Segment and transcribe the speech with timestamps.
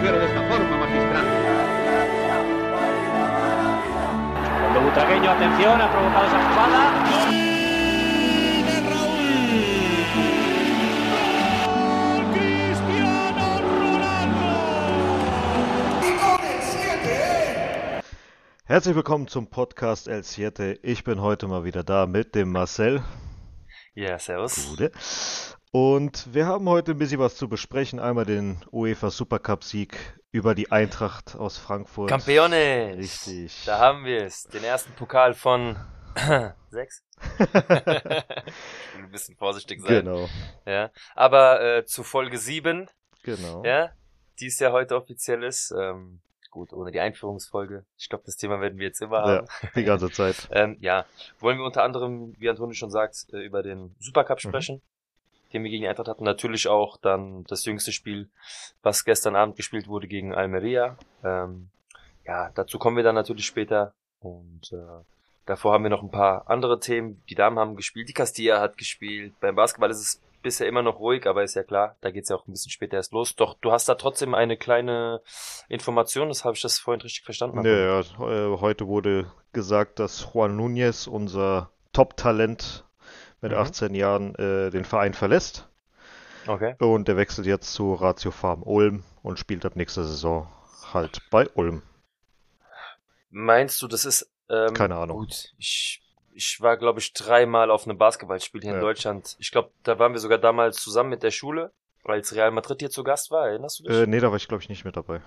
[0.00, 1.26] mujer de esta forma, magistral.
[4.60, 6.80] Cuando Butragueño, atención, ha provocado esa jugada.
[18.64, 20.78] Herzlich willkommen zum Podcast El Siete.
[20.82, 23.02] Ich bin heute mal wieder da mit dem Marcel.
[23.94, 24.68] Ja, servus.
[24.70, 24.92] Gute.
[25.72, 28.00] Und wir haben heute ein bisschen was zu besprechen.
[28.00, 29.96] Einmal den UEFA Supercup Sieg
[30.32, 32.08] über die Eintracht aus Frankfurt.
[32.08, 32.96] Campeones.
[32.98, 33.64] Richtig.
[33.66, 34.44] Da haben wir es.
[34.44, 35.76] Den ersten Pokal von
[36.70, 37.04] sechs.
[37.38, 40.04] ein bisschen vorsichtig sein.
[40.04, 40.28] Genau,
[40.66, 40.90] Ja.
[41.14, 42.88] Aber äh, zu Folge sieben,
[43.22, 43.62] genau.
[43.64, 43.90] ja,
[44.40, 45.72] die es ja heute offiziell ist.
[45.78, 47.84] Ähm, gut, ohne die Einführungsfolge.
[47.96, 49.46] Ich glaube, das Thema werden wir jetzt immer Ja, haben.
[49.76, 50.48] die ganze Zeit.
[50.50, 51.06] Ähm, ja,
[51.38, 54.82] wollen wir unter anderem, wie Antoni schon sagt, äh, über den Supercup sprechen,
[55.52, 56.24] den wir gegen Eintracht hatten.
[56.24, 58.28] Natürlich auch dann das jüngste Spiel,
[58.82, 60.96] was gestern Abend gespielt wurde gegen Almeria.
[61.24, 61.68] Ähm,
[62.26, 63.92] ja, dazu kommen wir dann natürlich später.
[64.20, 65.04] Und äh,
[65.46, 67.22] davor haben wir noch ein paar andere Themen.
[67.28, 69.34] Die Damen haben gespielt, die Castilla hat gespielt.
[69.40, 72.36] Beim Basketball ist es bisher immer noch ruhig, aber ist ja klar, da geht's ja
[72.36, 73.36] auch ein bisschen später erst los.
[73.36, 75.20] Doch du hast da trotzdem eine kleine
[75.68, 77.64] Information, das habe ich das vorhin richtig verstanden.
[77.64, 82.84] Ja, ja, äh, heute wurde gesagt, dass Juan Núñez, unser Top-Talent
[83.40, 83.58] mit Mhm.
[83.58, 85.68] 18 Jahren, äh, den Verein verlässt.
[86.46, 86.74] Okay.
[86.78, 90.50] Und der wechselt jetzt zu Ratio Farm Ulm und spielt ab nächster Saison
[90.92, 91.82] halt bei Ulm.
[93.30, 95.18] Meinst du, das ist ähm, Keine Ahnung.
[95.18, 98.76] Gut, ich, ich war, glaube ich, dreimal auf einem Basketballspiel hier Ja.
[98.76, 99.36] in Deutschland.
[99.38, 101.72] Ich glaube, da waren wir sogar damals zusammen mit der Schule,
[102.04, 103.48] als Real Madrid hier zu Gast war.
[103.48, 103.92] Erinnerst du dich?
[103.96, 105.20] Äh, nee, da war ich glaube ich nicht mit dabei.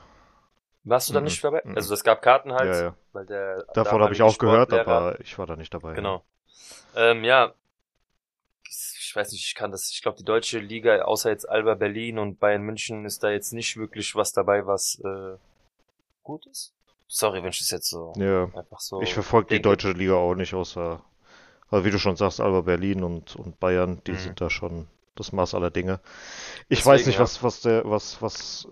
[0.83, 1.25] Warst du da mhm.
[1.25, 1.61] nicht dabei?
[1.63, 1.77] Mhm.
[1.77, 2.95] Also es gab Karten halt, Ja, ja.
[3.13, 5.93] weil der Davon habe ich auch gehört, aber ich war da nicht dabei.
[5.93, 6.25] Genau.
[6.95, 7.53] Ähm, ja,
[9.13, 12.17] ich weiß nicht, ich kann das, ich glaube, die deutsche Liga, außer jetzt Alba Berlin
[12.17, 15.37] und Bayern München, ist da jetzt nicht wirklich was dabei, was äh,
[16.23, 16.73] gut ist.
[17.07, 18.99] Sorry, wenn ich das jetzt so Ja, einfach so.
[18.99, 21.01] ich verfolge die deutsche Liga auch nicht, außer,
[21.71, 24.17] also wie du schon sagst, Alba Berlin und, und Bayern, die Mhm.
[24.17, 25.99] sind da schon das Maß aller Dinge.
[26.69, 27.19] Ich Deswegen, weiß nicht, ja.
[27.19, 28.67] was, was der, was, was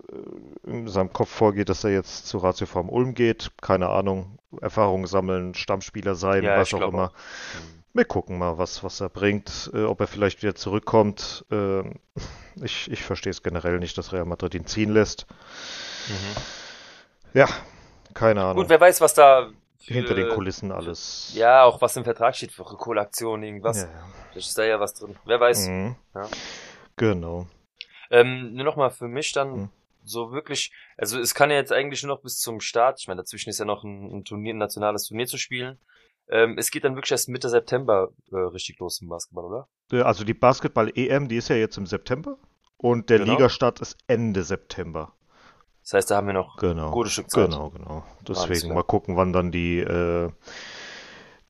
[0.66, 3.52] äh, in seinem Kopf vorgeht, dass er jetzt zu Ratio Farm Ulm geht.
[3.62, 4.38] Keine Ahnung.
[4.60, 7.12] Erfahrung sammeln, Stammspieler sein, Ja, was auch immer.
[7.52, 7.81] auch.
[7.94, 11.44] Wir gucken mal, was, was er bringt, äh, ob er vielleicht wieder zurückkommt.
[11.50, 12.00] Ähm,
[12.62, 15.26] ich ich verstehe es generell nicht, dass Real Madrid ihn ziehen lässt.
[16.08, 16.42] Mhm.
[17.34, 17.48] Ja,
[18.14, 18.56] keine Ahnung.
[18.56, 21.32] Gut, wer weiß, was da für, Hinter den Kulissen alles.
[21.34, 23.78] Ja, auch was im Vertrag steht für Kohlaktion, irgendwas.
[23.78, 24.08] Ja, ja.
[24.30, 25.16] Vielleicht ist da ja was drin.
[25.26, 25.68] Wer weiß.
[25.68, 25.96] Mhm.
[26.14, 26.28] Ja.
[26.96, 27.46] Genau.
[28.10, 29.68] Ähm, nur noch mal für mich dann Mhm.
[30.04, 33.20] so wirklich, also es kann ja jetzt eigentlich nur noch bis zum Start, ich meine,
[33.22, 35.78] dazwischen ist ja noch ein, ein Turnier, ein nationales Turnier zu spielen.
[36.28, 39.68] Ähm, es geht dann wirklich erst Mitte September äh, richtig los im Basketball, oder?
[39.92, 42.38] Äh, Also die Basketball-EM, die ist ja jetzt im September.
[42.76, 43.32] Und der Genau.
[43.32, 45.12] Ligastart ist Ende September.
[45.82, 46.86] Das heißt, da haben wir noch Genau.
[46.86, 47.50] ein gutes Stück Zeit.
[47.50, 48.04] Genau, genau.
[48.26, 50.30] Deswegen mal gucken, wann dann die, äh,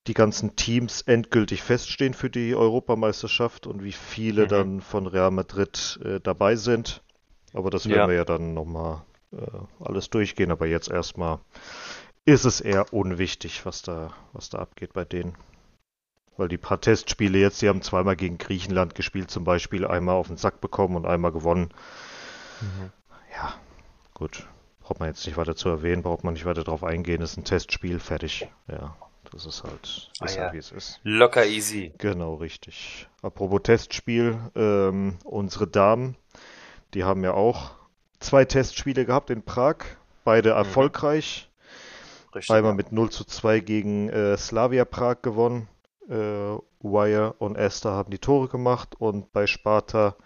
[0.07, 4.49] die ganzen Teams endgültig feststehen für die Europameisterschaft und wie viele Mhm.
[4.49, 7.03] dann von Real Madrid äh, dabei sind.
[7.55, 8.09] Aber das werden Ja.
[8.09, 9.47] wir ja dann nochmal äh,
[9.85, 10.51] alles durchgehen.
[10.51, 11.39] Aber jetzt erstmal
[12.25, 15.37] ist es eher unwichtig, was da, was da abgeht bei denen.
[16.37, 20.29] Weil die paar Testspiele jetzt, die haben zweimal gegen Griechenland gespielt, zum Beispiel einmal auf
[20.29, 21.73] den Sack bekommen und einmal gewonnen.
[22.61, 22.91] Mhm.
[23.35, 23.55] Ja,
[24.15, 24.47] gut.
[24.81, 27.23] Braucht man jetzt nicht weiter zu erwähnen, braucht man nicht weiter drauf eingehen.
[27.23, 28.49] Ist ein Testspiel, fertig.
[28.67, 28.97] Ja,
[29.31, 30.43] das ist halt, Ah, ist ja.
[30.45, 31.01] halt wie es ist.
[31.05, 31.93] Locker easy.
[31.99, 33.09] Genau, richtig.
[33.23, 36.17] Apropos Testspiel, ähm, unsere Damen,
[36.95, 37.73] die haben ja auch
[38.21, 39.77] zwei Testspiele gehabt in Prag,
[40.25, 41.49] beide erfolgreich.
[42.35, 42.55] Richtig.
[42.55, 45.69] Einmal mit 0 zu 2 gegen äh, Slavia Prag gewonnen.
[46.09, 50.17] Äh, Wire und Esther haben die Tore gemacht und bei Sparta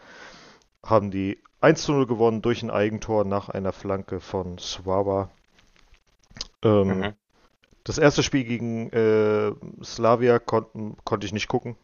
[0.84, 5.30] haben die 1 zu 0 gewonnen durch ein Eigentor nach einer Flanke von Swawa.
[6.62, 7.14] Ähm, Mhm.
[7.84, 9.52] Das erste Spiel gegen äh,
[9.84, 11.76] Slavia kon konnte ich nicht gucken.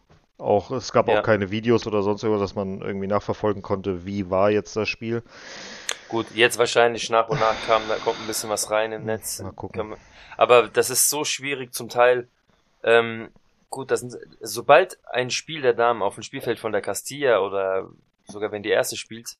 [0.42, 1.20] Auch, es gab Ja.
[1.20, 4.88] auch keine Videos oder sonst irgendwas, dass man irgendwie nachverfolgen konnte, wie war jetzt das
[4.88, 5.22] Spiel.
[6.08, 9.40] Gut, jetzt wahrscheinlich nach und nach kam, da kommt ein bisschen was rein im Netz.
[9.40, 9.94] Mal gucken.
[10.37, 12.28] Aber das ist so schwierig zum Teil.
[12.82, 13.31] Ähm,
[13.70, 17.88] gut, das sind, sobald ein Spiel der Damen auf dem Spielfeld von der Castilla oder
[18.25, 19.37] sogar wenn die erste spielt,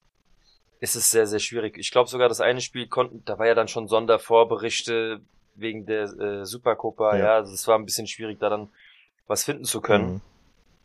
[0.81, 1.77] ist es sehr, sehr schwierig.
[1.79, 5.21] Ich glaube sogar, das eine Spiel konnten, da war ja dann schon Sondervorberichte
[5.57, 7.25] wegen der äh, Supercopa, Ja.
[7.25, 8.71] ja, also es war ein bisschen schwierig, da dann
[9.27, 10.15] was finden zu können.
[10.15, 10.21] Mhm.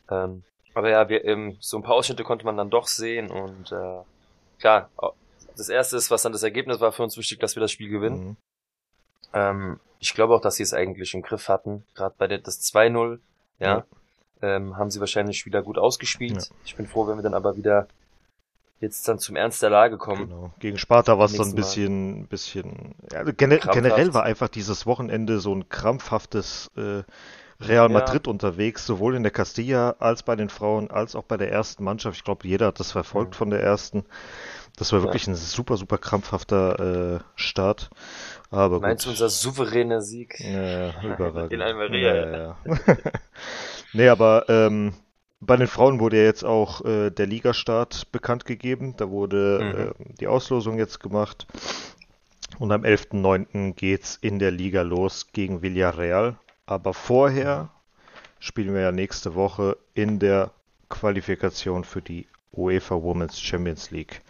[0.10, 0.44] Ähm,
[0.74, 4.02] aber ja, wir, ähm, so ein paar Ausschnitte konnte man dann doch sehen und äh,
[4.60, 4.90] klar,
[5.56, 7.90] das erste ist, was dann das Ergebnis war für uns wichtig, dass wir das Spiel
[7.90, 8.26] gewinnen.
[8.28, 8.38] Mhm.
[9.34, 11.84] Ähm, ich glaube auch, dass sie es eigentlich im Griff hatten.
[11.96, 13.20] Gerade bei der, das 2-0,
[13.60, 13.86] ja,
[14.40, 16.38] Ähm, haben sie wahrscheinlich wieder gut ausgespielt.
[16.38, 16.56] Ja.
[16.64, 17.88] Ich bin froh, wenn wir dann aber wieder
[18.80, 20.30] jetzt dann zum Ernst der Lage kommen.
[20.30, 20.54] Genau.
[20.60, 23.74] Gegen Sparta war es dann ein bisschen, bisschen, ja, gener Krampfhaft.
[23.74, 27.02] generell war einfach dieses Wochenende so ein krampfhaftes äh,
[27.60, 27.90] Real Ja.
[27.90, 31.84] Madrid unterwegs, sowohl in der Castilla als bei den Frauen, als auch bei der ersten
[31.84, 32.18] Mannschaft.
[32.18, 33.38] Ich glaube, jeder hat das verfolgt Mhm.
[33.38, 34.06] von der ersten.
[34.78, 35.06] Das war Ja.
[35.06, 37.90] wirklich ein super, super krampfhafter äh, Start.
[38.52, 39.16] Aber Meinst du gut.
[39.16, 40.40] unser souveräner Sieg?
[40.40, 41.52] Ja, ja, überragend.
[41.52, 42.58] In Almeria, Ja, ja, ja.
[43.94, 44.94] nee, aber ähm,
[45.40, 48.96] bei den Frauen wurde ja jetzt auch äh, der Ligastart bekannt gegeben.
[48.98, 50.04] Da wurde Mhm.
[50.08, 51.48] ähm, die Auslosung jetzt gemacht.
[52.60, 53.74] Und am 11.09.
[53.76, 56.38] geht's in der Liga los gegen Villarreal.
[56.68, 57.70] Aber vorher
[58.40, 60.52] spielen wir ja nächste Woche in der
[60.90, 64.22] Qualifikation für die UEFA Women's Champions League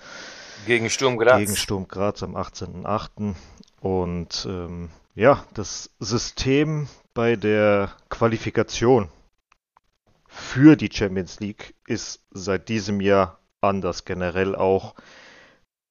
[0.65, 1.39] Gegen Sturm Graz.
[1.39, 3.35] gegen Sturm Graz am 18.08.
[3.81, 9.09] Und ähm, ja, das System bei der Qualifikation
[10.27, 14.05] für die Champions League ist seit diesem Jahr anders.
[14.05, 14.93] Generell auch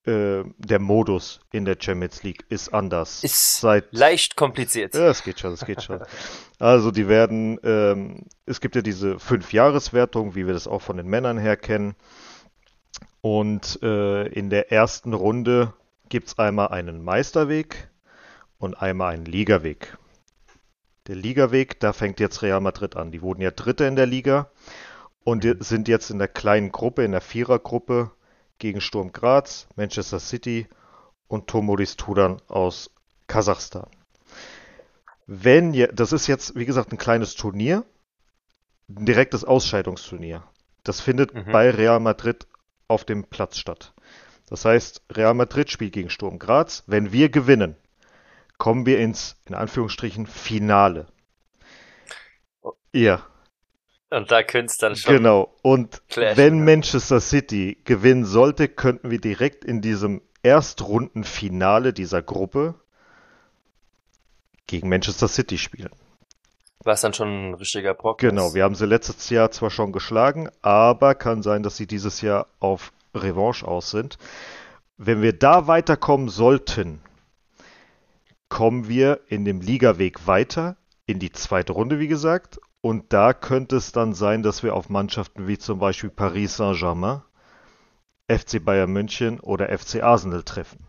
[0.07, 3.25] äh, der Modus in der Champions League ist anders.
[3.25, 4.95] Ist seit leicht kompliziert.
[4.95, 6.01] ja, es geht schon, es geht schon.
[6.59, 11.07] Also die werden, ähm, es gibt ja diese Fünf-Jahres-Wertung, wie wir das auch von den
[11.07, 11.95] Männern her kennen.
[13.21, 15.73] Und äh, in der ersten Runde
[16.09, 17.89] gibt es einmal einen Meisterweg
[18.59, 19.99] und einmal einen Ligaweg.
[21.09, 23.13] Der Ligaweg, da fängt jetzt Real Madrid an.
[23.13, 24.51] Die wurden ja Dritte in der Liga
[25.25, 28.13] und sind jetzt in der kleinen Gruppe, in der Vierergruppe
[28.59, 30.67] gegen Sturm Graz, Manchester City
[31.29, 32.91] und Tomuris Turan aus
[33.27, 33.89] Kasachstan.
[35.27, 37.85] Wenn ihr, das ist jetzt, wie gesagt, ein kleines Turnier,
[38.89, 40.45] ein direktes Ausscheidungsturnier.
[40.85, 41.51] Das findet Mhm.
[41.51, 42.47] bei Real Madrid
[42.87, 43.93] auf dem Platz statt.
[44.49, 46.85] Das heißt, Real Madrid spielt gegen Sturm Graz.
[46.87, 47.77] Wenn wir gewinnen,
[48.59, 51.09] kommen wir ins, in Anführungsstrichen, Finale.
[52.63, 52.73] Oh.
[52.93, 53.27] Ja,
[54.11, 55.17] Und da könnte es dann schon.
[55.17, 55.55] genau.
[55.63, 56.65] Und clashen, wenn ja.
[56.65, 62.75] Manchester City gewinnen sollte, könnten wir direkt in diesem Erstrundenfinale dieser Gruppe
[64.67, 65.91] gegen Manchester City spielen.
[66.85, 68.29] War es dann schon ein richtiger Brocken.
[68.29, 72.21] Genau, wir haben sie letztes Jahr zwar schon geschlagen, aber kann sein, dass sie dieses
[72.21, 74.19] Jahr auf Revanche aus sind.
[74.97, 77.01] Wenn wir da weiterkommen sollten,
[78.49, 80.77] kommen wir in dem Ligaweg weiter,
[81.07, 82.61] in die zweite Runde, wie gesagt.
[82.87, 87.23] Und da könnte es dann sein, dass wir auf Mannschaften wie zum Beispiel Paris Saint-Germain,
[88.31, 90.87] FC Bayern München oder FC Arsenal treffen.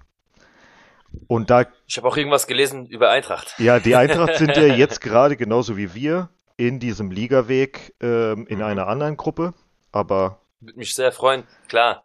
[1.28, 3.56] Und da Ich habe auch irgendwas gelesen über Eintracht.
[3.58, 8.60] ja, die Eintracht sind ja jetzt gerade genauso wie wir in diesem Ligaweg ähm, in
[8.60, 8.64] Mhm.
[8.66, 9.56] einer anderen Gruppe.
[9.92, 11.46] Aber Würde mich sehr freuen.
[11.68, 12.04] Klar.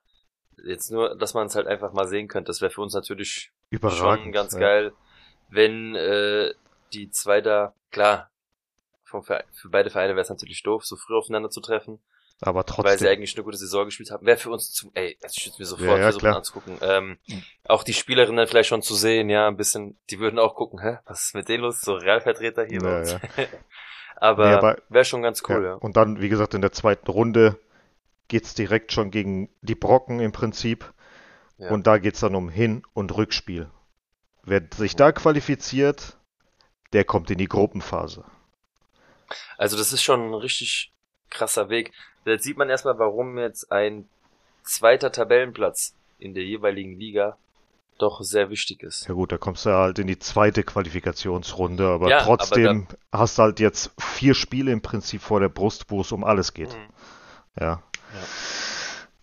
[0.64, 2.48] Jetzt nur, dass man es halt einfach mal sehen könnte.
[2.48, 4.22] Das wäre für uns natürlich überragend.
[4.22, 4.60] schon ganz ja.
[4.60, 4.92] geil,
[5.50, 6.54] wenn äh,
[6.94, 8.30] die zwei da, klar,
[9.12, 12.00] vom Verein, für beide Vereine wäre es natürlich doof, so früh aufeinander zu treffen,
[12.40, 13.08] Aber weil sie trotzdem.
[13.08, 14.26] eigentlich eine gute Saison gespielt haben.
[14.26, 16.78] Wäre für uns zum, ey, das schützt mir sofort Ja, ja, versuchen anzugucken.
[16.82, 17.18] Ähm,
[17.68, 20.80] auch die Spielerinnen dann vielleicht schon zu sehen, ja, ein bisschen, die würden auch gucken,
[20.80, 21.80] hä, was ist mit denen los?
[21.80, 23.12] So Realvertreter hier bei Ja, uns.
[23.12, 23.20] ja.
[24.16, 25.68] aber Nee, aber- wäre schon ganz cool, ja.
[25.70, 25.74] ja.
[25.74, 27.58] Und dann, wie gesagt, in der zweiten Runde
[28.28, 30.92] geht's direkt schon gegen die Brocken im Prinzip.
[31.58, 31.70] Ja.
[31.70, 33.70] Und da geht's dann um Hin- und Rückspiel.
[34.44, 36.16] Wer sich da qualifiziert,
[36.92, 38.24] der kommt in die Gruppenphase.
[39.56, 40.92] Also das ist schon ein richtig
[41.30, 41.92] krasser Weg.
[42.24, 44.08] Jetzt sieht man erstmal, warum jetzt ein
[44.64, 47.36] zweiter Tabellenplatz in der jeweiligen Liga
[47.98, 49.06] doch sehr wichtig ist.
[49.06, 53.38] Ja gut, da kommst du halt in die zweite Qualifikationsrunde, aber Ja, aber trotzdem hast
[53.38, 56.70] du halt jetzt vier Spiele im Prinzip vor der Brust, wo es um alles geht.
[56.70, 56.88] Mhm.
[57.60, 57.82] Ja.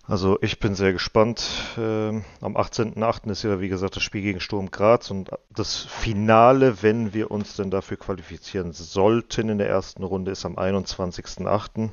[0.10, 1.48] Also ich bin sehr gespannt.
[1.78, 3.30] Ähm, am 18.08.
[3.30, 7.56] ist ja wie gesagt das Spiel gegen Sturm Graz und das Finale, wenn wir uns
[7.56, 11.92] denn dafür qualifizieren sollten in der ersten Runde, ist am 21.08.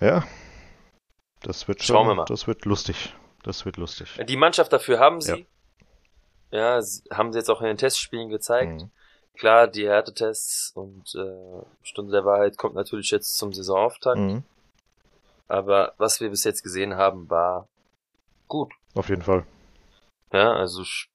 [0.00, 0.22] Ja,
[1.42, 2.24] das wird schon, wir mal.
[2.26, 3.14] das wird lustig.
[3.42, 4.20] Das wird lustig.
[4.28, 5.44] Die Mannschaft dafür haben sie.
[6.52, 8.82] Ja, sie, haben sie jetzt auch in den Testspielen gezeigt.
[8.82, 8.90] Mhm.
[9.36, 14.20] Klar, die Härtetests und äh, Stunde der Wahrheit kommt natürlich jetzt zum Saisonauftakt.
[14.20, 14.44] Mhm.
[15.48, 17.68] Aber was wir bis jetzt gesehen haben, war
[18.46, 18.72] gut.
[18.94, 19.46] Auf jeden Fall.
[20.32, 21.08] Ja, also ich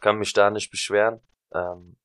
[0.00, 1.20] kann mich da nicht beschweren.
[1.52, 1.96] Ähm,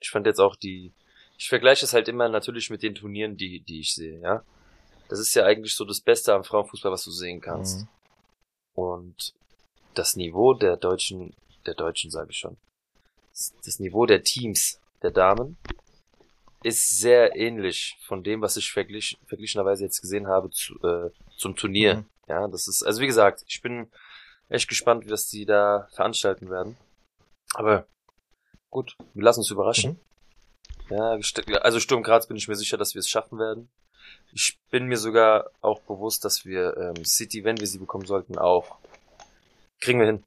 [0.00, 0.92] ich fand jetzt auch die,
[1.38, 4.42] ich vergleiche es halt immer natürlich mit den Turnieren, die, die ich sehe, ja.
[5.08, 7.80] Das ist ja eigentlich so das Beste am Frauenfußball, was du sehen kannst.
[7.80, 7.88] Mhm.
[8.74, 9.34] Und
[9.94, 11.34] das Niveau der deutschen,
[11.66, 12.56] der Deutschen sage ich schon,
[13.64, 15.58] das Niveau der Teams der Damen
[16.62, 21.56] ist sehr ähnlich von dem, was ich verglich, verglichenerweise jetzt gesehen habe zu, äh, zum
[21.56, 21.96] Turnier.
[21.96, 22.04] Mhm.
[22.28, 23.90] Ja, das ist, also wie gesagt, ich bin
[24.48, 26.76] echt gespannt, wie das die da veranstalten werden.
[27.54, 27.86] Aber
[28.70, 30.00] gut, wir lassen uns überraschen.
[30.88, 30.96] Mhm.
[30.96, 31.18] Ja,
[31.60, 33.70] also Sturm Graz bin ich mir sicher, dass wir es schaffen werden.
[34.32, 38.38] Ich bin mir sogar auch bewusst, dass wir ähm, City, wenn wir sie bekommen sollten,
[38.38, 38.78] auch
[39.80, 40.24] kriegen wir hin.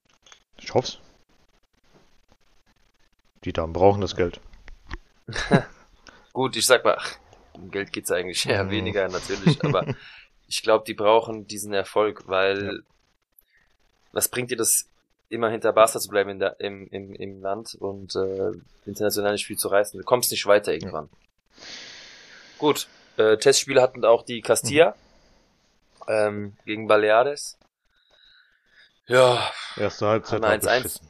[0.57, 0.99] Ich hoff's.
[3.43, 4.39] Die Damen brauchen das Geld.
[6.35, 7.15] Gut, ich sag mal, ach,
[7.53, 8.69] um Geld geht's eigentlich eher Mhm.
[8.69, 9.85] weniger natürlich, aber
[10.49, 12.73] ich glaube, die brauchen diesen Erfolg, weil Ja.
[14.11, 14.89] was bringt dir das,
[15.29, 18.51] immer hinter Barca zu bleiben in der, im, im, im Land und äh,
[18.85, 19.97] internationales Spiel zu reißen?
[19.97, 21.07] Du kommst nicht weiter irgendwann.
[22.59, 24.93] Gut, äh, Testspiele hatten auch die Castilla
[26.07, 26.09] Mhm.
[26.09, 27.57] ähm, gegen Baleares.
[29.07, 30.83] Ja, Erste Halbzeit war 1-1?
[30.83, 31.09] beschissen.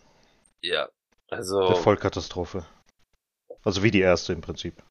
[0.61, 0.87] ja,
[1.31, 2.63] also Eine Vollkatastrophe.
[3.63, 4.83] Also wie die erste im Prinzip.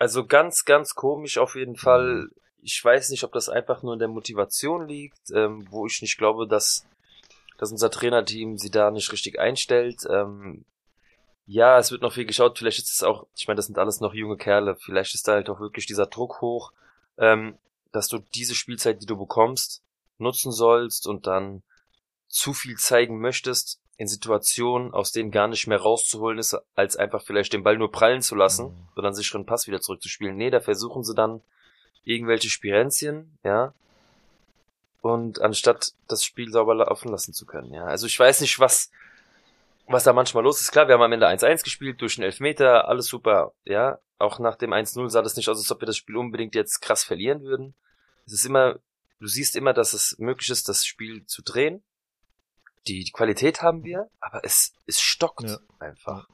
[0.00, 2.22] Also ganz, ganz komisch auf jeden Fall.
[2.22, 2.30] Mhm.
[2.62, 6.16] Ich weiß nicht, ob das einfach nur in der Motivation liegt, ähm, wo ich nicht
[6.16, 6.86] glaube, dass,
[7.58, 10.06] dass unser Trainerteam sie da nicht richtig einstellt.
[10.08, 10.64] Ähm,
[11.44, 12.58] ja, es wird noch viel geschaut.
[12.58, 14.74] Vielleicht ist es auch, ich meine, das sind alles noch junge Kerle.
[14.74, 16.72] Vielleicht ist da halt auch wirklich dieser Druck hoch,
[17.18, 17.58] ähm,
[17.92, 19.82] dass du diese Spielzeit, die du bekommst,
[20.16, 21.62] nutzen sollst und dann
[22.26, 27.22] zu viel zeigen möchtest in Situationen, aus denen gar nicht mehr rauszuholen ist, als einfach
[27.22, 28.88] vielleicht den Ball nur prallen zu lassen Mhm.
[28.94, 30.34] sondern sicheren Pass wieder zurückzuspielen.
[30.38, 31.42] Nee, da versuchen sie dann
[32.04, 33.74] irgendwelche Spirenzien, ja.
[35.02, 37.84] Und anstatt das Spiel sauber laufen lassen zu können, ja.
[37.84, 38.90] Also ich weiß nicht, was,
[39.86, 40.72] was da manchmal los ist.
[40.72, 43.98] Klar, wir haben am Ende 1-1 gespielt, durch einen Elfmeter, alles super, ja.
[44.16, 46.80] Auch nach dem 1-0 sah das nicht aus, als ob wir das Spiel unbedingt jetzt
[46.80, 47.74] krass verlieren würden.
[48.24, 48.78] Es ist immer,
[49.18, 51.82] du siehst immer, dass es möglich ist, das Spiel zu drehen.
[52.86, 55.58] Die, die Qualität haben wir, aber es, es stockt Ja.
[55.78, 56.26] einfach.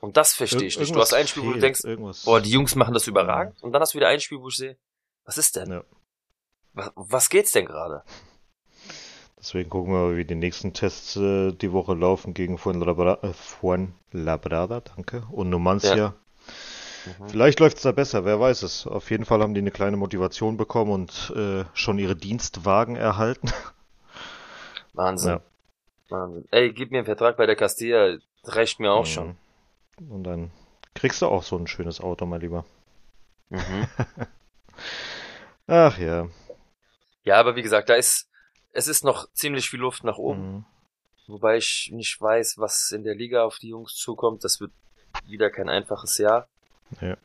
[0.00, 0.94] Und das verstehe ich Ir- nicht.
[0.94, 2.24] Du hast ein Spiel, wo du fehlt, denkst, irgendwas.
[2.24, 3.62] boah, die Jungs machen das überragend.
[3.62, 4.76] Und dann hast du wieder ein Spiel, wo ich sehe,
[5.24, 5.70] was ist denn?
[5.70, 5.84] Ja.
[6.74, 8.02] Was, was geht's denn gerade?
[9.38, 13.32] Deswegen gucken wir mal, wie die nächsten Tests äh, die Woche laufen gegen Fuenlabrada, äh,
[13.32, 16.14] Fuenlabrada danke, und Numancia.
[17.06, 17.28] Mhm.
[17.28, 18.86] Vielleicht läuft's da besser, wer weiß es.
[18.86, 23.50] Auf jeden Fall haben die eine kleine Motivation bekommen und äh, schon ihre Dienstwagen erhalten.
[24.98, 25.30] Wahnsinn.
[25.30, 25.40] Ja.
[26.10, 26.48] Wahnsinn.
[26.50, 29.36] Ey, gib mir einen Vertrag bei der Castilla, reicht mir auch schon.
[29.98, 30.10] Mhm.
[30.10, 30.50] Und dann
[30.94, 32.64] kriegst du auch so ein schönes Auto, mein Lieber.
[33.48, 33.86] Mhm.
[35.68, 36.28] Ach ja.
[37.22, 38.28] Ja, aber wie gesagt, da ist,
[38.72, 40.52] es ist noch ziemlich viel Luft nach oben.
[40.52, 40.64] Mhm.
[41.28, 44.44] Wobei ich nicht weiß, was in der Liga auf die Jungs zukommt.
[44.44, 44.72] Das wird
[45.26, 46.48] wieder kein einfaches Jahr.
[47.00, 47.16] Ja.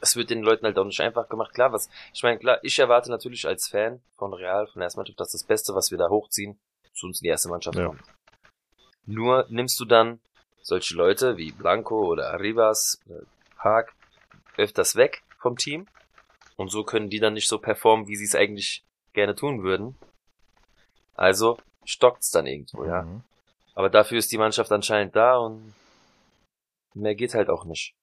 [0.00, 1.52] Es wird den Leuten halt auch nicht einfach gemacht.
[1.52, 5.00] Klar, was, ich meine, klar, ich erwarte natürlich als Fan von Real, von der ersten
[5.00, 6.58] Mannschaft, dass das Beste, was wir da hochziehen,
[6.96, 7.86] zu uns in die erste Mannschaft Ja.
[7.86, 8.02] kommt.
[9.04, 10.20] Nur nimmst du dann
[10.62, 13.22] solche Leute wie Blanco oder Arribas, oder
[13.58, 13.94] Haag,
[14.56, 15.86] öfters weg vom Team.
[16.56, 19.96] Und so können die dann nicht so performen, wie sie es eigentlich gerne tun würden.
[21.14, 23.02] Also stockt's dann irgendwo, ja.
[23.02, 23.22] Mhm.
[23.74, 25.74] Aber dafür ist die Mannschaft anscheinend da und
[26.94, 27.94] mehr geht halt auch nicht.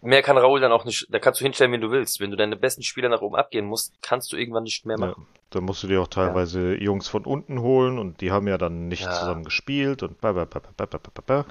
[0.00, 2.20] Mehr kann Raul dann auch nicht, da kannst du hinstellen, wenn du willst.
[2.20, 5.06] Wenn du deine besten Spieler nach oben abgehen musst, kannst du irgendwann nicht mehr Ja.
[5.08, 5.26] machen.
[5.50, 8.86] Da musst du dir auch teilweise Jungs von unten holen und die haben ja dann
[8.88, 9.12] nicht Ja.
[9.12, 11.46] zusammen gespielt und ba, ba, ba, ba, ba, ba, ba,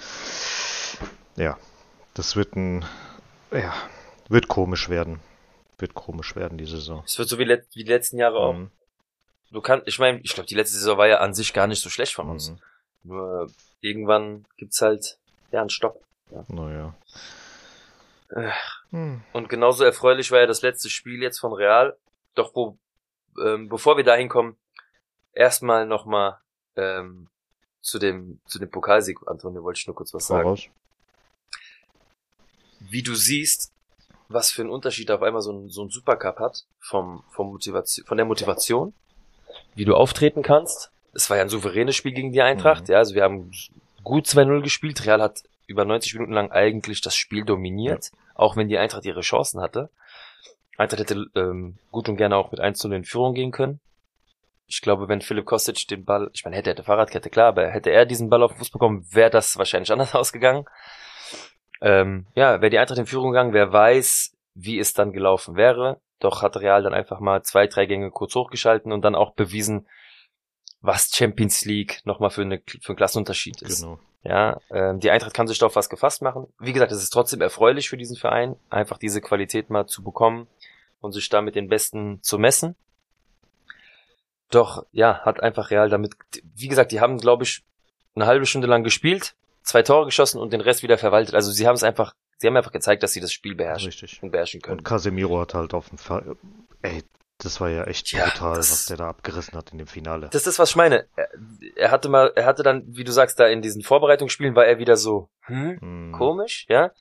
[1.36, 1.58] ja,
[2.13, 2.86] das wird ein
[3.51, 3.74] ja,
[4.30, 5.20] wird komisch werden.
[5.77, 7.04] Wird komisch werden die Saison.
[7.06, 8.54] Es wird so wie, let wie die letzten Jahre auch.
[8.54, 8.72] Mhm.
[9.51, 11.82] Du kannst, ich meine, ich glaube, die letzte Saison war ja an sich gar nicht
[11.82, 12.50] so schlecht von uns.
[12.51, 12.58] Mhm.
[13.04, 13.48] Nur
[13.82, 15.18] irgendwann gibt's halt,
[15.51, 16.01] ja, einen Stopp.
[16.50, 16.94] Naja.
[18.91, 19.22] Hm.
[19.34, 21.98] Und genauso erfreulich war ja das letzte Spiel jetzt von Real.
[22.36, 22.77] Doch wo,
[23.43, 24.57] ähm, bevor wir da hinkommen,
[25.34, 26.38] erstmal nochmal
[26.75, 27.29] ähm,
[27.81, 30.43] zu dem zu dem Pokalsieg, Antonio, wollte ich nur kurz was sagen.
[30.43, 30.67] Voraus.
[32.79, 33.74] Wie du siehst,
[34.29, 38.05] was für einen Unterschied auf einmal so ein, so ein Supercup hat vom, vom Motivation,
[38.05, 38.93] von der Motivation,
[39.75, 40.91] wie du auftreten kannst.
[41.13, 42.91] Es war ja ein souveränes Spiel gegen die Eintracht, Mhm.
[42.93, 43.51] ja, also wir haben
[44.03, 45.05] gut 2-0 gespielt.
[45.05, 49.21] Real hat über 90 Minuten lang eigentlich das Spiel dominiert, auch wenn die Eintracht ihre
[49.21, 49.89] Chancen hatte.
[50.77, 53.79] Eintracht hätte ähm, gut und gerne auch mit 1 0 in Führung gehen können.
[54.67, 57.69] Ich glaube, wenn Philipp Kostic den Ball, ich meine, hätte er die Fahrradkette, klar, aber
[57.69, 60.65] hätte er diesen Ball auf den Fuß bekommen, wäre das wahrscheinlich anders ausgegangen.
[61.81, 66.01] Ähm, ja, wäre die Eintracht in Führung gegangen, wer weiß, wie es dann gelaufen wäre.
[66.19, 69.88] Doch hat Real dann einfach mal zwei, drei Gänge kurz hochgeschalten und dann auch bewiesen,
[70.81, 73.81] was Champions League nochmal für, eine, für einen Klassenunterschied ist.
[73.81, 74.00] Genau.
[74.27, 76.48] Ja, ähm, die Eintracht kann sich da auf was gefasst machen.
[76.60, 80.48] Wie gesagt, es ist trotzdem erfreulich für diesen Verein, einfach diese Qualität mal zu bekommen
[81.00, 82.75] und sich da mit den Besten zu messen.
[84.50, 86.17] Doch, ja, hat einfach Real damit,
[86.55, 87.63] wie gesagt, die haben, glaube ich,
[88.15, 91.34] eine halbe Stunde lang gespielt, zwei Tore geschossen und den Rest wieder verwaltet.
[91.34, 94.22] Also sie haben es einfach, sie haben einfach gezeigt, dass sie das Spiel beherrschen Richtig.
[94.22, 94.79] und beherrschen können.
[94.79, 96.36] Und Casemiro hat halt auf dem Fall.
[96.81, 97.01] Ey,
[97.39, 100.29] das war ja echt Ja, brutal, was der da abgerissen hat in dem Finale.
[100.32, 101.06] Das ist, was ich meine.
[101.75, 104.79] Er, hatte mal, er hatte dann, wie du sagst, da in diesen Vorbereitungsspielen war er
[104.79, 106.12] wieder so, hm, Mhm.
[106.13, 106.91] komisch, ja.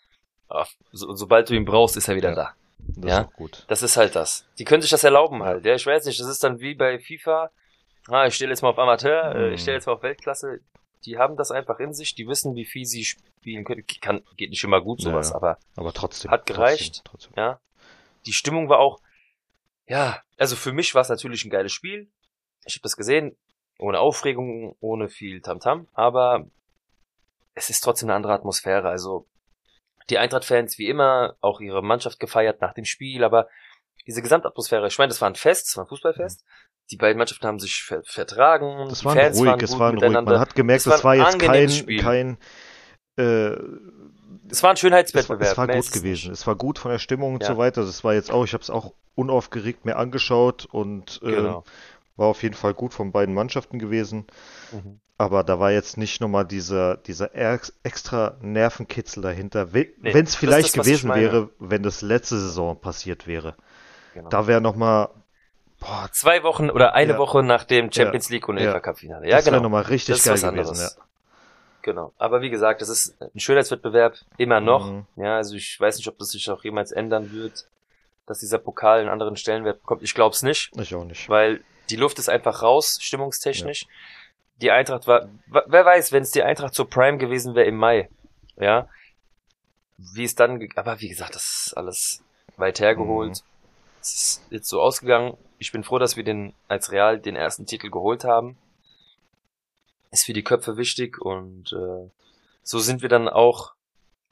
[0.48, 2.34] Aber so, sobald du ihn brauchst, ist er wieder Ja.
[2.34, 2.54] da.
[2.78, 3.64] Das ja, ist auch gut.
[3.68, 4.46] das ist halt das.
[4.58, 5.64] Die können sich das erlauben halt.
[5.64, 7.50] Ja, ich weiß nicht, das ist dann wie bei FIFA.
[8.08, 9.54] Ah, ich stelle jetzt mal auf Amateur, Mhm.
[9.54, 10.60] ich stelle jetzt mal auf Weltklasse.
[11.04, 13.84] Die haben das einfach in sich, die wissen, wie viel sie spielen können.
[14.00, 15.36] Kann, geht nicht immer gut sowas, Ja.
[15.36, 16.30] aber Aber trotzdem.
[16.30, 17.02] Hat gereicht.
[17.04, 17.42] Trotzdem, trotzdem.
[17.42, 17.60] ja.
[18.26, 19.00] Die Stimmung war auch,
[19.86, 22.10] ja, also für mich war es natürlich ein geiles Spiel.
[22.64, 23.36] Ich habe das gesehen,
[23.78, 26.46] ohne Aufregung, ohne viel Tamtam, aber
[27.54, 28.88] es ist trotzdem eine andere Atmosphäre.
[28.88, 29.26] Also
[30.10, 33.48] die Eintracht-Fans wie immer auch ihre Mannschaft gefeiert nach dem Spiel, aber
[34.06, 36.44] diese Gesamtatmosphäre, ich meine, das war ein Fest, es war ein Fußballfest.
[36.90, 39.90] Die beiden Mannschaften haben sich ver vertragen, Das die war Fans ruhig, waren es war
[39.90, 40.00] ruhig.
[40.02, 42.00] Man hat gemerkt, Es war es war jetzt kein, Spiel.
[42.00, 42.38] kein
[43.16, 43.56] äh,
[44.50, 45.42] es war ein es war, Schönheitswettbewerb.
[45.52, 46.32] es war mehr gut gewesen.
[46.32, 47.48] Es war gut von der Stimmung und Ja.
[47.48, 47.84] so weiter.
[47.84, 51.64] Das war jetzt auch, ich habe es auch unaufgeregt mir angeschaut und äh, Genau.
[52.16, 54.26] war auf jeden Fall gut von beiden Mannschaften gewesen.
[54.72, 55.00] Mhm.
[55.18, 59.72] Aber da war jetzt nicht nochmal dieser, dieser ex- extra Nervenkitzel dahinter.
[59.72, 63.54] Wenn Nee, es das vielleicht das, gewesen wäre, wenn das letzte Saison passiert wäre.
[64.12, 64.28] Genau.
[64.28, 65.08] Da wäre nochmal,
[65.80, 67.18] boah, Zwei Wochen oder eine Ja.
[67.18, 68.66] Woche nach dem Champions League und Ja.
[68.68, 69.26] UEFA Cup Finale.
[69.26, 69.62] Ja, das wäre genau.
[69.64, 70.74] nochmal richtig Das geil gewesen.
[70.76, 70.90] Ja.
[71.86, 72.12] Genau.
[72.18, 74.90] Aber wie gesagt, das ist ein Schönheitswettbewerb immer noch.
[74.90, 75.06] Mhm.
[75.14, 77.68] Ja, also ich weiß nicht, ob das sich auch jemals ändern wird,
[78.26, 80.02] dass dieser Pokal einen anderen Stellenwert bekommt.
[80.02, 81.28] Ich glaube es nicht, Ich auch nicht.
[81.28, 83.86] weil die Luft ist einfach raus, stimmungstechnisch.
[84.60, 87.76] Die Eintracht war, wa- wer weiß, wenn es die Eintracht zur Prime gewesen wäre im
[87.76, 88.08] Mai,
[88.58, 88.88] ja,
[89.96, 92.24] wie es dann, aber wie gesagt, das ist alles
[92.56, 93.30] weit hergeholt.
[93.44, 93.98] Mhm.
[94.00, 95.36] Es ist jetzt so ausgegangen.
[95.58, 98.58] Ich bin froh, dass wir den als Real den ersten Titel geholt haben.
[100.10, 102.10] Ist für die Köpfe wichtig und äh,
[102.62, 103.72] so sind wir dann auch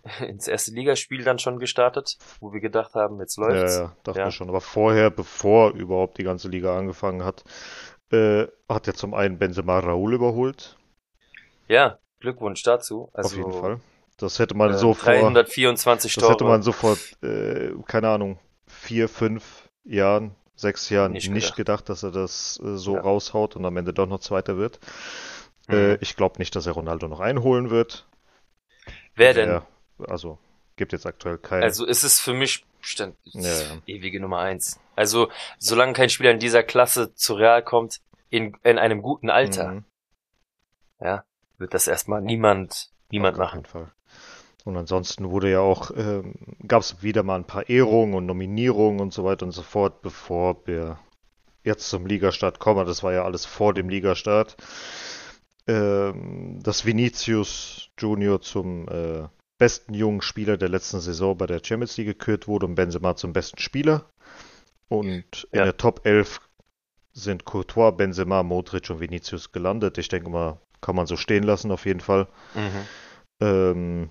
[0.20, 3.78] ins erste Ligaspiel dann schon gestartet, wo wir gedacht haben, jetzt Ja, läuft's.
[3.78, 4.30] ja, dachte Ja.
[4.30, 4.48] schon.
[4.48, 7.44] Aber vorher, bevor überhaupt die ganze Liga angefangen hat,
[8.12, 10.76] äh, hat ja zum einen Benzema Raúl überholt.
[11.68, 13.10] Ja, Glückwunsch dazu.
[13.12, 13.80] Also, auf jeden Fall.
[14.18, 16.32] Das hätte man äh, so vor, 324 das Tore.
[16.34, 21.84] hätte man so vor, äh, keine Ahnung, vier, fünf Jahren, sechs Jahren Nicht nicht, gedacht.
[21.84, 21.88] gedacht.
[21.88, 23.00] dass er das äh, so Ja.
[23.00, 24.78] raushaut und am Ende doch noch Zweiter wird.
[25.68, 28.06] Äh, ich glaube nicht, dass er Ronaldo noch einholen wird.
[29.14, 29.48] Wer denn?
[29.48, 29.66] Er,
[30.08, 30.38] also,
[30.76, 31.62] gibt jetzt aktuell keinen.
[31.62, 33.76] Also ist es für mich stand, Ja, ja.
[33.86, 34.78] ewige Nummer eins.
[34.96, 38.00] Also solange kein Spieler in dieser Klasse zu Real kommt,
[38.30, 39.84] in, in einem guten Alter, Mhm.
[41.00, 41.24] ja,
[41.58, 43.64] wird das erstmal niemand, niemand Auf machen.
[43.64, 43.92] Fall.
[44.64, 46.34] Und ansonsten wurde ja auch, ähm,
[46.66, 50.02] gab es wieder mal ein paar Ehrungen und Nominierungen und so weiter und so fort,
[50.02, 50.98] bevor wir
[51.62, 52.86] jetzt zum Ligastart kommen.
[52.86, 54.56] Das war ja alles vor dem Ligastart.
[55.66, 61.96] Ähm, dass Vinicius Junior zum äh, besten jungen Spieler der letzten Saison bei der Champions
[61.96, 64.04] League gekürt wurde und Benzema zum besten Spieler.
[64.88, 65.64] Und in Ja.
[65.64, 66.40] der Top 11
[67.12, 69.96] sind Courtois, Benzema, Modric und Vinicius gelandet.
[69.98, 72.28] Ich denke mal, kann man so stehen lassen auf jeden Fall.
[72.54, 72.88] Mhm.
[73.40, 74.10] Ähm,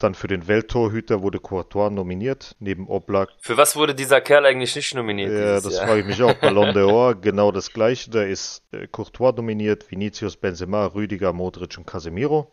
[0.00, 3.28] dann für den Welttorhüter wurde Courtois nominiert, neben Oblak.
[3.38, 5.30] Für was wurde dieser Kerl eigentlich nicht nominiert?
[5.30, 5.86] Ja, das Jahr?
[5.86, 6.34] frage ich mich auch.
[6.40, 8.10] Ballon d'Or, genau das gleiche.
[8.10, 12.50] Da ist äh, Courtois nominiert, Vinicius, Benzema, Rüdiger, Modric und Casemiro.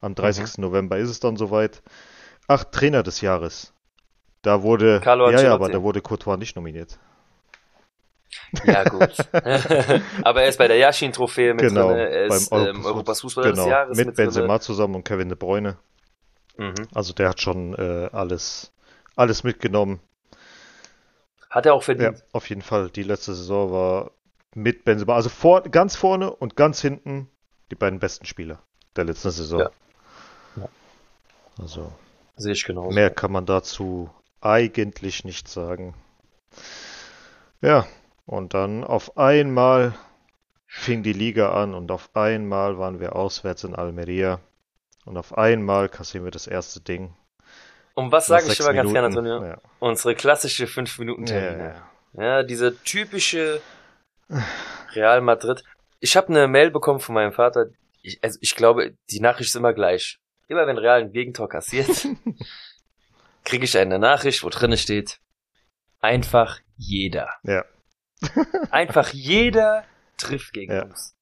[0.00, 0.56] Am 30.
[0.56, 0.62] Mhm.
[0.62, 1.82] November ist es dann soweit.
[2.46, 3.74] Ach, Trainer des Jahres.
[4.40, 6.98] Da wurde, Carlo ja, ja, aber da wurde Courtois nicht nominiert.
[8.64, 9.14] Ja, gut.
[10.22, 11.98] aber er ist bei der Yashin-Trophäe mit Genau, drin.
[11.98, 15.28] Er ist beim ähm, Europas Fußballer genau, des Jahres mit mit Benzema zusammen und Kevin
[15.28, 15.76] De Bruyne.
[16.58, 16.88] Mhm.
[16.94, 18.72] Also der hat schon äh, alles,
[19.16, 20.00] alles mitgenommen.
[21.50, 22.24] Hat er auch Ja, verdient.
[22.32, 22.90] auf jeden Fall.
[22.90, 24.10] Die letzte Saison war
[24.54, 27.30] mit Benzema, also vor, ganz vorne und ganz hinten
[27.70, 28.62] die beiden besten Spieler
[28.96, 29.60] der letzten Saison.
[29.60, 29.70] Ja.
[30.56, 30.68] Ja.
[31.58, 31.92] Also
[32.36, 32.90] Sehe ich genau.
[32.90, 35.94] mehr kann man dazu eigentlich nicht sagen.
[37.60, 37.86] Ja,
[38.26, 39.94] und dann auf einmal
[40.66, 44.40] fing die Liga an und auf einmal waren wir auswärts in Almeria
[45.08, 47.14] und auf einmal kassieren wir das erste Ding.
[47.94, 49.08] Und was sage ich immer ganz gerne.
[49.08, 49.44] Antonio?
[49.44, 49.58] Ja.
[49.80, 53.60] Unsere klassische 5 minuten Ja, termine ja, Ja, diese typische
[54.94, 55.64] Real Madrid.
[56.00, 57.66] Ich habe eine Mail bekommen von meinem Vater.
[58.02, 60.18] Ich, also ich glaube, die Nachricht ist immer gleich.
[60.46, 61.88] Immer wenn Real ein Gegentor kassiert,
[63.44, 65.18] kriege ich eine Nachricht, wo drin steht,
[66.00, 67.34] einfach jeder.
[67.42, 67.64] ja.
[68.70, 69.84] Einfach jeder
[70.16, 70.82] trifft gegen Ja.
[70.84, 71.16] uns.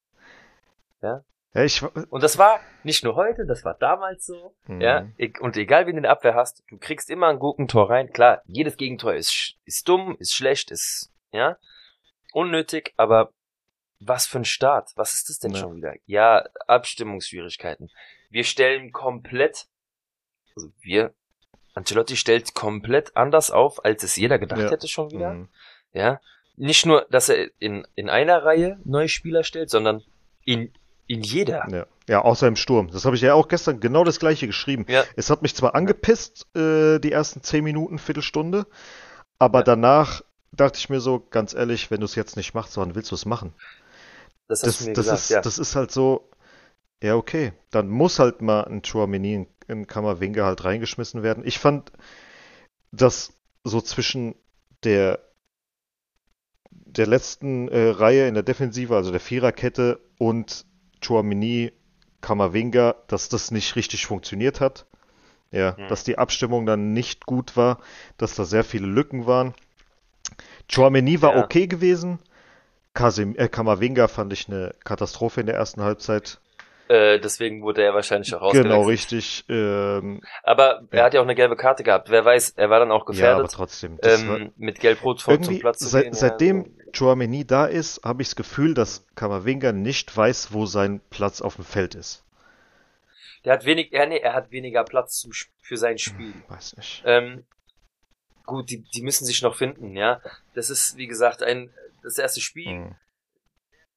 [1.02, 1.22] ja
[1.64, 4.54] ich, Und das war nicht nur heute, das war damals so.
[4.66, 4.80] Mhm.
[4.80, 7.90] Ja, e- und egal wie du in der Abwehr hast, du kriegst immer ein Gegentor
[7.90, 8.12] rein.
[8.12, 11.56] Klar, jedes Gegentor ist, ist dumm, ist schlecht, ist, ja,
[12.32, 13.32] unnötig, aber
[14.00, 14.90] was für ein Start?
[14.96, 15.58] Was ist das denn Ja.
[15.60, 15.94] schon wieder?
[16.04, 17.90] Ja, Abstimmungsschwierigkeiten.
[18.30, 19.66] Wir stellen komplett,
[20.56, 21.14] also wir,
[21.74, 24.70] Ancelotti stellt komplett anders auf, als es jeder gedacht Ja.
[24.70, 25.34] hätte schon wieder.
[25.34, 25.48] Mhm.
[25.92, 26.20] Ja,
[26.56, 30.02] nicht nur, dass er in, in einer Reihe neue Spieler stellt, sondern
[30.44, 30.72] in,
[31.06, 31.68] in jeder.
[31.70, 31.86] Ja.
[32.08, 32.90] ja, außer im Sturm.
[32.90, 34.86] Das habe ich ja auch gestern genau das gleiche geschrieben.
[34.88, 35.04] Ja.
[35.14, 38.66] Es hat mich zwar angepisst, äh, die ersten zehn Minuten, Viertelstunde,
[39.38, 39.64] Aber ja.
[39.64, 43.10] danach dachte ich mir so, ganz ehrlich, wenn du es jetzt nicht machst, wann willst
[43.10, 43.52] du es machen?
[44.48, 45.40] Das, das, das gesagt, ist, ja.
[45.40, 46.30] das ist halt so,
[47.02, 51.44] ja, okay, dann muss halt mal ein Chouameni in, in Kammerwinger halt reingeschmissen werden.
[51.46, 51.92] Ich fand,
[52.92, 53.32] dass
[53.64, 54.34] so zwischen
[54.84, 55.20] der
[56.70, 60.64] der letzten äh, Reihe in der Defensive, also der Viererkette und
[61.00, 61.72] Chouameni,
[62.20, 64.86] Kammerwinger, dass das nicht richtig funktioniert hat.
[65.52, 65.88] Ja, mhm.
[65.88, 67.78] dass die Abstimmung dann nicht gut war,
[68.18, 69.54] dass da sehr viele Lücken waren.
[70.68, 71.44] Chouameni war ja.
[71.44, 72.18] okay gewesen.
[72.94, 76.40] Kasim, äh, Kamavinga fand ich eine Katastrophe in der ersten Halbzeit.
[76.88, 78.72] Äh, deswegen wurde er wahrscheinlich auch rausgewechselt.
[78.72, 79.44] Genau, richtig.
[79.48, 81.04] Ähm, aber er ja.
[81.04, 82.10] hat ja auch eine gelbe Karte gehabt.
[82.10, 83.36] Wer weiß, er war dann auch gefährdet.
[83.36, 83.98] Ja, aber trotzdem.
[84.02, 86.12] Ähm, mit Gelb-Rot zum Platz zu seit, gehen.
[86.12, 86.92] Seitdem ja.
[86.96, 91.56] Chouameni da ist, habe ich das Gefühl, dass Kamavinga nicht weiß, wo sein Platz auf
[91.56, 92.24] dem Feld ist.
[93.44, 96.34] Der hat wenig, ja, nee, er hat weniger Platz zum, für sein Spiel.
[96.34, 97.02] Hm, weiß nicht.
[97.04, 97.44] Ähm,
[98.44, 100.20] gut, die, die müssen sich noch finden, ja.
[100.54, 101.70] Das ist, wie gesagt, ein,
[102.02, 102.66] das erste Spiel.
[102.66, 102.94] Hm.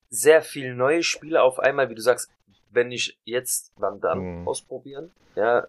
[0.10, 2.32] Sehr viele neue Spiele auf einmal, wie du sagst,
[2.72, 4.48] wenn nicht jetzt, wann dann mhm.
[4.48, 5.12] ausprobieren.
[5.36, 5.60] Ja,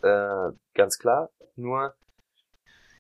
[0.49, 1.31] äh, ganz klar.
[1.57, 1.95] Nur,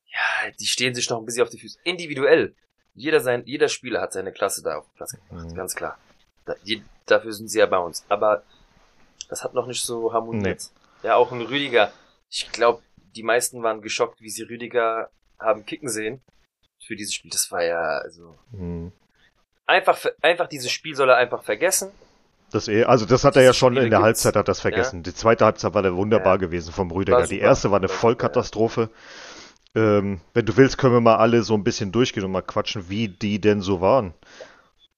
[0.07, 1.79] ja, die stehen sich noch ein bisschen auf die Füße.
[1.85, 2.55] Individuell.
[2.95, 5.55] Jeder sein, jeder Spieler hat seine Klasse da auf den Platz gebracht, mhm.
[5.55, 5.99] ganz klar.
[6.45, 8.05] Da, die, dafür sind sie ja bei uns.
[8.09, 8.43] Aber
[9.29, 10.71] das hat noch nicht so harmoniert.
[11.03, 11.09] Nee.
[11.09, 11.93] Ja, auch ein Rüdiger.
[12.29, 16.21] Ich glaube, die meisten waren geschockt, wie sie Rüdiger haben kicken sehen
[16.85, 17.31] für dieses Spiel.
[17.31, 18.39] Das war ja, also.
[18.51, 18.93] Mhm.
[19.67, 21.93] Einfach, einfach dieses Spiel soll er einfach vergessen
[22.51, 24.99] das eh, also das hat er ja schon in der Halbzeit hat das vergessen.
[24.99, 25.03] Ja?
[25.03, 26.39] Die zweite Halbzeit war der wunderbar ja.
[26.39, 27.27] gewesen vom Rüdiger.
[27.27, 28.91] Die erste war eine Vollkatastrophe.
[29.75, 32.89] Ähm, wenn du willst, können wir mal alle so ein bisschen durchgehen und mal quatschen,
[32.89, 34.15] wie die denn so waren.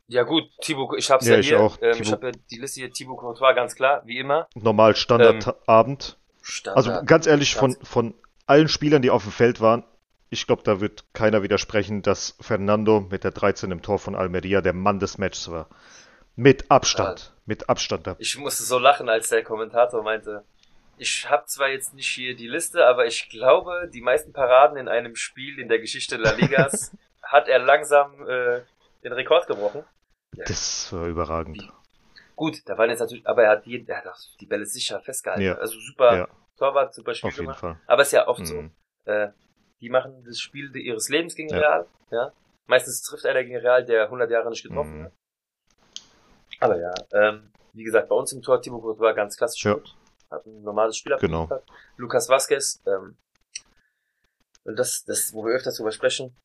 [0.09, 1.61] Ja gut, Thibaut, ich hab's ja, ja ich hier.
[1.61, 1.79] Auch.
[1.81, 4.49] Ähm, ich habe ja die Liste hier, Thibaut Courtois, ganz klar, wie immer.
[4.55, 6.17] Normal Standardabend.
[6.19, 8.15] Ähm, Standard, also ganz ehrlich, ganz von, von
[8.47, 9.85] allen Spielern, die auf dem Feld waren,
[10.33, 14.63] ich glaube, da wird keiner widersprechen, dass Fernando mit der 13 im Tor von Almeria
[14.63, 15.69] der Mann des Matches war.
[16.37, 17.21] Mit Abstand.
[17.21, 17.43] Ja.
[17.47, 18.09] Mit Abstand.
[18.19, 20.45] Ich musste so lachen, als der Kommentator meinte,
[20.97, 24.89] ich habe zwar jetzt nicht hier die Liste, aber ich glaube, die meisten Paraden in
[24.89, 28.61] einem Spiel in der Geschichte La Ligas hat er langsam äh,
[29.03, 29.85] den Rekord gebrochen.
[30.35, 30.45] Ja.
[30.47, 31.71] Das war überragend.
[32.37, 35.01] Gut, da waren jetzt natürlich, aber er hat die, er hat auch die Bälle sicher
[35.01, 35.45] festgehalten.
[35.45, 35.55] Ja.
[35.57, 36.29] Also super ja.
[36.57, 37.61] Torwart, super Spiel Auf jeden gemacht.
[37.61, 37.81] Fall.
[37.87, 38.47] Aber ist ja oft mhm.
[38.47, 39.11] so.
[39.11, 39.29] Äh,
[39.81, 41.87] die machen das Spiel ihres Lebens gegen Real.
[42.11, 42.33] Ja.
[42.67, 45.05] Meistens trifft einer gegen Real, der 100 Jahre nicht getroffen mhm.
[45.05, 45.13] hat.
[46.63, 49.79] Aber ja, ähm, wie gesagt, bei uns im Tor Timo war ganz klassisch ja.
[50.31, 51.49] Hat ein normales Spiel genau.
[51.99, 53.17] Lukas Vasquez, ähm,
[54.65, 56.37] und das, das, wo wir öfters drüber sprechen,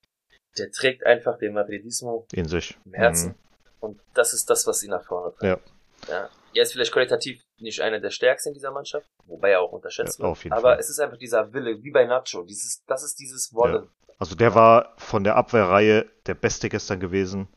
[0.57, 2.77] der trägt einfach den Madridismo in sich.
[2.85, 3.29] Im Herzen.
[3.29, 3.35] Mhm.
[3.79, 5.69] Und das ist das, was ihn nach vorne trägt.
[6.07, 6.13] Ja.
[6.13, 6.29] ja.
[6.53, 10.19] Er ist vielleicht qualitativ nicht einer der stärksten in dieser Mannschaft, wobei er auch unterschätzt
[10.19, 10.51] ja, wird.
[10.51, 10.79] aber Fall.
[10.79, 12.43] es ist einfach dieser Wille, wie bei Nacho.
[12.43, 13.83] Dieses, das ist dieses Wollen.
[13.83, 14.13] Ja.
[14.17, 17.47] Also der war von der Abwehrreihe der Beste gestern gewesen.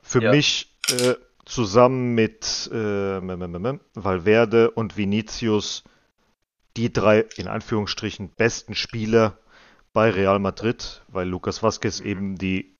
[0.00, 1.14] Für mich äh,
[1.48, 3.20] zusammen mit äh,
[3.94, 5.82] Valverde und Vinicius
[6.76, 9.38] die drei in Anführungsstrichen besten Spieler
[9.92, 12.76] bei Real Madrid, weil Lucas Vazquez eben die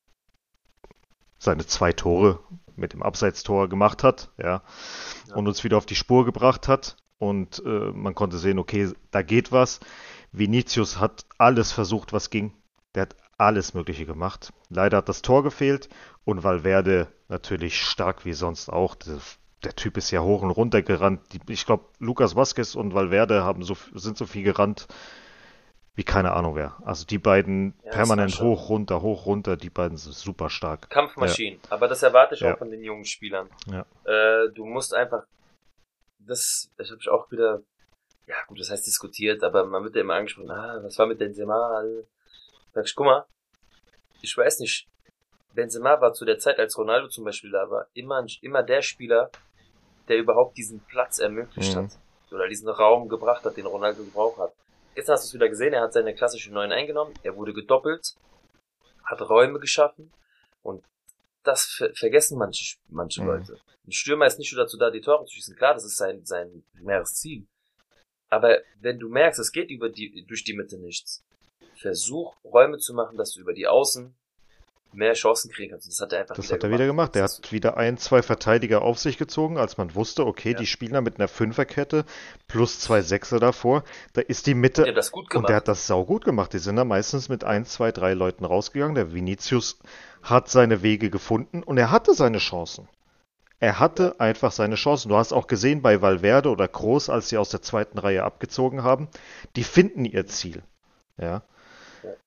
[1.38, 2.40] seine zwei Tore
[2.76, 4.62] mit dem Abseitstor gemacht hat, ja,
[5.28, 5.34] ja.
[5.34, 9.22] und uns wieder auf die Spur gebracht hat und äh, man konnte sehen, okay, da
[9.22, 9.80] geht was.
[10.30, 12.52] Vinicius hat alles versucht, was ging.
[12.94, 14.52] Der hat alles Mögliche gemacht.
[14.68, 15.88] Leider hat das Tor gefehlt
[16.24, 18.96] und Valverde natürlich stark wie sonst auch.
[19.64, 21.20] Der, Typ ist ja hoch und runter gerannt.
[21.48, 24.88] Ich glaube, Lucas Vasquez und Valverde haben so, sind so viel gerannt
[25.98, 26.76] wie keine Ahnung wer.
[26.84, 30.88] Also die beiden ja, permanent hoch, runter, hoch, runter, die beiden sind super stark.
[30.90, 31.58] Kampfmaschinen.
[31.64, 31.72] Ja.
[31.72, 32.56] Aber das erwarte ich auch ja.
[32.56, 33.50] von den jungen Spielern.
[33.66, 33.84] Ja.
[34.04, 35.24] Äh, du musst einfach,
[36.20, 37.62] das, das habe ich auch wieder,
[38.28, 41.18] ja gut, das heißt diskutiert, aber man wird ja immer angesprochen, ah, was war mit
[41.18, 41.82] Benzema?
[42.78, 43.26] Sag ich, guck mal,
[44.22, 44.86] ich weiß nicht,
[45.52, 49.32] Benzema war zu der Zeit, als Ronaldo zum Beispiel da war, immer, immer der Spieler,
[50.06, 51.86] der überhaupt diesen Platz ermöglicht mhm.
[51.86, 51.98] hat.
[52.30, 54.52] Oder diesen Raum gebracht hat, den Ronaldo gebraucht hat.
[54.94, 58.14] Jetzt hast du es wieder gesehen, er hat seine klassischen Neuen eingenommen, er wurde gedoppelt,
[59.04, 60.12] hat Räume geschaffen
[60.62, 60.84] und
[61.42, 63.26] das ver vergessen manche, manche mhm.
[63.26, 63.58] Leute.
[63.88, 65.56] Ein Stürmer ist nicht nur dazu da, die Tore zu schießen.
[65.56, 67.44] Klar, das ist sein, sein primäres Ziel.
[68.28, 71.24] Aber wenn du merkst, es geht über die, durch die Mitte nichts,
[71.80, 74.14] versuch Räume zu machen, dass du über die Außen
[74.92, 75.86] mehr Chancen kriegen kannst.
[75.88, 76.78] Das hat er einfach das wieder hat er gemacht.
[76.78, 77.16] wieder gemacht.
[77.16, 80.58] Er hat wieder ein, zwei Verteidiger auf sich gezogen, als man wusste, okay, ja.
[80.58, 82.04] die spielen da mit einer Fünferkette
[82.46, 83.84] plus zwei Sechser davor.
[84.14, 84.84] Da ist die Mitte.
[84.84, 85.44] Der das gut gemacht.
[85.44, 86.52] Und der hat das sau gut gemacht.
[86.52, 88.94] Die sind da meistens mit ein, zwei, drei Leuten rausgegangen.
[88.94, 89.78] Der Vinicius
[90.22, 92.88] hat seine Wege gefunden und er hatte seine Chancen.
[93.60, 95.08] Er hatte einfach seine Chancen.
[95.08, 98.84] Du hast auch gesehen bei Valverde oder Groß, als sie aus der zweiten Reihe abgezogen
[98.84, 99.08] haben,
[99.56, 100.62] die finden ihr Ziel.
[101.20, 101.42] Ja.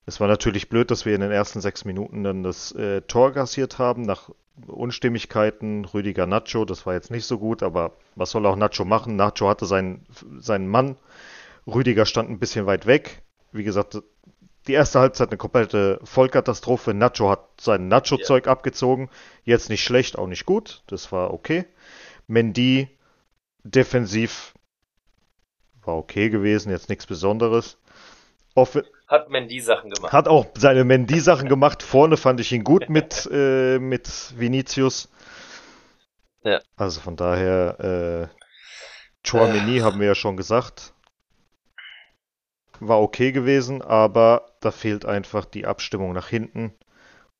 [0.06, 3.34] Es war natürlich blöd, dass wir in den ersten sechs Minuten dann das äh, Tor
[3.34, 4.30] kassiert haben, nach
[4.68, 5.86] Unstimmigkeiten.
[5.86, 9.16] Rüdiger Nacho, das war jetzt nicht so gut, aber was soll auch Nacho machen?
[9.16, 10.06] Nacho hatte seinen,
[10.40, 10.98] seinen Mann.
[11.68, 13.22] Rüdiger stand ein bisschen weit weg.
[13.52, 14.02] Wie gesagt,
[14.68, 16.94] die erste Halbzeit eine komplette Vollkatastrophe.
[16.94, 18.52] Nacho hat sein Nacho-Zeug yeah.
[18.52, 19.10] abgezogen.
[19.44, 20.84] Jetzt nicht schlecht, auch nicht gut.
[20.88, 21.66] Das war okay.
[22.28, 22.88] Mendy
[23.64, 24.54] defensiv
[25.84, 27.78] war okay gewesen, jetzt nichts Besonderes.
[28.54, 28.78] Off
[29.12, 30.14] hat Mendy Sachen gemacht.
[30.14, 31.84] Hat auch seine Mendy Sachen gemacht.
[31.84, 35.10] Vorne fand ich ihn gut mit, äh, mit Vinicius.
[36.44, 36.62] Ja.
[36.78, 39.82] Also von daher, äh, Chouameni äh.
[39.82, 40.94] haben wir ja schon gesagt.
[42.80, 46.74] War okay gewesen, aber da fehlt einfach die Abstimmung nach hinten.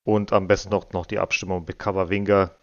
[0.04, 2.54] Und am besten noch, noch die Abstimmung mit Kavavinga.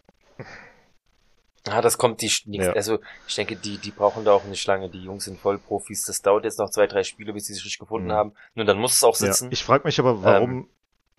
[1.68, 2.72] Ah, das kommt die, ja.
[2.72, 4.90] also ich denke, die, die brauchen da auch nicht lange.
[4.90, 6.06] Die Jungs sind Vollprofis.
[6.06, 8.14] Das dauert jetzt noch zwei, drei Spiele, bis sie sich richtig gefunden mhm.
[8.14, 8.34] haben.
[8.56, 9.46] Nur dann muss es auch sitzen.
[9.46, 9.52] Ja.
[9.52, 10.70] Ich frage mich aber, warum ähm,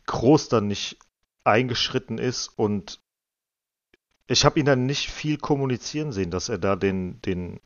[0.07, 0.97] Groß dann nicht
[1.45, 3.01] eingeschritten ist und
[4.27, 7.61] ich habe ihn dann nicht viel kommunizieren sehen, dass er da den, den,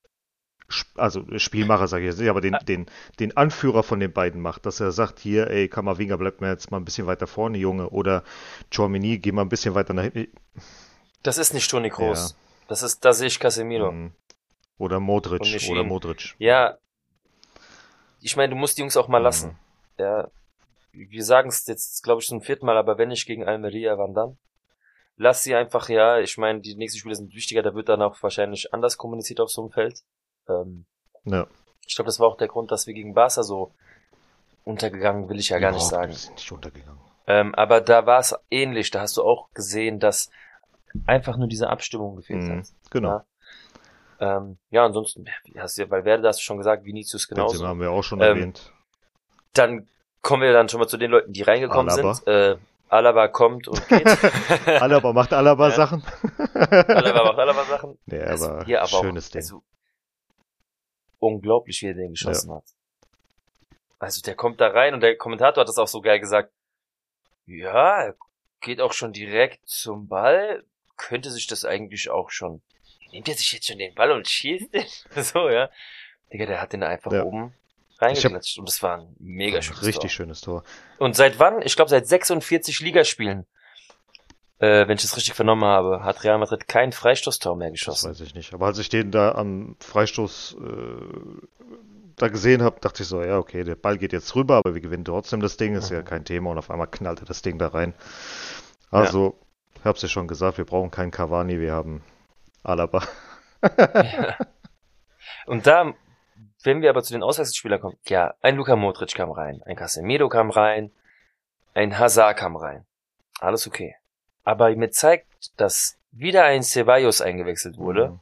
[0.94, 2.86] also Spielmacher sage ich jetzt nicht, aber den, den,
[3.20, 6.70] den Anführer von den beiden macht, dass er sagt, hier, ey, Kammerwinger, bleib mir jetzt
[6.70, 8.24] mal ein bisschen weiter vorne, Junge, oder
[8.74, 10.28] Chormini, geh mal ein bisschen weiter nach hinten.
[11.22, 12.30] Das ist nicht Toni Groß.
[12.30, 12.43] Ja.
[12.68, 13.92] Das ist, da sehe ich Casemiro.
[13.92, 14.12] Mhm.
[14.78, 15.40] Oder Modric.
[15.40, 15.88] Oder ihn.
[15.88, 16.34] Modric.
[16.38, 16.78] Ja.
[18.20, 19.24] Ich meine, du musst die Jungs auch mal mhm.
[19.24, 19.58] lassen.
[19.98, 20.28] Ja.
[20.92, 24.14] Wir sagen es jetzt, glaube ich, zum vierten Mal, aber wenn nicht gegen Almeria, wann
[24.14, 24.38] dann?
[25.16, 26.18] Lass sie einfach, ja.
[26.20, 29.50] Ich meine, die nächsten Spiele sind wichtiger, da wird dann auch wahrscheinlich anders kommuniziert auf
[29.50, 30.02] so einem Feld.
[30.48, 30.86] Ähm,
[31.24, 31.46] ja.
[31.86, 33.72] Ich glaube, das war auch der Grund, dass wir gegen Barca so
[34.64, 36.12] untergegangen, will ich ja gar Überhaupt nicht sagen.
[36.12, 37.00] Wir sind nicht untergegangen.
[37.26, 38.90] Ähm, aber da war es ähnlich.
[38.90, 40.30] Da hast du auch gesehen, dass
[41.06, 42.66] einfach nur diese Abstimmung gefehlt mhm, hat.
[42.90, 43.08] Genau.
[43.08, 43.24] Ja?
[44.20, 45.26] Ähm, ja, ansonsten,
[45.58, 47.58] hast du, weil Werde hast du schon gesagt, Vinicius genauso.
[47.58, 48.72] Den haben wir auch schon ähm, erwähnt.
[49.52, 49.88] Dann
[50.22, 52.14] kommen wir dann schon mal zu den Leuten, die reingekommen Alaba.
[52.14, 52.26] sind.
[52.28, 52.56] Äh,
[52.88, 54.06] Alaba kommt und geht.
[54.66, 56.02] Alaba macht Alaba Sachen.
[56.54, 57.98] Alaba macht Alaba Sachen.
[58.06, 59.40] Ja, also, aber, hier, aber schönes auch, Ding.
[59.40, 59.62] Also,
[61.18, 62.56] unglaublich, wie er den geschossen ja.
[62.56, 62.64] hat.
[63.98, 66.52] Also der kommt da rein und der Kommentator hat das auch so geil gesagt.
[67.46, 68.16] Ja, er
[68.60, 70.64] geht auch schon direkt zum Ball,
[70.96, 72.62] könnte sich das eigentlich auch schon.
[73.12, 74.86] Nimmt er sich jetzt schon den Ball und schießt den?
[75.22, 75.70] so, ja.
[76.32, 77.22] Digga, der hat den einfach ja.
[77.22, 77.54] oben
[77.98, 79.88] reingeklatscht und das war ein mega schönes Tor.
[79.88, 80.64] Richtig schönes Tor.
[80.98, 81.62] Und seit wann?
[81.62, 83.46] Ich glaube seit 46 Ligaspielen,
[84.58, 88.08] äh, wenn ich das richtig vernommen habe, hat Real Madrid kein Freistoßtor mehr geschossen.
[88.08, 88.54] Das weiß ich nicht.
[88.54, 91.44] Aber als ich den da am Freistoß äh,
[92.16, 94.80] da gesehen habe, dachte ich so, ja, okay, der Ball geht jetzt rüber, aber wir
[94.80, 95.96] gewinnen trotzdem das Ding, ist mhm.
[95.96, 97.94] ja kein Thema und auf einmal knallte das Ding da rein.
[98.90, 99.36] Also,
[99.84, 102.02] ich habe es ja schon gesagt, wir brauchen keinen Cavani, wir haben
[102.62, 103.06] Alaba.
[103.62, 104.38] ja.
[105.44, 105.92] Und da,
[106.62, 110.30] wenn wir aber zu den Auswechselspielern kommen, ja, ein Luka Modric kam rein, ein Casemiro
[110.30, 110.90] kam rein,
[111.74, 112.86] ein Hazard kam rein.
[113.40, 113.94] Alles okay.
[114.42, 118.20] Aber mir zeigt, dass wieder ein Ceballos eingewechselt wurde, mhm.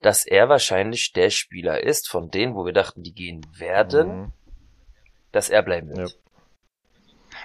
[0.00, 4.32] dass er wahrscheinlich der Spieler ist, von denen, wo wir dachten, die gehen werden, mhm.
[5.30, 6.08] dass er bleiben wird.
[6.08, 6.16] Ja.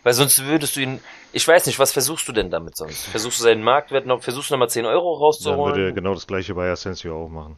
[0.05, 1.01] Weil sonst würdest du ihn,
[1.33, 3.07] ich weiß nicht, was versuchst du denn damit sonst?
[3.07, 5.57] Versuchst du seinen Marktwert noch, versuchst du nochmal 10 Euro rauszuholen?
[5.57, 7.57] Dann würde er genau das gleiche bei Asensio auch machen.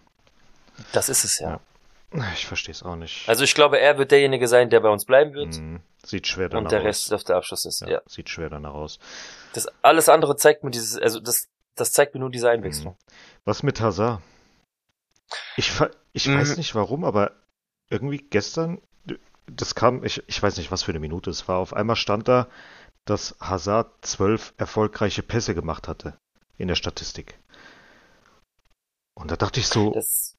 [0.94, 1.60] Das ist es ja.
[2.14, 2.24] ja.
[2.36, 3.28] Ich verstehe es auch nicht.
[3.28, 5.58] Also ich glaube, er wird derjenige sein, der bei uns bleiben wird.
[5.58, 5.82] Mhm.
[6.06, 6.64] Sieht schwer danach aus.
[6.64, 8.02] Und der Rest auf der Abschluss ist, ja, ja.
[8.06, 9.00] Sieht schwer danach aus.
[9.52, 12.94] Das alles andere zeigt mir dieses, also das, das zeigt mir nur diese Einwechslung.
[12.94, 13.14] Mhm.
[13.44, 14.22] Was mit Hazard?
[15.58, 15.74] Ich,
[16.14, 16.40] ich mhm.
[16.40, 17.34] weiß nicht warum, aber
[17.90, 18.80] irgendwie gestern
[19.48, 21.58] das kam, ich, ich weiß nicht, was für eine Minute es war.
[21.58, 22.48] Auf einmal stand da,
[23.06, 26.18] dass Hazard zwölf erfolgreiche Pässe gemacht hatte
[26.58, 27.40] in der Statistik.
[29.14, 30.36] Und da dachte ich so, das,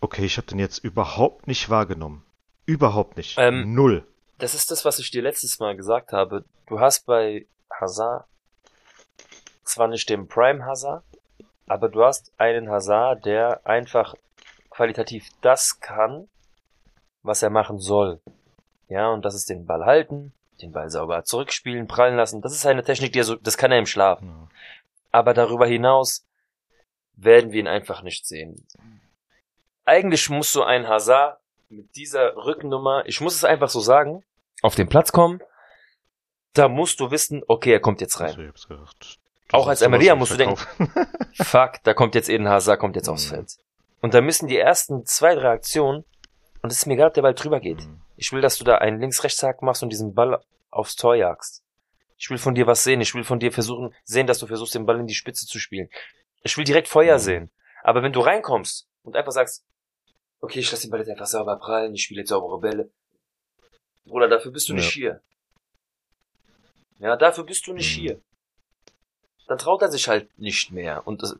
[0.00, 2.24] okay, ich habe den jetzt überhaupt nicht wahrgenommen.
[2.64, 3.36] Überhaupt nicht.
[3.38, 4.06] Ähm, Null.
[4.38, 6.44] Das ist das, was ich dir letztes Mal gesagt habe.
[6.66, 8.26] Du hast bei Hazard
[9.64, 11.04] zwar nicht den Prime Hazard,
[11.66, 14.14] aber du hast einen Hazard, der einfach
[14.70, 16.28] qualitativ das kann,
[17.22, 18.20] was er machen soll.
[18.88, 22.40] Ja, und das ist den Ball halten, den Ball sauber zurückspielen, prallen lassen.
[22.40, 24.20] Das ist eine Technik, die er so, das kann er im Schlaf.
[24.22, 24.48] Ja.
[25.12, 26.24] Aber darüber hinaus
[27.16, 28.66] werden wir ihn einfach nicht sehen.
[29.84, 34.22] Eigentlich muss so ein Hazard mit dieser Rückennummer, ich muss es einfach so sagen,
[34.62, 35.40] auf den Platz kommen.
[36.52, 38.52] Da musst du wissen, okay, er kommt jetzt rein.
[38.52, 38.78] Also
[39.52, 40.56] Auch als Emeria musst du denken,
[41.34, 43.12] fuck, da kommt jetzt Eden Hazard, kommt jetzt mhm.
[43.14, 43.56] aufs Feld.
[44.00, 46.04] Und da müssen die ersten zwei, drei Aktionen,
[46.62, 47.86] und es ist mir egal, ob der Ball drüber geht.
[47.86, 48.00] Mhm.
[48.16, 51.62] Ich will, dass du da einen Links-Rechts-Hack machst und diesen Ball aufs Tor jagst.
[52.18, 53.00] Ich will von dir was sehen.
[53.00, 55.58] Ich will von dir versuchen, sehen, dass du versuchst, den Ball in die Spitze zu
[55.58, 55.90] spielen.
[56.42, 57.22] Ich will direkt Feuer mhm.
[57.22, 57.50] sehen.
[57.82, 59.64] Aber wenn du reinkommst und einfach sagst,
[60.40, 62.90] okay, ich lasse den Ball jetzt einfach sauber prallen, ich spiele jetzt saubere Bälle.
[64.04, 64.78] Bruder, dafür bist du ja.
[64.78, 65.20] nicht hier.
[66.98, 68.00] Ja, dafür bist du nicht Mhm.
[68.00, 68.20] hier.
[69.48, 71.06] Dann traut er sich halt nicht mehr.
[71.06, 71.36] Und das,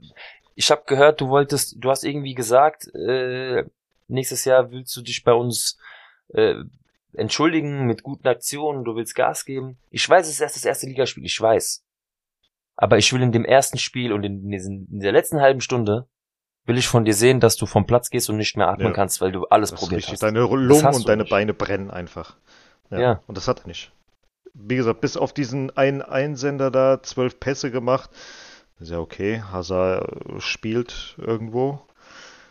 [0.54, 3.64] ich habe gehört, du wolltest, du hast irgendwie gesagt, äh,
[4.08, 5.78] nächstes Jahr willst du dich bei uns
[6.32, 6.54] äh,
[7.14, 9.78] entschuldigen mit guten Aktionen, du willst Gas geben.
[9.90, 11.82] Ich weiß, es ist erst das erste Ligaspiel, ich weiß.
[12.76, 16.06] Aber ich will in dem ersten Spiel und in, diesen, in der letzten halben Stunde
[16.66, 18.92] will ich von dir sehen, dass du vom Platz gehst und nicht mehr atmen Ja.
[18.92, 20.14] kannst, weil du alles Das probiert richtig.
[20.14, 20.22] hast.
[20.22, 21.30] Deine Lungen hast und deine nicht.
[21.30, 22.36] Beine brennen einfach.
[22.90, 22.98] Ja.
[23.00, 23.20] Ja.
[23.26, 23.92] Und das hat er nicht.
[24.52, 28.10] Wie gesagt, bis auf diesen einen Einsender da, zwölf Pässe gemacht.
[28.78, 29.42] Ist ja okay.
[29.52, 31.80] Hazard äh, spielt irgendwo.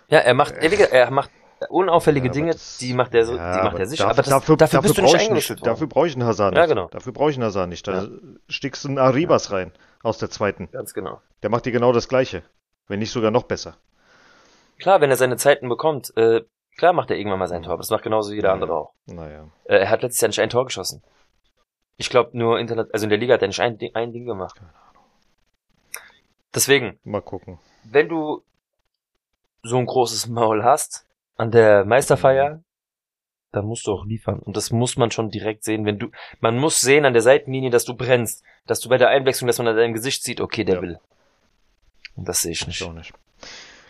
[0.09, 1.29] Ja, er macht, er, er macht
[1.69, 4.03] unauffällige Ja, Dinge, das- die macht er so, Ja, die macht er sicher.
[4.03, 5.69] dafür- aber das, dafür, dafür, bist du brauche nicht ich eingewechselt worden.
[5.69, 6.59] Dafür brauche ich einen Hazard nicht.
[6.59, 6.87] Ja, genau.
[6.89, 7.87] Dafür brauche ich einen Hazard nicht.
[7.87, 8.07] Da Ja.
[8.49, 9.71] stickst du einen Arribas rein
[10.03, 10.69] aus der zweiten.
[10.71, 11.21] Ganz genau.
[11.43, 12.43] Der macht dir genau das Gleiche.
[12.87, 13.77] Wenn nicht sogar noch besser.
[14.79, 16.41] Klar, wenn er seine Zeiten bekommt, äh,
[16.77, 17.73] klar macht er irgendwann mal sein Tor.
[17.73, 18.53] aber Das macht genauso jeder Ja.
[18.53, 18.93] andere auch.
[19.05, 19.47] Naja.
[19.63, 21.01] Äh, er hat letztes Jahr nicht ein Tor geschossen.
[21.97, 24.25] Ich glaube nur Internet, also in der Liga hat er nicht ein, Ding- ein Ding
[24.25, 24.59] gemacht.
[26.53, 27.59] Deswegen, Mal gucken.
[27.83, 28.43] wenn du
[29.63, 31.04] so ein großes Maul hast
[31.35, 32.61] an der Meisterfeier,
[33.51, 34.39] dann musst du auch liefern.
[34.39, 37.69] Und das muss man schon direkt sehen, wenn du, man muss sehen an der Seitenlinie,
[37.69, 40.63] dass du brennst, dass du bei der Einwechslung, dass man an deinem Gesicht sieht, okay,
[40.63, 40.81] der Ja.
[40.81, 40.99] will.
[42.15, 42.83] Und das sehe ich Ich nicht.
[42.83, 43.13] auch nicht.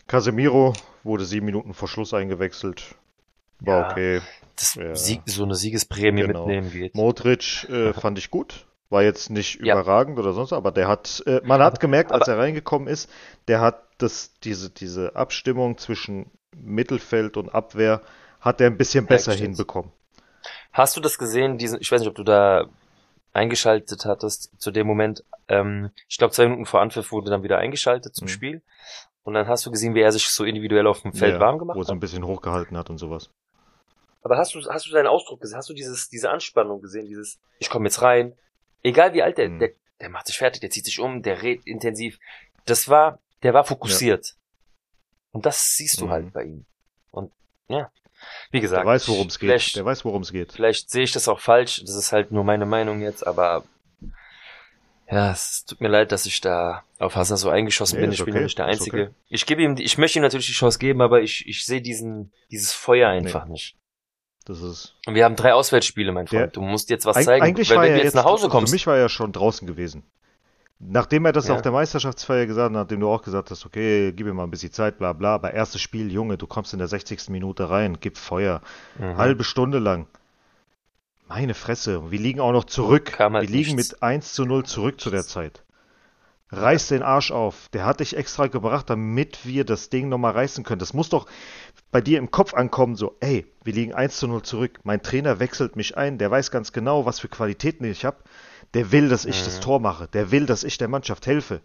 [0.08, 2.96] Casemiro wurde sieben Minuten vor Schluss eingewechselt.
[3.60, 3.92] War Ja.
[3.92, 4.22] okay.
[4.56, 4.96] Das Ja.
[4.96, 6.46] Sieg, so eine Siegesprämie Genau.
[6.46, 6.96] mitnehmen geht.
[6.96, 8.66] Modric äh, fand ich gut.
[8.90, 9.74] War jetzt nicht Ja.
[9.74, 13.10] überragend oder sonst, aber der hat, äh, man hat gemerkt, als Aber- er reingekommen ist,
[13.48, 16.30] der hat das, diese, diese Abstimmung zwischen
[16.62, 18.02] Mittelfeld und Abwehr,
[18.40, 19.92] hat er ein bisschen besser hinbekommen.
[20.72, 22.68] Hast du das gesehen, diesen, ich weiß nicht, ob du da
[23.34, 27.58] eingeschaltet hattest zu dem Moment, ähm, ich glaube zwei Minuten vor Anpfiff wurde dann wieder
[27.58, 28.30] eingeschaltet zum Mhm.
[28.32, 28.62] Spiel
[29.24, 31.58] und dann hast du gesehen, wie er sich so individuell auf dem Feld Ja, warm
[31.58, 31.98] gemacht Wo er so hat.
[31.98, 33.30] ein bisschen hochgehalten hat und sowas.
[34.22, 35.58] Aber hast du, hast du seinen Ausdruck gesehen?
[35.58, 37.06] Hast du dieses, diese Anspannung gesehen?
[37.08, 38.36] Dieses, ich komme jetzt rein.
[38.82, 39.60] Egal wie alt der, Mhm.
[39.60, 42.18] der, der macht sich fertig, der zieht sich um, der redet intensiv.
[42.66, 44.36] Das war, der war fokussiert.
[45.36, 46.12] Und das siehst du Mhm.
[46.12, 46.66] halt bei ihm.
[47.12, 47.30] Und
[47.68, 47.92] ja,
[48.52, 48.84] wie gesagt.
[48.86, 49.50] Der weiß, worum es geht.
[49.50, 50.54] vielleicht- Der weiß, worum es geht.
[50.54, 53.66] Vielleicht sehe ich das auch falsch, das ist halt nur meine Meinung jetzt, aber
[55.12, 58.12] ja, es tut mir leid, dass ich da auf Hazard so eingeschossen Nee, bin.
[58.14, 59.04] Ich bin okay, ja nicht der Einzige.
[59.04, 59.14] okay.
[59.30, 61.82] Ich gebe ihm, die- ich möchte ihm natürlich die Chance geben, aber ich, ich sehe
[61.82, 63.76] diesen, dieses Feuer einfach nicht.
[64.46, 64.96] Das ist.
[65.06, 66.40] Und wir haben drei Auswärtsspiele, mein Freund.
[66.40, 67.44] Der- du musst jetzt was Eig zeigen.
[67.44, 70.04] eigentlich Weil wenn du jetzt nach Hause kommst, Für mich war er schon draußen gewesen.
[70.80, 71.56] Nachdem er das Ja.
[71.56, 74.52] auf der Meisterschaftsfeier gesagt hat, nachdem du auch gesagt hast, okay, gib mir mal ein
[74.52, 77.30] bisschen Zeit, bla bla, aber erstes Spiel, Junge, du kommst in der 60.
[77.30, 78.62] Minute rein, gib Feuer.
[79.00, 79.18] Mhm.
[79.18, 80.08] Halbe Stunde lang.
[81.28, 82.12] Meine Fresse.
[82.12, 83.18] Wir liegen auch noch zurück.
[83.18, 83.94] Halt wir liegen nichts.
[83.94, 85.64] mit 1 zu 0 zurück zu der Zeit.
[86.52, 87.70] Reiß den Arsch auf.
[87.74, 90.80] Der hat dich extra gebracht, damit wir das Ding nochmal reißen können.
[90.80, 91.26] Das muss doch
[91.92, 94.80] bei dir im Kopf ankommen, so, ey, wir liegen 1 zu 0 zurück.
[94.84, 98.18] Mein Trainer wechselt mich ein, der weiß ganz genau, was für Qualitäten ich habe.
[98.74, 99.62] Der will, dass ich das Mhm.
[99.62, 100.08] Tor mache.
[100.08, 101.62] Der will, dass ich der Mannschaft helfe.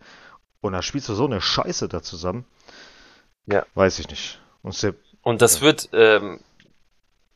[0.61, 2.45] Und da spielst du so eine Scheiße da zusammen.
[3.47, 3.65] Ja.
[3.75, 4.41] Weiß ich nicht.
[4.63, 5.63] Und Sepp, Und das Ja.
[5.63, 6.41] wird, ähm,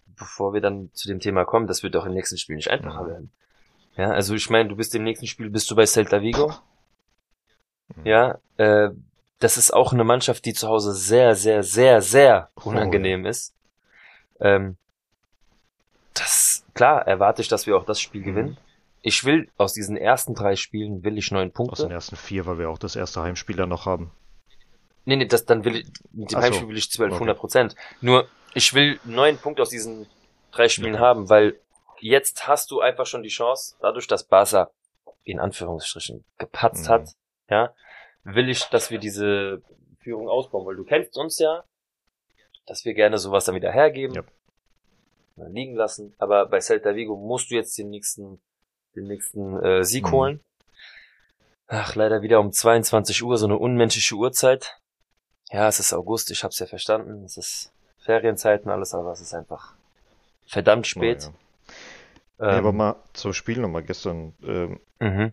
[0.07, 3.03] bevor wir dann zu dem Thema kommen, das wird auch im nächsten Spiel nicht einfacher
[3.03, 3.09] Mhm.
[3.09, 3.31] werden.
[3.97, 6.53] Ja, also ich meine, du bist im nächsten Spiel, bist du bei Celta Vigo.
[7.97, 8.07] Mhm.
[8.07, 8.91] Ja, äh,
[9.39, 13.55] das ist auch eine Mannschaft, die zu Hause sehr, sehr, sehr, sehr Oh, unangenehm ist.
[14.41, 14.77] Ähm,
[16.15, 18.25] das, klar, erwarte ich, dass wir auch das Spiel Mhm.
[18.27, 18.59] gewinnen.
[19.07, 21.91] Ich will aus diesen ersten drei Spielen will ich neun aus den Punkte.
[21.91, 24.11] ersten vier, weil wir auch das erste Heimspieler noch haben.
[25.05, 26.47] Nee, nee, das, dann will ich, mit dem Ach so.
[26.47, 27.17] Heimspiel will ich 12, Okay.
[27.17, 27.77] 100 Prozent.
[28.01, 30.09] Nur, ich will neun Punkte aus diesen
[30.53, 31.03] drei Spielen Okay.
[31.03, 31.61] haben, weil
[32.01, 34.71] jetzt hast du einfach schon die Chance, dadurch, dass Barca
[35.25, 36.93] in Anführungsstrichen gepatzt Mhm.
[36.93, 37.11] hat,
[37.51, 37.75] ja,
[38.23, 39.63] will ich, dass wir diese
[40.01, 41.65] Führung ausbauen, weil du kennst uns ja,
[42.67, 44.25] dass wir gerne sowas dann wieder hergeben, Ja.
[45.49, 48.41] liegen lassen, aber bei Celta Vigo musst du jetzt den nächsten,
[48.97, 50.13] den nächsten äh, Sieg Mhm.
[50.13, 50.41] holen.
[51.67, 54.79] Ach, leider wieder um 22 Uhr, so eine unmenschliche Uhrzeit.
[55.51, 57.25] Ja, es ist August, ich hab's ja verstanden.
[57.25, 59.75] Es ist Ferienzeiten, alles, aber es ist einfach
[60.47, 61.19] verdammt spät.
[61.21, 61.35] Naja.
[62.39, 64.35] Nee, Ähm, aber mal zum Spiel nochmal gestern.
[64.43, 65.33] Ähm, mhm.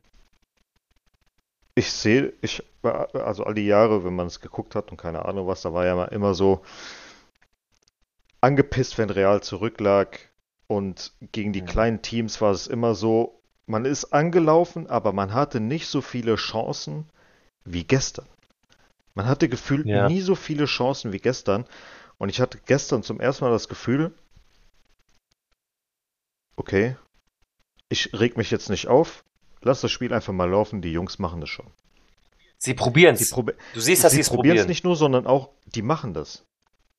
[1.75, 5.25] ich sehe, ich, war- also all die Jahre, wenn man es geguckt hat und keine
[5.25, 6.61] Ahnung was, da war ja mal immer so
[8.41, 10.29] angepisst, wenn Real zurücklag.
[10.67, 11.65] Und gegen die Mhm.
[11.65, 13.40] kleinen Teams war es immer so,
[13.71, 17.09] man ist angelaufen, aber man hatte nicht so viele Chancen
[17.65, 18.27] wie gestern.
[19.15, 20.07] Man hatte gefühlt Ja.
[20.07, 21.65] nie so viele Chancen wie gestern.
[22.19, 24.13] Und ich hatte gestern zum ersten Mal das Gefühl,
[26.55, 26.95] okay,
[27.89, 29.23] ich reg mich jetzt nicht auf,
[29.61, 31.67] lass das Spiel einfach mal laufen, die Jungs machen das schon.
[32.57, 33.19] Sie probieren's.
[33.19, 34.67] Sie, probi du siehst, dass sie sie es probieren es probieren.
[34.67, 36.43] nicht nur, sondern auch, die machen das.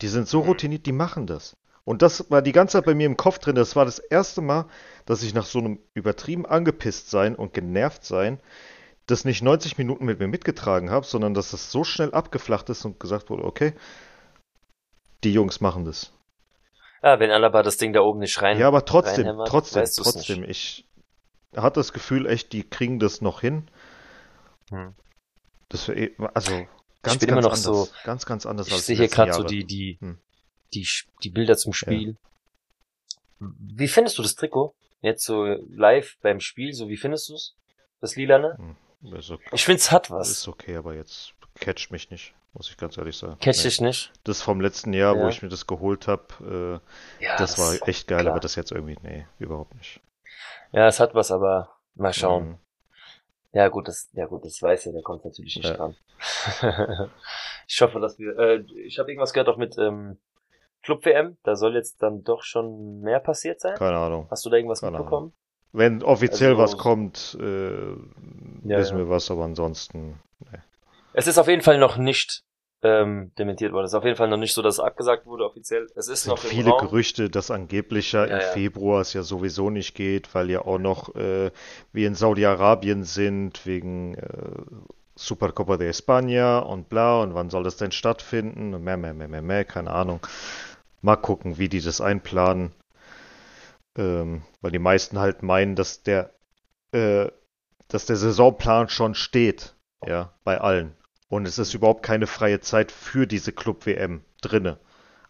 [0.00, 0.46] Die sind so Mhm.
[0.48, 1.56] routiniert, die machen das.
[1.85, 3.57] Und das war die ganze Zeit bei mir im Kopf drin.
[3.57, 4.66] Das war das erste Mal,
[5.05, 8.41] dass ich nach so einem übertrieben angepisst sein und genervt sein,
[9.07, 12.85] das nicht 90 Minuten mit mir mitgetragen habe, sondern dass das so schnell abgeflacht ist
[12.85, 13.72] und gesagt wurde, okay,
[15.24, 16.12] die Jungs machen das.
[17.03, 18.59] Ja, wenn Alaba das Ding da oben nicht rein.
[18.59, 20.87] Ja, aber trotzdem, trotzdem, weißt trotzdem, ich
[21.57, 23.68] hatte das Gefühl echt, die kriegen das noch hin.
[24.70, 24.95] Hm.
[25.68, 26.53] Das wär, eh- also
[27.03, 29.33] ganz, bin ganz immer noch anders, so- ganz, ganz anders Ich als sehe hier gerade
[29.33, 30.18] so die, die, Hm.
[30.74, 30.86] Die,
[31.22, 32.16] die Bilder zum Spiel.
[33.38, 34.74] Wie findest du das Trikot?
[35.00, 37.56] Jetzt so live beim Spiel, so wie findest du es?
[38.00, 38.56] Das Lilane?
[39.16, 40.30] Ist okay, Ich finde es hat was.
[40.30, 43.36] ist okay, aber jetzt catcht mich nicht, muss ich ganz ehrlich sagen.
[43.40, 43.62] Catch Nee.
[43.64, 44.12] dich nicht?
[44.24, 45.28] Das vom letzten Jahr, wo Ja.
[45.28, 46.80] ich mir das geholt habe,
[47.20, 48.32] äh, Ja, das war echt geil, klar.
[48.32, 50.00] aber das jetzt irgendwie, nee, überhaupt nicht.
[50.72, 52.48] Ja, es hat was, aber mal schauen.
[52.50, 52.58] Mhm.
[53.54, 55.74] Ja gut, das, ja gut, das weiß er, der kommt natürlich nicht Ja.
[55.76, 55.96] dran.
[57.68, 60.18] ich hoffe, dass wir, äh, ich habe irgendwas gehört auch mit ähm,
[60.83, 61.37] Club WM.
[61.45, 63.74] Da soll jetzt dann doch schon mehr passiert sein.
[63.76, 64.26] Keine Ahnung.
[64.30, 65.33] Hast du da irgendwas Keine mitbekommen?
[65.72, 69.05] Wenn offiziell Also- was kommt, äh, Ja, wissen ja.
[69.05, 70.18] wir was, aber ansonsten.
[71.14, 72.43] Es ist auf jeden Fall noch nicht
[72.85, 73.85] ähm, dementiert worden.
[73.85, 75.85] Es ist auf jeden Fall noch nicht so, dass es abgesagt wurde offiziell.
[75.95, 76.80] Es ist Es sind noch im viele Raum.
[76.80, 78.41] Gerüchte, dass angeblich ja, im.
[78.41, 81.53] Februar es ja sowieso nicht geht, weil ja auch noch äh,
[81.93, 84.26] wir in Saudi-Arabien sind, wegen äh,
[85.14, 88.74] Supercopa de España und bla, und wann soll das denn stattfinden?
[88.74, 90.18] Und mehr, mehr, mehr, mehr, mehr, keine Ahnung.
[91.03, 92.72] Mal gucken, wie die das einplanen.
[93.96, 96.32] Ähm, weil die meisten halt meinen, dass der,
[96.92, 97.28] äh,
[97.88, 99.74] dass der Saisonplan schon steht,
[100.07, 100.94] ja, bei allen.
[101.28, 104.78] Und es ist überhaupt keine freie Zeit für diese Club-WM drinne.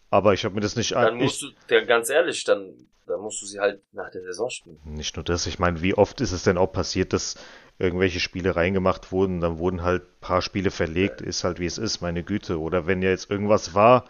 [0.09, 3.41] Aber ich habe mir das nicht Dann musst du, ja, ganz ehrlich, dann, dann musst
[3.41, 4.79] du sie halt nach der Saison spielen.
[4.85, 7.35] nicht nur das, ich meine, wie oft ist es denn auch passiert, dass
[7.79, 11.77] irgendwelche Spiele reingemacht wurden, dann wurden halt ein paar Spiele verlegt, ist halt wie es
[11.79, 12.59] ist, meine Güte.
[12.59, 14.05] Oder wenn ja jetzt irgendwas war,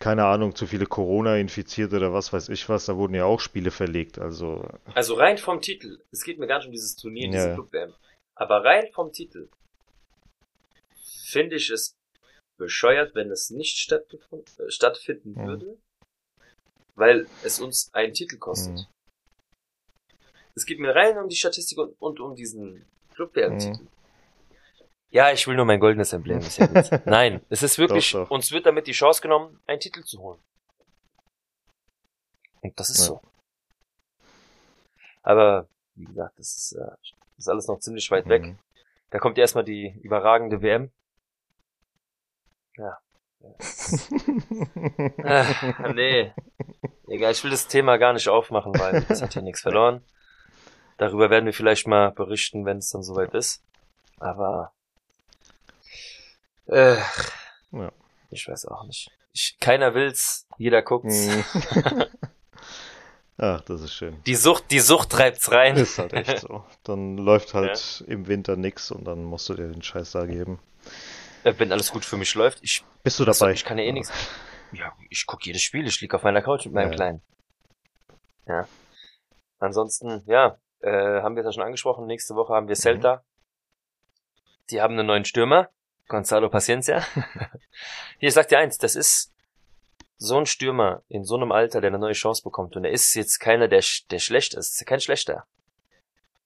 [0.00, 3.70] keine Ahnung, zu viele Corona-Infizierte oder was weiß ich was, da wurden ja auch Spiele
[3.70, 4.18] verlegt.
[4.18, 7.48] Also, Also rein vom Titel, es geht mir gar nicht um dieses Turnier, Ja, diese
[7.48, 7.54] ja.
[7.54, 7.94] Club WM.
[8.34, 9.48] Aber rein vom Titel
[11.26, 11.94] finde ich es
[12.58, 14.00] bescheuert, wenn es nicht äh,
[14.68, 15.46] stattfinden Mhm.
[15.46, 15.78] würde,
[16.94, 18.74] weil es uns einen Titel kostet.
[18.74, 18.86] Mhm.
[20.56, 22.84] Es geht mir rein um die Statistik und, und um diesen
[23.14, 23.82] Club WM-Titel.
[23.82, 23.88] Mhm.
[25.10, 26.38] Ja, ich will nur mein goldenes Emblem.
[26.38, 26.68] Ist ja.
[27.04, 28.30] Nein, es ist wirklich, Doch, doch.
[28.30, 30.40] uns wird damit die Chance genommen, einen Titel zu holen.
[32.62, 33.04] Und das ist Ja.
[33.06, 33.20] so.
[35.22, 36.90] Aber, wie gesagt, das ist, äh,
[37.36, 38.42] ist alles noch ziemlich weit weg.
[38.42, 38.58] Mhm.
[39.10, 40.90] Da kommt erstmal die überragende WM.
[42.76, 42.98] Ja.
[45.24, 46.32] Ah, nee.
[47.08, 50.04] Egal, ich will das Thema gar nicht aufmachen, weil das hat hier nichts verloren.
[50.98, 53.64] Darüber werden wir vielleicht mal berichten, wenn es dann soweit ist.
[54.18, 54.72] Aber
[56.70, 56.96] äh,
[57.72, 57.92] Ja.
[58.30, 59.10] ich weiß auch nicht.
[59.32, 61.26] Ich, keiner will's, jeder guckt's.
[61.26, 61.44] Mhm.
[63.38, 64.22] Ach, das ist schön.
[64.24, 65.76] Die Sucht, die Sucht treibt's rein.
[65.76, 66.64] Ist halt echt so.
[66.84, 70.58] Dann läuft halt im Winter nix und dann musst du dir den Scheiß da geben.
[71.44, 73.52] Äh, Wenn alles gut für mich läuft, ich, Bist du dabei?
[73.52, 74.12] ich kann ja eh nichts.
[74.72, 76.96] Ja, ich gucke jedes Spiel, ich lieg auf meiner Couch mit meinem Ja.
[76.96, 77.22] Kleinen.
[78.46, 78.68] Ja.
[79.58, 82.80] Ansonsten, ja, äh, haben wir es ja schon angesprochen, nächste Woche haben wir Mhm.
[82.80, 83.24] Celta.
[84.70, 85.70] Die haben einen neuen Stürmer,
[86.10, 87.02] Gonzalo Paciencia.
[88.18, 89.32] Hier, ich sag dir eins, das ist
[90.18, 92.76] so ein Stürmer in so einem Alter, der eine neue Chance bekommt.
[92.76, 95.46] Und er ist jetzt keiner, der, der schlecht ist, kein schlechter.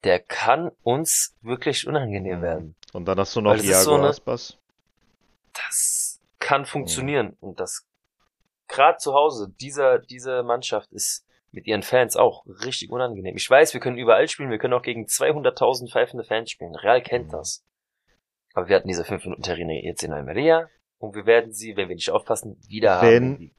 [0.04, 2.42] Der kann uns wirklich unangenehm Mhm.
[2.42, 2.74] werden.
[2.92, 4.56] Und dann hast du noch Iago so eine- Aspas.
[5.54, 7.86] das kann funktionieren und das
[8.68, 13.36] gerade zu Hause dieser diese Mannschaft ist mit ihren Fans auch richtig unangenehm.
[13.36, 16.74] Ich weiß, wir können überall spielen, wir können auch gegen 200.000 pfeifende Fans spielen.
[16.74, 17.32] Real kennt Mhm.
[17.32, 17.64] das.
[18.54, 21.88] Aber wir hatten diese 5 Minuten Terrine jetzt in Almeria und wir werden sie, wenn
[21.88, 23.50] wir nicht aufpassen, wieder Wenn- haben.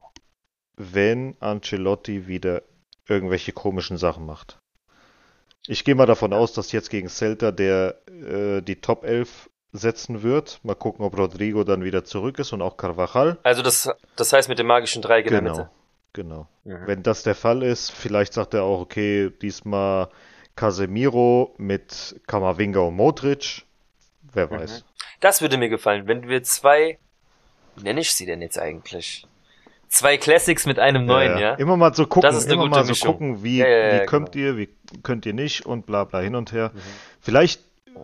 [0.76, 2.62] wenn Ancelotti wieder
[3.08, 4.58] irgendwelche komischen Sachen macht.
[5.68, 10.22] Ich gehe mal davon aus, dass jetzt gegen Celta der äh, die Top 11 setzen
[10.22, 10.60] wird.
[10.62, 13.36] Mal gucken, ob Rodrigo dann wieder zurück ist und auch Carvajal.
[13.42, 15.70] Also das, das heißt mit dem magischen Dreieck in der Genau, Mitte.
[16.12, 16.48] genau.
[16.64, 16.86] Mhm.
[16.86, 20.08] Wenn das der Fall ist, vielleicht sagt er auch, okay, diesmal
[20.54, 23.62] Casemiro mit Kamavinga und Modric.
[24.36, 24.50] Wer Mhm.
[24.60, 24.84] weiß.
[25.20, 26.98] Das würde mir gefallen, wenn wir zwei,
[27.76, 29.26] wie nenne ich sie denn jetzt eigentlich?
[29.88, 31.54] Zwei Classics mit einem neuen, ja?
[31.54, 33.12] Immer mal so gucken, Das ist eine immer mal so Mischung.
[33.12, 34.44] gucken, wie, Ja, ja, ja, wie könnt genau.
[34.46, 34.68] ihr, wie
[35.02, 36.72] könnt ihr nicht und bla bla hin und her.
[36.74, 36.78] Mhm.
[37.20, 37.60] Vielleicht,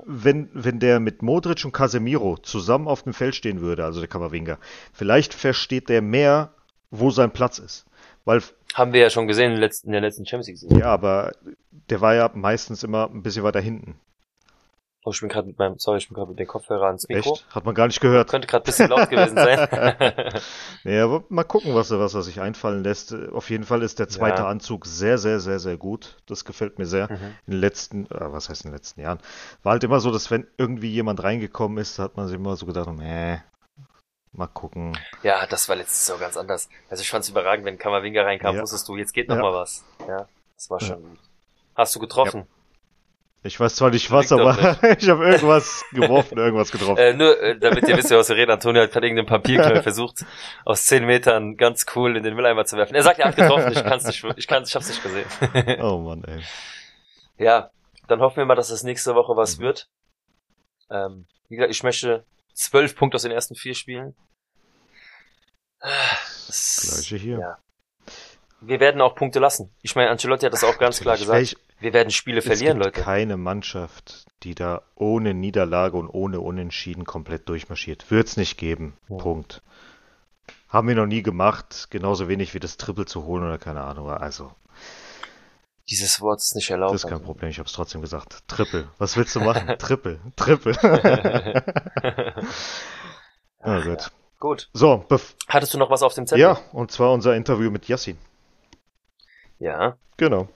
[0.07, 4.09] wenn, wenn der mit Modric und Casemiro zusammen auf dem Feld stehen würde, also der
[4.09, 4.59] Kamavinga,
[4.95, 6.53] vielleicht versteht der mehr,
[6.91, 7.85] wo sein Platz ist.
[8.25, 8.41] Weil,
[8.75, 10.79] Haben wir ja schon gesehen in, der letzten- in der letzten Champions League.
[10.79, 11.33] ja, aber
[11.91, 13.97] der war ja meistens immer ein bisschen weiter hinten.
[15.05, 17.33] Oh, ich bin gerade mit meinem, sorry, ich bin gerade mit den Kopfhörern ans Mikro.
[17.33, 17.47] Echt?
[17.53, 18.31] Hat man gar nicht gehört.
[18.31, 19.69] Könnte gerade ein bisschen laut gewesen sein.
[20.85, 23.13] Ja, aber mal gucken, was er, was er sich einfallen lässt.
[23.33, 24.49] Auf jeden Fall ist der zweite Ja.
[24.49, 26.19] Anzug sehr, sehr, sehr, sehr gut.
[26.27, 27.11] Das gefällt mir sehr.
[27.11, 27.17] Mhm.
[27.47, 29.19] In den letzten, äh, was heißt in den letzten Jahren?
[29.65, 32.67] War halt immer so, dass wenn irgendwie jemand reingekommen ist, hat man sich immer so
[32.67, 33.39] gedacht, äh,
[34.33, 34.97] mal gucken.
[35.23, 36.69] Ja, das war letztes Jahr ganz anders.
[36.89, 38.63] Also ich fand's überragend, wenn Kammerwinger reinkam, Ja.
[38.63, 39.43] wusstest du, jetzt geht noch Ja.
[39.43, 39.85] mal was.
[40.09, 40.27] Ja,
[40.57, 41.19] das war schon gut.
[41.75, 42.47] Hast du getroffen?
[43.45, 44.57] Ich weiß zwar nicht was, aber
[44.99, 46.97] ich habe irgendwas geworfen, irgendwas getroffen.
[46.99, 50.25] Äh, nur, äh, damit ihr wisst, was wir reden, Antonio hat gerade irgendeinen Papierknall versucht,
[50.65, 52.95] aus 10 Metern ganz cool in den Mülleimer zu werfen.
[52.95, 55.27] Er sagt, er hat getroffen, ich kann's nicht, ich kann's, ich hab's nicht gesehen.
[55.83, 56.41] Oh Mann, ey.
[57.39, 57.71] ja,
[58.07, 59.63] dann hoffen wir mal, dass es nächste Woche was Mhm.
[59.63, 59.89] wird.
[60.91, 62.25] Ähm, wie gesagt, ich möchte
[62.55, 64.15] zwölf Punkte aus den ersten vier Spielen.
[65.81, 67.39] Das- Gleiche hier.
[67.39, 67.59] Ja.
[68.61, 69.75] Wir werden auch Punkte lassen.
[69.83, 71.51] Ich meine, Ancelotti hat das auch ganz klar Natürlich.
[71.57, 71.72] gesagt.
[71.83, 73.05] Wir werden Spiele verlieren, es gibt Leute.
[73.05, 78.09] keine Mannschaft, die da ohne Niederlage und ohne Unentschieden komplett durchmarschiert.
[78.09, 78.97] Wird's nicht geben.
[79.09, 79.17] Ja.
[79.17, 79.63] Punkt.
[80.69, 81.89] Haben wir noch nie gemacht.
[81.91, 84.09] Genauso wenig wie das Triple zu holen oder keine Ahnung.
[84.09, 84.53] Also,
[85.91, 86.95] Dieses Wort ist nicht erlaubt.
[86.95, 87.25] das ist kein also.
[87.25, 87.51] Problem.
[87.51, 88.47] Ich habe es trotzdem gesagt.
[88.47, 88.89] Triple.
[88.99, 89.67] Was willst du machen?
[89.79, 90.21] Triple.
[90.37, 90.75] Triple.
[93.65, 94.03] Na gut.
[94.03, 94.09] ja.
[94.39, 94.71] Gut.
[94.73, 95.05] So,
[95.49, 96.41] Hattest du noch was auf dem Zettel?
[96.43, 98.19] ja, und zwar unser Interview mit Yassin.
[99.59, 99.97] Ja.
[100.17, 100.49] Genau.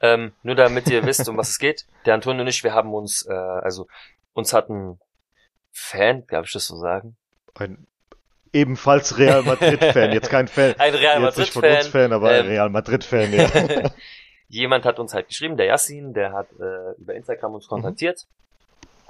[0.00, 1.86] Ähm, nur damit ihr wisst, um was es geht.
[2.06, 3.88] Der Antonio und ich, wir haben uns, äh, also
[4.32, 5.00] uns hat ein
[5.72, 7.16] Fan, darf ich das so sagen?
[7.54, 7.86] Ein
[8.52, 10.12] ebenfalls Real Madrid-Fan.
[10.12, 10.74] Jetzt kein Fan.
[10.78, 12.02] Ein Real Jetzt nicht von uns Madrid-Fan.
[12.02, 13.90] Fan, aber ein ähm, Real Madrid-Fan, ja.
[14.48, 18.26] Jemand hat uns halt geschrieben, der Yassin, der hat äh, über Instagram uns kontaktiert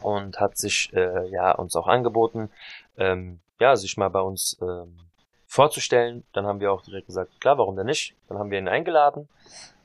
[0.01, 2.51] und hat sich äh, ja uns auch angeboten,
[2.97, 4.97] ähm, ja, sich mal bei uns ähm,
[5.47, 6.25] vorzustellen.
[6.33, 8.15] Dann haben wir auch direkt gesagt, klar, warum denn nicht?
[8.29, 9.29] Dann haben wir ihn eingeladen,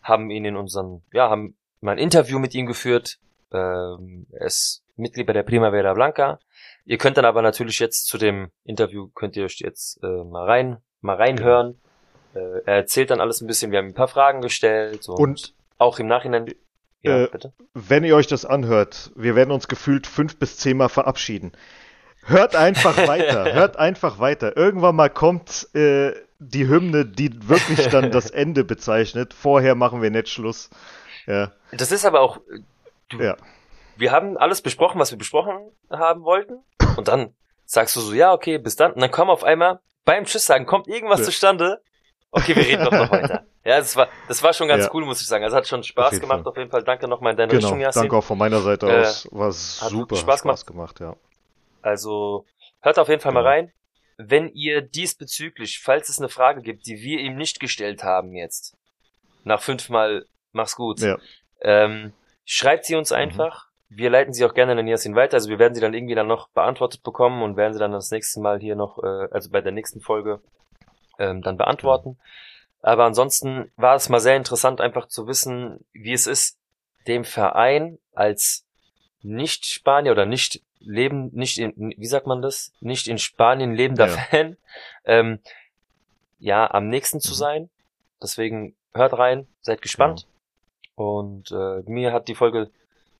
[0.04, 3.18] haben ihn in unseren, ja, haben mal ein Interview mit ihm geführt.
[3.52, 6.40] Ähm, er ist Mitglied bei der Primavera Blanca.
[6.86, 10.46] Ihr könnt dann aber natürlich jetzt zu dem Interview könnt ihr euch jetzt äh, mal
[10.46, 11.80] rein, mal reinhören.
[12.36, 13.72] Äh, er erzählt dann alles ein bisschen.
[13.72, 16.48] Wir haben ein paar Fragen gestellt und, Und auch im Nachhinein.
[17.02, 17.54] Ja, Äh, bitte.
[17.74, 21.52] wenn ihr euch das anhört, wir werden uns gefühlt fünf bis zehnmal verabschieden.
[22.26, 24.56] Hört einfach weiter, hört einfach weiter.
[24.58, 26.12] Irgendwann mal kommt äh,
[26.44, 29.34] die Hymne, die wirklich dann das Ende bezeichnet.
[29.34, 30.70] Vorher machen wir nicht Schluss.
[31.26, 32.40] Ja, Das ist aber auch.
[33.10, 33.36] Du, ja.
[33.96, 36.64] Wir haben alles besprochen, was wir besprochen haben wollten.
[36.98, 37.34] Und dann
[37.66, 38.92] sagst du so, ja, okay, bis dann.
[38.94, 41.26] Und dann kommt auf einmal beim Tschüss sagen, kommt irgendwas Ja.
[41.26, 41.82] zustande.
[42.32, 43.46] Okay, wir reden doch noch weiter.
[43.66, 44.90] Ja, das war, das war schon ganz Ja.
[44.94, 45.42] cool, muss ich sagen.
[45.46, 46.50] Also hat schon Auf Spaß jeden gemacht, Fall.
[46.52, 46.84] auf jeden Fall.
[46.84, 47.68] Danke nochmal in deine Genau.
[47.68, 48.02] Richtung, Yassin.
[48.02, 49.26] Danke auch von meiner Seite Äh, aus.
[49.32, 51.16] War super Spaß Spaß gemacht, ja.
[51.82, 52.46] Also
[52.82, 53.50] hört auf jeden Fall mal Genau.
[53.52, 53.72] rein.
[54.18, 58.78] Wenn ihr diesbezüglich, falls es eine Frage gibt, die wir ihm nicht gestellt haben jetzt,
[59.44, 61.18] nach fünfmal mach's gut, Ja.
[61.62, 62.14] ähm,
[62.46, 63.18] schreibt sie uns Mhm.
[63.18, 63.68] einfach.
[63.90, 65.36] Wir leiten sie auch gerne an Yasin weiter.
[65.36, 68.10] Also wir werden sie dann irgendwie dann noch beantwortet bekommen und werden sie dann das
[68.12, 70.42] nächste Mal hier noch, äh, also bei der nächsten Folge,
[71.20, 72.18] ähm, dann beantworten.
[72.82, 76.58] Aber ansonsten war es mal sehr interessant, einfach zu wissen, wie es ist,
[77.08, 78.66] dem Verein als
[79.22, 82.72] Nicht-Spanier oder nicht leben, nicht in, wie sagt man das?
[82.82, 84.18] Nicht in Spanien lebender Ja.
[84.18, 84.58] Fan,
[85.06, 85.40] ähm,
[86.40, 87.36] ja, am nächsten zu Mhm.
[87.36, 87.70] sein.
[88.22, 90.28] Deswegen hört rein, seid gespannt.
[90.96, 92.70] Und äh, mir hat die Folge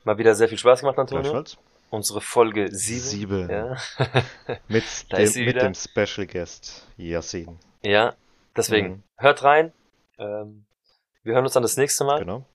[0.04, 1.44] mal wieder sehr viel Spaß gemacht, Antonio.
[1.90, 3.00] Unsere Folge 7.
[3.00, 3.50] Sieben.
[3.50, 3.78] Ja.
[4.68, 7.60] Mit, dem, mit dem Special Guest, Yassin.
[7.82, 8.14] ja,
[8.58, 9.04] deswegen Mhm.
[9.18, 9.74] hört rein.
[10.18, 10.66] Ähm,
[11.24, 12.46] wir hören uns dann das nächste Mal Genau.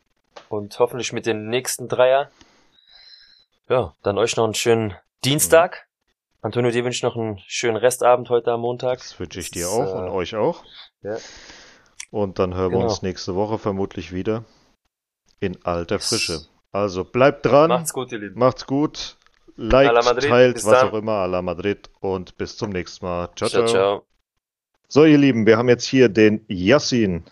[0.49, 2.31] und hoffentlich mit den nächsten Dreier.
[3.69, 4.95] Ja, dann euch noch einen schönen
[5.25, 5.87] Dienstag.
[6.41, 8.99] Antonio, dir wünsche ich noch einen schönen Restabend heute am Montag.
[8.99, 10.65] Das wünsche ich dir Das, auch äh, und euch auch.
[11.03, 11.17] ja.
[12.11, 12.89] Und dann hören wir Genau.
[12.91, 14.45] uns nächste Woche vermutlich wieder
[15.41, 15.99] in alter.
[15.99, 16.41] Frische.
[16.73, 18.39] Also bleibt dran, Macht's gut, ihr Lieben.
[18.39, 19.17] macht's gut,
[19.57, 20.89] liked, Madrid, teilt, was dann.
[20.89, 23.29] auch immer, a la Madrid und bis zum nächsten Mal.
[23.37, 23.67] Ciao, ciao.
[23.67, 23.69] ciao.
[23.69, 24.07] ciao.
[24.89, 27.25] So, ihr Lieben, wir haben jetzt hier den Yassin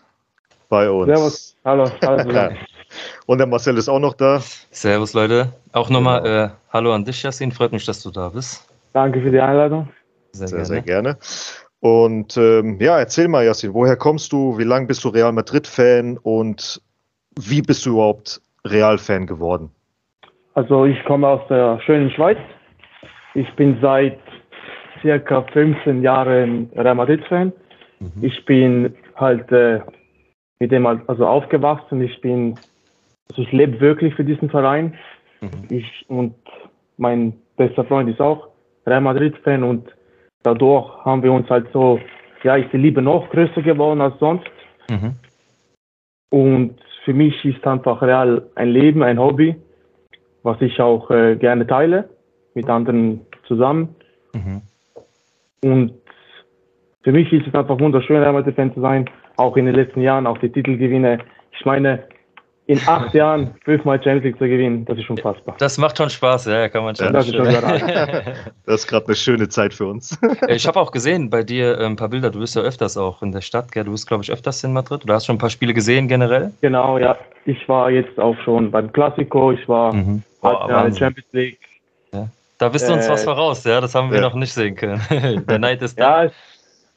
[0.68, 1.06] bei uns.
[1.06, 2.54] Servus, hallo, hallo.
[3.26, 4.40] Und der Marcel ist auch noch da.
[4.70, 5.52] Servus Leute.
[5.72, 6.44] Auch nochmal Genau.
[6.44, 7.50] äh, Hallo an dich, Yassin.
[7.52, 8.66] Freut mich, dass du da bist.
[8.92, 9.88] Danke für die Einladung.
[10.32, 10.66] Sehr, Sehr, gerne.
[10.66, 11.16] sehr gerne.
[11.80, 14.56] Und ähm, ja, erzähl mal, Yassin, woher kommst du?
[14.58, 16.18] Wie lange bist du Real Madrid-Fan?
[16.22, 16.80] Und
[17.38, 19.70] wie bist du überhaupt Real-Fan geworden?
[20.54, 22.38] Also ich komme aus der schönen Schweiz.
[23.34, 24.18] Ich bin seit
[25.02, 27.52] circa 15 Jahren Real Madrid-Fan.
[28.00, 28.12] Mhm.
[28.22, 29.80] Ich bin halt äh,
[30.58, 32.00] mit dem also aufgewachsen.
[32.00, 32.54] Ich bin,
[33.30, 34.94] also ich lebe wirklich für diesen Verein.
[35.40, 35.66] Mhm.
[35.68, 36.34] Ich und
[36.96, 38.48] mein bester Freund ist auch
[38.86, 39.88] Real Madrid-Fan und
[40.42, 42.00] dadurch haben wir uns halt so,
[42.42, 44.50] ja, ist die Liebe noch größer geworden als sonst.
[44.88, 45.14] Mhm.
[46.30, 49.56] Und für mich ist einfach Real ein Leben, ein Hobby.
[50.42, 52.08] was ich auch äh, gerne teile
[52.54, 53.96] mit anderen zusammen.
[54.32, 54.62] Mhm.
[55.64, 55.92] Und
[57.02, 59.10] für mich ist es einfach wunderschön, Real Madrid-Fan zu sein.
[59.36, 61.18] Auch in den letzten Jahren, auch die Titelgewinne.
[61.58, 62.04] Ich meine,
[62.66, 65.54] in acht Jahren fünfmal Champions League zu gewinnen, das ist unfassbar.
[65.58, 67.12] Das macht schon Spaß, ja, kann man schon.
[67.12, 67.44] das ist schon
[68.66, 70.18] Das ist gerade eine schöne Zeit für uns.
[70.48, 72.30] ich habe auch gesehen bei dir äh, ein paar Bilder.
[72.30, 73.84] Du bist ja öfters auch in der Stadt, gell?
[73.84, 75.04] Du bist, glaube ich, öfters in Madrid.
[75.04, 76.52] Oder hast schon ein paar Spiele gesehen generell?
[76.60, 77.16] Genau, ja.
[77.44, 79.52] Ich war jetzt auch schon beim Classico.
[79.52, 80.22] Ich war Mhm.
[80.40, 80.90] Boah.
[80.92, 81.58] Champions League.
[82.58, 83.80] Da bist du uns Äh, was voraus, ja.
[83.80, 84.22] Das haben wir ja.
[84.22, 85.00] noch nicht sehen können.
[85.48, 86.22] der Neid ist da.
[86.22, 86.32] Ja, es,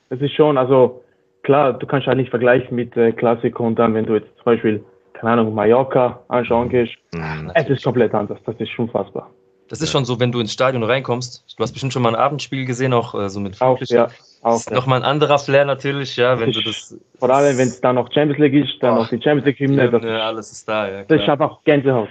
[0.09, 1.03] es ist schon, also
[1.49, 4.45] klar, du kannst halt nicht vergleichen mit äh, Classico und dann, wenn du jetzt zum
[4.45, 4.83] Beispiel,
[5.13, 6.93] keine Ahnung, Mallorca anschauen gehst.
[7.11, 7.51] Mhm.
[7.55, 8.37] Es ist komplett anders.
[8.45, 9.31] Das ist unfassbar.
[9.67, 11.43] Das ist schon so, wenn du ins Stadion reinkommst.
[11.57, 13.91] Du hast bestimmt schon mal ein Abendspiel gesehen, auch äh, so mit Auch, Flutlicht.
[13.93, 14.05] ja.
[14.05, 14.75] Das Auch, ist ja.
[14.75, 16.95] nochmal ein anderer Flair natürlich, ja, wenn du das.
[17.17, 19.01] Vor allem, wenn es dann noch Champions League ist, dann Boah.
[19.01, 19.89] noch die Champions League Hymne.
[19.89, 21.03] Das, Ja, alles ist da, ja.
[21.03, 21.41] das ist Klar.
[21.41, 22.09] einfach Gänsehaut.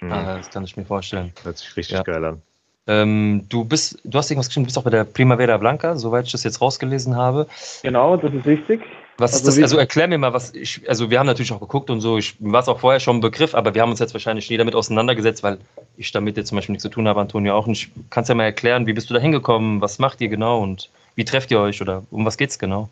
[0.00, 0.12] Mhm.
[0.12, 1.32] Ah, das kann ich mir vorstellen.
[1.44, 2.02] Hört sich richtig Ja.
[2.02, 2.42] geil an.
[2.86, 6.26] Ähm, du bist, du hast irgendwas geschrieben, du bist auch bei der Primavera Blanca, soweit
[6.26, 7.46] ich das jetzt rausgelesen habe.
[7.82, 8.80] Genau, das ist richtig.
[9.18, 9.62] Was Also ist das?
[9.64, 12.36] Also erklär mir mal, was ich, also wir haben natürlich auch geguckt und so, ich
[12.40, 14.74] war es auch vorher schon ein Begriff, aber wir haben uns jetzt wahrscheinlich nie damit
[14.74, 15.58] auseinandergesetzt, weil
[15.98, 17.92] ich damit jetzt zum Beispiel nichts zu tun habe, Antonio auch nicht.
[18.08, 21.24] Kannst ja mal erklären, wie bist du da hingekommen, was macht ihr genau und wie
[21.24, 22.88] trefft ihr euch oder um was geht's genau?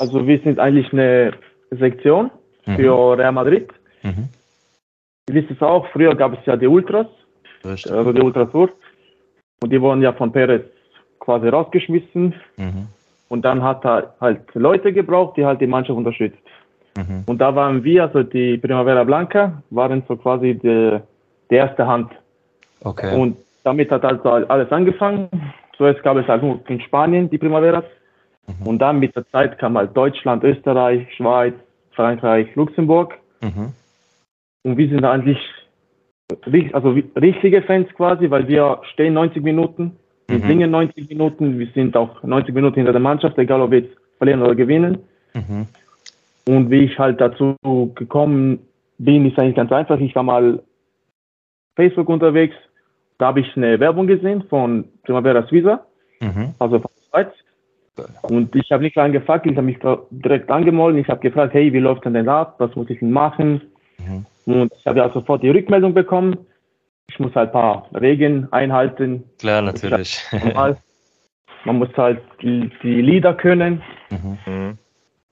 [0.00, 1.32] Also wir sind eigentlich eine
[1.70, 2.30] Sektion
[2.64, 3.70] für Real Madrid.
[4.02, 4.28] Mhm.
[5.28, 7.06] Ihr wisst es auch, früher gab es ja die Ultras,
[7.64, 7.92] Richtig.
[7.92, 8.70] also die Ultrasur.
[9.60, 10.64] Und die wurden ja von Perez
[11.18, 12.34] quasi rausgeschmissen.
[12.56, 12.88] Mhm.
[13.28, 16.38] Und dann hat er halt Leute gebraucht, die halt die Mannschaft unterstützt.
[16.96, 17.24] Mhm.
[17.26, 20.98] Und da waren wir, also die Primavera Blanca, waren so quasi die,
[21.50, 22.10] die erste Hand.
[22.82, 23.14] Okay.
[23.14, 25.28] Und damit hat also alles angefangen.
[25.76, 27.84] Zuerst gab es halt nur in Spanien die Primaveras.
[28.46, 28.66] Mhm.
[28.66, 31.54] Und dann mit der Zeit kam halt Deutschland, Österreich, Schweiz,
[31.92, 33.14] Frankreich, Luxemburg.
[33.42, 33.72] Mhm.
[34.62, 35.38] Und wir sind eigentlich
[36.72, 40.46] also richtige Fans quasi, weil wir stehen 90 Minuten, wir Mhm.
[40.46, 43.96] singen 90 Minuten, wir sind auch 90 Minuten hinter der Mannschaft, egal ob wir jetzt
[44.18, 44.98] verlieren oder gewinnen.
[45.34, 45.66] Mhm.
[46.46, 47.54] Und wie ich halt dazu
[47.94, 48.58] gekommen
[48.98, 49.98] bin, ist eigentlich ganz einfach.
[50.00, 50.62] Ich war mal
[51.76, 52.56] Facebook unterwegs,
[53.18, 55.84] da habe ich eine Werbung gesehen von Primavera Suiza,
[56.20, 56.54] Mhm.
[56.58, 57.34] also von der Schweiz.
[58.22, 59.78] Und ich habe nicht lange gefackelt, ich habe mich
[60.10, 61.02] direkt angemeldet.
[61.02, 62.54] Ich habe gefragt, hey, wie läuft denn denn ab?
[62.58, 63.60] Was muss ich denn machen?
[64.48, 66.38] Und ich habe ja sofort die Rückmeldung bekommen.
[67.10, 69.24] Ich muss halt ein paar Regeln einhalten.
[69.38, 70.24] Klar, natürlich.
[70.32, 70.78] Normal.
[71.64, 73.82] Man muss halt die, die Lieder können.
[74.08, 74.78] Mhm.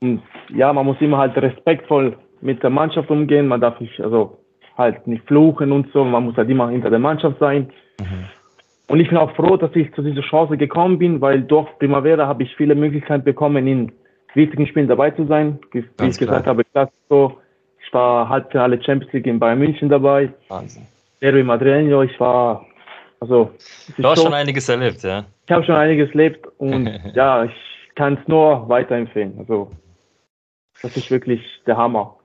[0.00, 0.22] Und
[0.54, 3.48] ja, man muss immer halt respektvoll mit der Mannschaft umgehen.
[3.48, 4.36] Man darf nicht, also
[4.76, 6.04] halt nicht fluchen und so.
[6.04, 7.70] Man muss halt immer hinter der Mannschaft sein.
[7.98, 8.24] Mhm.
[8.88, 12.26] Und ich bin auch froh, dass ich zu dieser Chance gekommen bin, weil durch Primavera
[12.26, 13.92] habe ich viele Möglichkeiten bekommen, in
[14.34, 15.58] wichtigen Spielen dabei zu sein.
[15.72, 16.54] Wie Ganz ich gesagt klar.
[16.54, 17.40] habe, Classico.
[17.87, 20.32] Ich war Halbfinale Champions League in Bayern München dabei.
[20.49, 20.87] Wahnsinn.
[21.20, 22.66] Derby Madrileño, ich war,
[23.20, 23.51] also,
[23.97, 25.24] Du hast schon- schon einiges erlebt, ja.
[25.47, 27.53] ich habe schon einiges erlebt und ja, ich
[27.95, 29.34] kann es nur weiterempfehlen.
[29.39, 29.70] Also,
[30.82, 32.16] das ist wirklich der Hammer.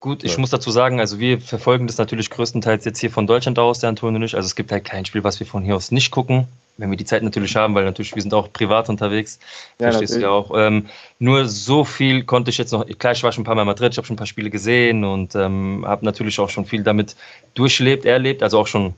[0.00, 0.40] Gut, ich Ja.
[0.40, 3.90] muss dazu sagen, also wir verfolgen das natürlich größtenteils jetzt hier von Deutschland aus, der
[3.90, 4.34] Antonio und ich.
[4.34, 6.48] Also es gibt halt kein Spiel, was wir von hier aus nicht gucken.
[6.80, 9.38] Wenn wir die Zeit natürlich haben, weil natürlich wir sind auch privat unterwegs.
[9.78, 10.50] Ja, Verstehst du ja auch.
[10.56, 10.86] Ähm,
[11.18, 13.68] nur so viel konnte ich jetzt noch, klar, ich war schon ein paar Mal in
[13.68, 16.82] Madrid, ich habe schon ein paar Spiele gesehen und ähm, habe natürlich auch schon viel
[16.82, 17.16] damit
[17.54, 18.42] durchlebt, erlebt.
[18.42, 18.94] Also auch schon,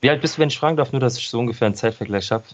[0.00, 2.30] wie alt bist du, wenn ich fragen darf, nur dass ich so ungefähr einen Zeitvergleich
[2.30, 2.44] habe?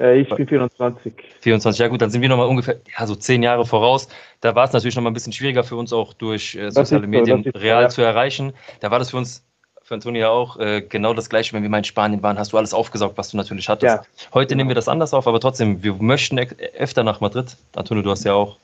[0.00, 1.12] Äh, ich bin 24.
[1.40, 4.08] 24, ja gut, dann sind wir nochmal ungefähr, ja, so zehn Jahre voraus.
[4.40, 7.08] Da war es natürlich nochmal ein bisschen schwieriger für uns auch durch äh, soziale so,
[7.08, 7.88] Medien ist so, real ja.
[7.90, 8.54] zu erreichen.
[8.80, 9.44] Da war das für uns,
[9.90, 11.52] für Antonia auch, äh, genau das Gleiche.
[11.52, 13.92] Wenn wir mal in Spanien waren, hast du alles aufgesaugt, was du natürlich hattest.
[13.96, 14.58] Ja, Heute genau.
[14.58, 16.46] nehmen wir das anders auf, aber trotzdem, wir möchten ö-
[16.78, 17.56] öfter nach Madrid.
[17.74, 18.56] Antonio, du hast ja auch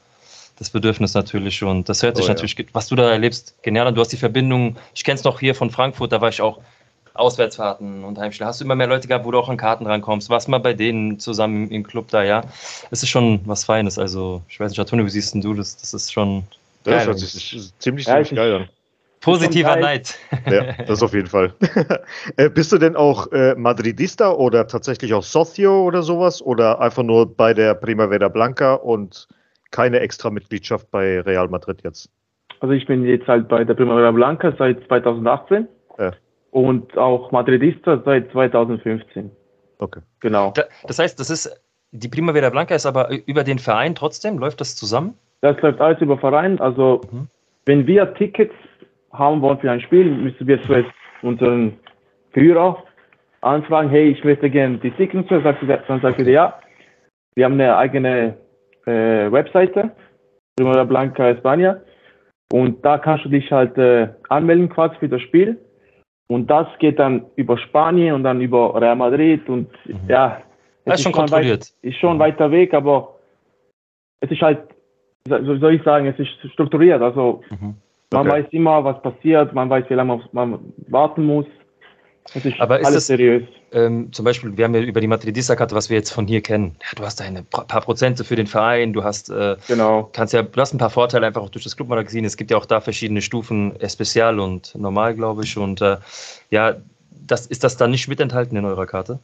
[0.57, 2.35] das Bedürfnis natürlich und das hört sich Oh, ja.
[2.35, 3.97] natürlich, ge- was du da erlebst, genial an.
[3.97, 6.61] Du hast die Verbindung, ich kenne es noch hier von Frankfurt, da war ich auch
[7.15, 8.47] Auswärtsfahrten und Heimspiele.
[8.47, 10.31] Hast du immer mehr Leute gehabt, wo du auch an Karten rankommst?
[10.31, 12.43] Warst mal bei denen zusammen im Club da, ja?
[12.93, 13.99] Es ist schon was Feines.
[13.99, 15.77] Also, ich weiß nicht, Antonio, wie siehst denn du das?
[15.77, 16.45] Das ist schon
[16.85, 17.33] Das hört sich
[17.81, 18.69] ziemlich, Ja, ziemlich ich- geil an.
[19.27, 19.77] Positiver.
[19.77, 20.19] Neid.
[20.51, 21.53] Ja, das auf jeden Fall.
[22.37, 26.41] äh, bist du denn auch äh, Madridista oder tatsächlich auch Socio oder sowas?
[26.41, 29.27] Oder einfach nur bei der Primavera Blanca und
[29.73, 32.11] keine extra Mitgliedschaft bei Real Madrid jetzt?
[32.61, 35.69] also ich bin jetzt halt bei der Primavera Blanca seit 2018
[35.99, 36.13] Ja.
[36.53, 39.31] und auch Madridista seit 2015.
[39.79, 40.01] Okay.
[40.21, 40.53] Genau.
[40.55, 41.61] Da, das heißt, das ist,
[41.93, 44.39] die Primavera Blanca ist aber über den Verein trotzdem?
[44.39, 45.15] Läuft das zusammen?
[45.43, 46.59] Das läuft alles über Verein.
[46.61, 47.27] Also, Mhm.
[47.67, 48.55] wenn wir Tickets
[49.19, 50.91] haben wollen für ein Spiel, müssen wir zuerst
[51.23, 51.79] unseren
[52.33, 52.83] Führer
[53.41, 56.59] anfragen, hey, ich möchte gerne die Tickets, dann sagt er, ja.
[57.35, 58.37] Wir haben eine eigene
[58.87, 59.91] äh, Webseite,
[60.57, 61.81] Primera Blanca España,
[62.53, 65.59] und da kannst du dich halt äh, anmelden quasi für das Spiel.
[66.29, 70.01] Und das geht dann über Spanien und dann über Real Madrid und Mhm.
[70.09, 70.43] ja,
[70.85, 71.61] Das ist schon kontrolliert.
[71.61, 73.17] Weit, ist schon weiter Weg, aber
[74.21, 74.61] es ist halt,
[75.29, 77.03] so soll ich sagen, es ist strukturiert.
[77.03, 77.75] Also Mhm.
[78.13, 78.43] Man Okay.
[78.43, 81.47] weiß immer, was passiert, man weiß, wie lange man warten muss.
[82.35, 83.45] Es ist Aber ist alles das- seriös.
[83.73, 86.77] Ähm, zum Beispiel, wir haben ja über die Madridista-Karte, was wir jetzt von hier kennen.
[86.83, 90.09] Ja, du hast deine paar paar Prozente für den Verein, du hast, äh, Genau.
[90.13, 92.25] kannst ja, du hast ein paar Vorteile einfach auch durch das Clubmagazin.
[92.25, 95.57] Es gibt ja auch da verschiedene Stufen, Especial und normal, glaube ich.
[95.59, 95.97] Und äh,
[96.51, 96.77] ja,
[97.27, 99.19] das, ist das dann nicht mit enthalten in eurer Karte?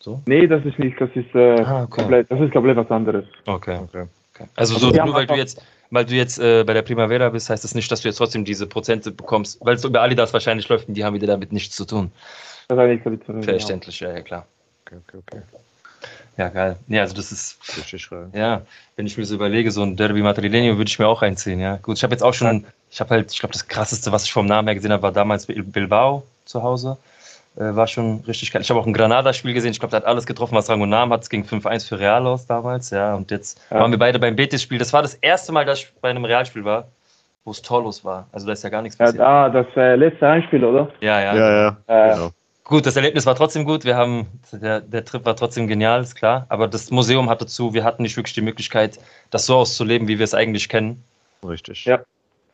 [0.00, 0.20] So?
[0.26, 2.02] Nee, das ist nicht, das ist, äh, Ah, okay.
[2.02, 3.24] komplett, das ist komplett was anderes.
[3.46, 3.78] Okay.
[3.84, 4.06] Okay.
[4.34, 4.48] okay.
[4.56, 5.64] Also, Also so, wir nur weil du jetzt,
[5.94, 8.44] weil du jetzt äh, bei der Primavera bist, heißt das nicht, dass du jetzt trotzdem
[8.44, 11.76] diese Prozente bekommst, weil es über Adidas wahrscheinlich läuft und die haben wieder damit nichts
[11.76, 12.10] zu tun.
[12.68, 13.42] Das hat nichts damit zu tun.
[13.42, 14.46] Verständlich, ja, ja klar.
[14.86, 15.42] Okay, okay, okay.
[16.36, 16.76] Ja, geil.
[16.88, 17.58] Ja, also das ist.
[18.32, 18.62] Ja,
[18.96, 21.76] wenn ich mir so überlege, so ein Derby Madrileño würde ich mir auch einziehen, ja.
[21.76, 24.32] Gut, ich habe jetzt auch schon, ich habe halt, ich glaube, das krasseste, was ich
[24.32, 26.98] vom Namen her gesehen habe, war damals Bil- Bilbao zu Hause.
[27.56, 28.62] Äh, war schon richtig geil.
[28.62, 30.88] Ich habe auch ein Granada-Spiel gesehen, ich glaube, da hat alles getroffen, was Rang und
[30.88, 31.22] Namen hat.
[31.22, 33.14] Es ging 5-1 für Real aus damals, ja.
[33.14, 33.78] Und jetzt Ja.
[33.80, 34.78] waren wir beide beim Betis-Spiel.
[34.78, 36.88] Das war das erste Mal, dass ich bei einem Realspiel war,
[37.44, 38.26] wo es torlos war.
[38.32, 39.22] Also da ist ja gar nichts Ja, passiert.
[39.24, 40.88] ah, das äh, letzte Einspiel, oder?
[41.00, 41.34] Ja, ja.
[41.36, 41.76] Ja, ja.
[41.86, 42.30] Äh, Genau.
[42.66, 43.84] Gut, das Erlebnis war trotzdem gut.
[43.84, 46.46] Wir haben, der, der Trip war trotzdem genial, ist klar.
[46.48, 48.98] Aber das Museum hatte zu, wir hatten nicht wirklich die Möglichkeit,
[49.30, 51.04] das so auszuleben, wie wir es eigentlich kennen.
[51.46, 51.84] Richtig.
[51.84, 52.00] Ja.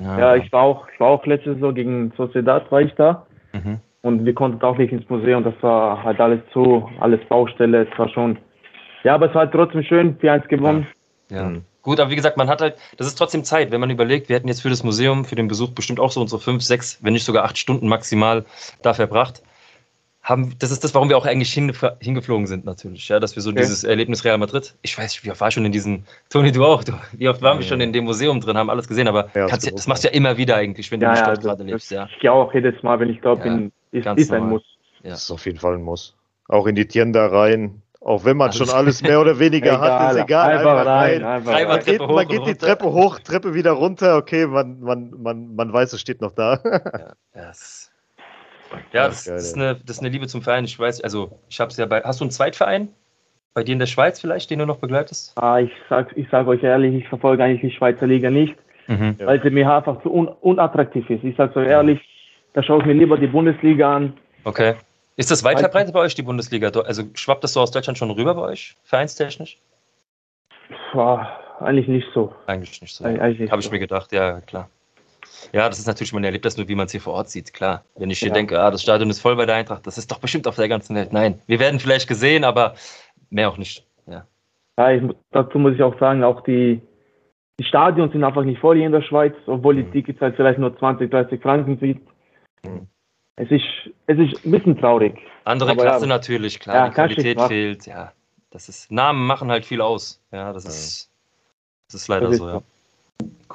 [0.00, 3.24] Ja, ich war auch, ich war auch letztes Jahr gegen Sociedad, war ich da.
[3.52, 3.78] Mhm.
[4.02, 7.98] Und wir konnten auch nicht ins Museum, das war halt alles zu, alles Baustelle, es
[7.98, 8.38] war schon.
[9.04, 10.86] Ja, aber es war halt trotzdem schön, 4-1 gewonnen.
[11.30, 11.44] Ja.
[11.44, 11.64] Mhm.
[11.82, 14.36] Gut, aber wie gesagt, man hat halt, das ist trotzdem Zeit, wenn man überlegt, wir
[14.36, 17.14] hätten jetzt für das Museum, für den Besuch bestimmt auch so unsere fünf, sechs, wenn
[17.14, 18.44] nicht sogar acht Stunden maximal
[18.82, 19.42] da verbracht.
[20.22, 23.42] Haben, das ist das, warum wir auch eigentlich hin, hingeflogen sind, natürlich, ja, dass wir
[23.42, 23.60] so Okay.
[23.60, 26.62] dieses Erlebnis Real Madrid, ich weiß nicht, wie oft war schon in diesen, Toni, du
[26.66, 29.28] auch, du, wie oft waren wir schon in dem Museum drin, haben alles gesehen, aber
[29.34, 31.20] Ja, kannst, ja- das das machst du ja immer wieder eigentlich, wenn du Ja, nicht
[31.20, 32.06] ja, dort das, gerade das, lebst, ja.
[32.12, 34.48] ich gehe auch jedes Mal, wenn ich dort Ja, bin, ist, ganz ist ein.
[34.48, 34.62] Muss.
[35.02, 35.10] Ja.
[35.10, 36.16] Das ist auf jeden Fall ein Muss.
[36.48, 37.82] Auch in die Tienda rein.
[38.02, 40.58] Auch wenn man schon alles mehr oder weniger hat, ist egal.
[40.58, 41.68] Einfach rein, einfach rein.
[41.68, 42.54] Man geht, man geht die.
[42.54, 44.16] Treppe hoch, Treppe wieder runter.
[44.16, 46.60] Okay, man, man, man, man weiß, es steht noch da.
[47.34, 47.90] Ja, das,
[48.92, 50.64] ja, das, das, ist eine, das ist eine Liebe zum Verein.
[50.64, 52.02] Ich weiß, also ich habe es ja bei.
[52.02, 52.88] Hast du einen Zweitverein?
[53.52, 55.32] Bei dir in der Schweiz vielleicht, den du noch begleitest?
[55.36, 58.54] Ah, ich sag, ich sag euch ehrlich, ich verfolge eigentlich die Schweizer Liga nicht,
[58.90, 59.16] Mhm.
[59.20, 61.22] Weil sie mir einfach zu un unattraktiv ist.
[61.22, 62.00] Ich sag so ehrlich,
[62.52, 64.14] da schaue ich mir lieber die Bundesliga an.
[64.44, 64.74] Okay.
[65.16, 66.68] Ist das weit verbreitet bei euch, die Bundesliga?
[66.68, 69.58] Also schwappt das so aus Deutschland schon rüber bei euch, vereinstechnisch?
[70.92, 71.28] Boah,
[71.60, 72.32] eigentlich nicht so.
[72.46, 73.04] Eigentlich nicht so.
[73.04, 73.70] Habe ich so.
[73.70, 74.68] mir gedacht, ja, klar.
[75.52, 77.52] Ja, das ist natürlich, man erlebt das nur, wie man es hier vor Ort sieht,
[77.52, 77.84] klar.
[77.96, 78.34] Wenn ich hier Ja.
[78.34, 80.68] denke, ah, das Stadion ist voll bei der Eintracht, das ist doch bestimmt auf der
[80.68, 81.12] ganzen Welt.
[81.12, 82.74] Nein, wir werden vielleicht gesehen, aber
[83.30, 83.86] mehr auch nicht.
[84.06, 84.26] Ja.
[84.78, 86.80] Ja, ich, dazu muss ich auch sagen, auch die,
[87.58, 89.92] die Stadions sind einfach nicht voll hier in der Schweiz, obwohl die Mhm.
[89.92, 92.00] Tickets halt vielleicht nur 20, 30 Franken sind.
[92.64, 92.86] Mhm.
[93.36, 93.64] Es ist,
[94.06, 95.18] es ist ein bisschen traurig.
[95.44, 96.08] Andere Aber Klasse ja.
[96.08, 98.12] natürlich, klar, Ja, die Qualität fehlt, ja.
[98.50, 100.20] Das ist, Namen machen halt viel aus.
[100.32, 101.08] Ja, das ist,
[101.86, 102.52] das ist leider Das ist so, so.
[102.52, 102.62] ja.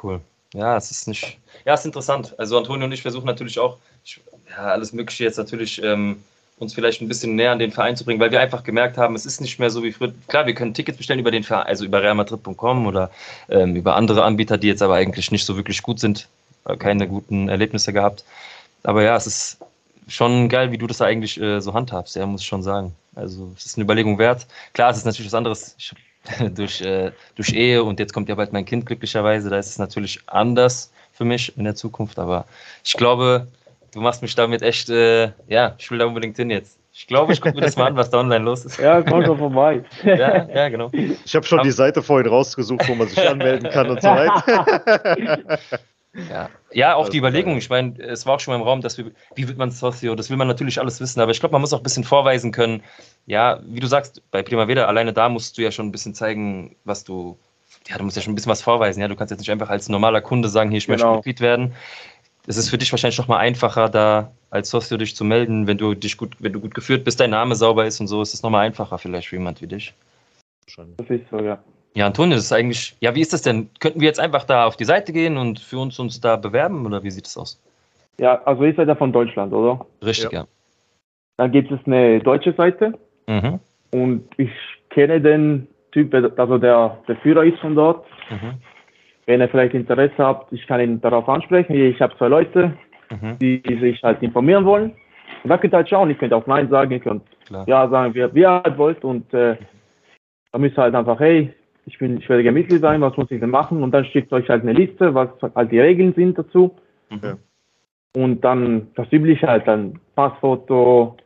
[0.01, 0.21] Cool.
[0.53, 1.37] Ja, es ist nicht.
[1.65, 2.33] Ja, es ist interessant.
[2.39, 6.23] Also Antonio und ich versuchen natürlich auch, ich, ja, alles Mögliche jetzt natürlich ähm,
[6.57, 9.15] uns vielleicht ein bisschen näher an den Verein zu bringen, weil wir einfach gemerkt haben,
[9.15, 10.13] es ist nicht mehr so wie früher.
[10.27, 13.11] Klar, wir können Tickets bestellen über den Verein, also über realmadrid.com oder
[13.49, 16.29] ähm, über andere Anbieter, die jetzt aber eigentlich nicht so wirklich gut sind,
[16.65, 18.23] äh, keine guten Erlebnisse gehabt.
[18.85, 19.57] Aber ja, es ist
[20.07, 22.95] schon geil, wie du das da eigentlich äh, so handhabst, ja, muss ich schon sagen.
[23.15, 24.45] Also es ist eine Überlegung wert.
[24.73, 25.93] Klar, es ist natürlich was anderes ich,
[26.55, 29.77] durch, äh, durch Ehe und jetzt kommt ja bald mein Kind glücklicherweise, da ist es
[29.77, 32.45] natürlich anders für mich in der Zukunft, aber
[32.83, 33.47] ich glaube,
[33.93, 36.77] du machst mich damit echt, äh, ja, ich will da unbedingt hin jetzt.
[36.97, 38.79] Ich glaube, ich gucke mir das mal an, was da online los ist.
[38.79, 39.83] Ja, komm schon vorbei.
[40.03, 40.89] Ja, ja, genau.
[40.93, 45.59] Ich habe schon die Seite vorhin rausgesucht, wo man sich anmelden kann und so weiter.
[46.29, 47.57] Ja, ja auch Das die ist Überlegung.
[47.57, 50.15] Ich meine, es war auch schon mal im Raum, dass wir, wie wird man Socio?
[50.15, 52.51] Das will man natürlich alles wissen, aber ich glaube, man muss auch ein bisschen vorweisen
[52.51, 52.83] können.
[53.25, 56.75] Ja, wie du sagst, bei Primavera, alleine da musst du ja schon ein bisschen zeigen,
[56.85, 57.37] was du,
[57.87, 59.01] ja, du musst ja schon ein bisschen was vorweisen.
[59.01, 61.15] Ja, du kannst jetzt nicht einfach als normaler Kunde sagen, hier, ich möchte Genau.
[61.17, 61.73] Mitglied werden.
[62.47, 65.77] Es ist für dich wahrscheinlich noch mal einfacher, da als Socio dich zu melden, wenn
[65.77, 68.33] du dich gut, wenn du gut geführt bist, dein Name sauber ist und so, ist
[68.35, 69.93] es noch mal einfacher vielleicht für jemand wie dich.
[70.75, 71.59] Das ist so, ja.
[71.95, 73.69] Ja, Antonio, das ist eigentlich, ja, wie ist das denn?
[73.79, 76.85] Könnten wir jetzt einfach da auf die Seite gehen und für uns uns da bewerben
[76.85, 77.61] oder wie sieht das aus?
[78.19, 79.85] Ja, also ihr seid ja von Deutschland, oder?
[80.03, 80.45] Richtig, ja.
[81.37, 82.93] Dann gibt es eine deutsche Seite
[83.27, 83.59] Mhm.
[83.91, 84.51] und ich
[84.89, 88.05] kenne den Typ, also der, der Führer ist von dort.
[88.29, 88.55] Mhm.
[89.25, 91.73] Wenn ihr vielleicht Interesse habt, ich kann ihn darauf ansprechen.
[91.73, 92.73] Ich habe zwei Leute,
[93.09, 93.37] Mhm.
[93.39, 94.91] die sich halt informieren wollen.
[95.43, 96.09] Und da könnt ihr halt schauen.
[96.09, 97.63] Ich könnte auch Nein sagen, ihr könnt Klar.
[97.67, 99.03] Ja sagen, wie, wie ihr halt wollt.
[99.03, 99.55] Und äh,
[100.51, 101.53] da müsst ihr halt einfach, hey,
[101.85, 103.83] ich, bin, ich werde gerne Mitglied sein, was muss ich denn machen?
[103.83, 106.75] Und dann schickt euch halt eine Liste, was halt die Regeln sind dazu.
[107.09, 107.37] Mhm.
[108.15, 111.17] Und dann das Übliche halt, dann Passfoto,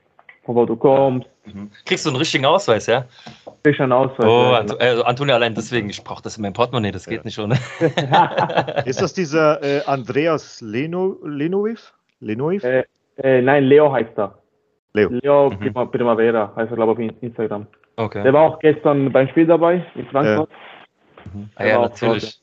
[0.43, 1.71] von wo du kommst, Mhm.
[1.85, 3.05] Kriegst du einen richtigen Ausweis, ja?
[3.63, 4.25] kriegst einen Ausweis.
[4.25, 7.25] Oh, ja, Anto also Antonio, allein deswegen, ich brauche das in meinem Portemonnaie, das geht
[7.25, 7.55] nicht ohne.
[8.85, 11.93] Ist das dieser äh, Andreas Leno, Lenoviv?
[12.19, 12.63] Lenoviv?
[12.63, 12.83] Äh,
[13.17, 14.38] äh, nein, Leo heißt er.
[14.93, 15.09] Leo.
[15.09, 15.59] Leo Mhm.
[15.59, 17.67] Prima- Primavera heißt er, glaube ich, auf Instagram.
[17.95, 18.23] Okay.
[18.23, 20.49] Der war auch gestern beim Spiel dabei in Frankfurt.
[21.55, 22.41] Ah, ja, war auch natürlich.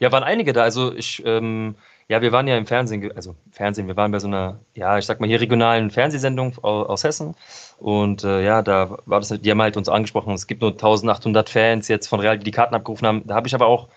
[0.00, 0.62] Ja, waren einige da.
[0.62, 1.74] Also ich, ähm,
[2.08, 5.04] ja, wir waren ja im Fernsehen, also Fernsehen, wir waren bei so einer, ja, ich
[5.06, 7.34] sag mal hier regionalen Fernsehsendung au- aus Hessen.
[7.78, 11.48] Und äh, ja, da war das, die haben halt uns angesprochen, es gibt nur 1800
[11.48, 13.22] Fans jetzt von Real, die die Karten abgerufen haben.
[13.26, 13.88] Da habe ich aber auch,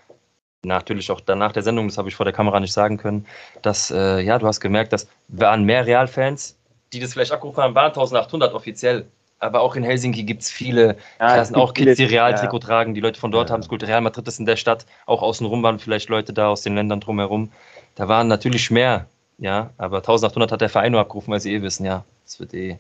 [0.64, 3.26] natürlich auch danach der Sendung, das habe ich vor der Kamera nicht sagen können,
[3.62, 6.58] dass, äh, ja, du hast gemerkt, dass waren mehr Real-Fans,
[6.94, 9.06] die das vielleicht abgerufen haben, waren 1800 offiziell.
[9.40, 12.94] Aber auch in Helsinki gibt es viele, Ja, sind auch Kids, die Real-Trikot tragen.
[12.94, 13.54] Die Leute von dort Ja.
[13.54, 13.82] haben es gut.
[13.84, 14.86] Real Madrid ist in der Stadt.
[15.08, 17.52] Auch außenrum waren vielleicht Leute da aus den Ländern drumherum.
[17.96, 19.08] Da waren natürlich mehr,
[19.40, 19.72] ja.
[19.80, 22.04] Aber 1800 hat der Verein nur abgerufen, weil sie eh wissen, ja.
[22.24, 22.78] Das wird eh.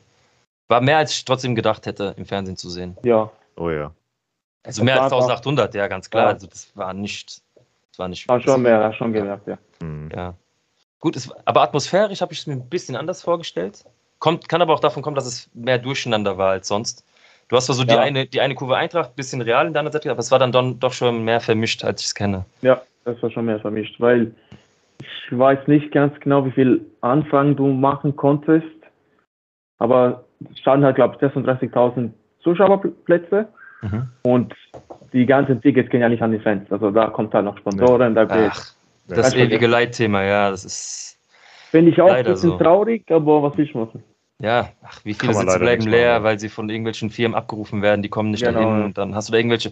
[0.67, 2.95] War mehr, als ich trotzdem gedacht hätte, im Fernsehen zu sehen.
[3.03, 3.91] Ja, Oh ja.
[4.63, 6.25] Also mehr als war auch- 1800, ja, ganz klar.
[6.25, 6.29] Ja.
[6.33, 7.41] Also das war nicht.
[7.89, 8.27] Das war nicht.
[8.29, 9.57] war schon mehr, hast schon gemerkt, ja.
[9.81, 10.09] Hm.
[10.15, 10.35] Ja.
[10.99, 13.83] Gut, es, aber atmosphärisch habe ich es mir ein bisschen anders vorgestellt.
[14.21, 17.03] Kommt, kann aber auch davon kommen, dass es mehr durcheinander war als sonst.
[17.49, 18.01] Du hast zwar so die, Ja.
[18.01, 20.51] eine, die eine Kurve Eintracht, bisschen real in der anderen Seite, aber es war dann
[20.51, 22.45] don, doch schon mehr vermischt, als ich es kenne.
[22.61, 24.31] Ja, das war schon mehr vermischt, weil
[25.01, 28.67] ich weiß nicht ganz genau, wie viel Anfang du machen konntest,
[29.79, 32.11] aber es standen halt, glaube ich, 36.000
[32.43, 33.47] Zuschauerplätze
[33.81, 34.07] Mhm.
[34.21, 34.53] und
[35.13, 36.71] die ganzen Tickets gehen ja nicht an die Fans.
[36.71, 38.51] Also da kommt halt noch Sponsoren, da geht.
[38.53, 38.73] Ach,
[39.07, 39.39] das Ja.
[39.39, 41.17] ewige Leitthema, ja, das ist.
[41.71, 42.57] Finde ich auch ein bisschen so.
[42.59, 44.03] traurig, aber was will ich machen?
[44.41, 46.23] Ja, ach, wie viele Sitze bleiben leer, machen.
[46.23, 49.29] weil sie von irgendwelchen Firmen abgerufen werden, die kommen nicht Genau, dahin und dann hast
[49.29, 49.71] du da irgendwelche,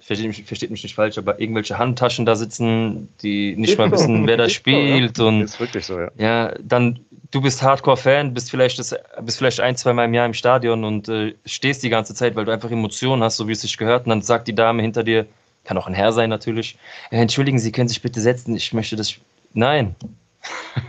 [0.00, 4.26] versteht mich, versteht mich nicht falsch, aber irgendwelche Handtaschen da sitzen, die nicht mal wissen,
[4.26, 4.54] wer da so, ja.
[4.54, 6.10] spielt und Ist wirklich so, ja.
[6.16, 7.00] ja, dann
[7.34, 10.84] du bist Hardcore-Fan, bist vielleicht, das, bist vielleicht ein, zwei Mal im Jahr im Stadion
[10.84, 13.76] und äh, stehst die ganze Zeit, weil du einfach Emotionen hast, so wie es sich
[13.76, 14.06] gehört.
[14.06, 15.26] Und dann sagt die Dame hinter dir,
[15.64, 16.78] kann auch ein Herr sein natürlich,
[17.10, 19.14] äh, entschuldigen Sie, können Sie sich bitte setzen, ich möchte das.
[19.52, 19.94] Nein.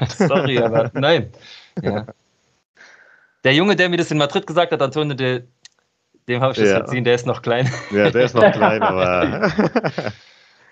[0.17, 1.31] Sorry, aber nein.
[1.81, 2.05] Ja.
[3.45, 5.43] Der Junge, der mir das in Madrid gesagt hat, Antonio, der,
[6.27, 6.77] dem habe ich das Ja.
[6.77, 7.69] verziehen, der ist noch klein.
[7.91, 9.51] Ja, der ist noch klein, aber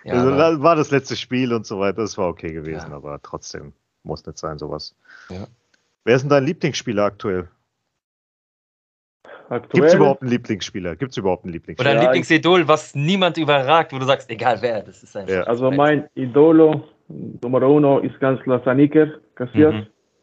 [0.03, 2.01] Ja, also, aber- da war das letzte Spiel und so weiter.
[2.01, 2.95] Das war okay gewesen, Ja.
[2.97, 3.71] aber trotzdem
[4.03, 4.95] muss nicht sein, sowas.
[5.29, 5.47] Ja.
[6.03, 7.47] Wer ist denn dein Lieblingsspieler aktuell?
[9.49, 10.95] Aktuell, Gibt es überhaupt einen Lieblingsspieler?
[10.95, 11.91] Gibt es überhaupt einen Oder Lieblingsspieler?
[11.91, 15.33] ein Ja, Lieblingsidol, was niemand überragt, wo du sagst, egal wer, das ist einfach.
[15.33, 15.43] Ja.
[15.43, 19.73] Also mein Idolo, Nummer uno, ist ganz klar Saniker, kassiert.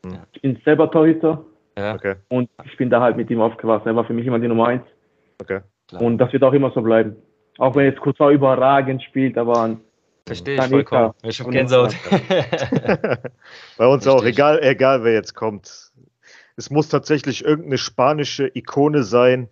[0.05, 0.19] Mhm.
[0.33, 1.45] Ich bin selber Torhüter
[1.79, 3.89] Ja, Okay, und ich bin da halt mit ihm aufgewachsen.
[3.89, 4.83] Er war für mich immer die Nummer eins.
[5.41, 5.61] okay.
[5.89, 6.03] klar.
[6.03, 7.17] Und das wird auch immer so bleiben.
[7.59, 9.81] Auch wenn jetzt Kurzau überragend spielt, aber ein
[10.27, 11.13] Verstehe ich vollkommen.
[11.23, 11.95] Ich habe Gänsehaut.
[13.77, 14.35] Bei uns auch, Richtig.
[14.35, 15.91] egal, egal wer jetzt kommt.
[16.57, 19.49] Es muss tatsächlich irgendeine spanische Ikone sein,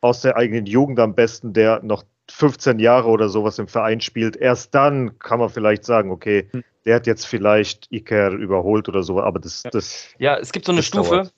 [0.00, 4.36] aus der eigenen Jugend am besten, der noch 15 Jahre oder sowas im Verein spielt.
[4.36, 6.62] Erst dann kann man vielleicht sagen, okay, Hm.
[6.84, 10.72] der hat jetzt vielleicht Iker überholt oder so, aber das, das Ja, es gibt so
[10.72, 11.10] eine Stufe.
[11.10, 11.34] dauert.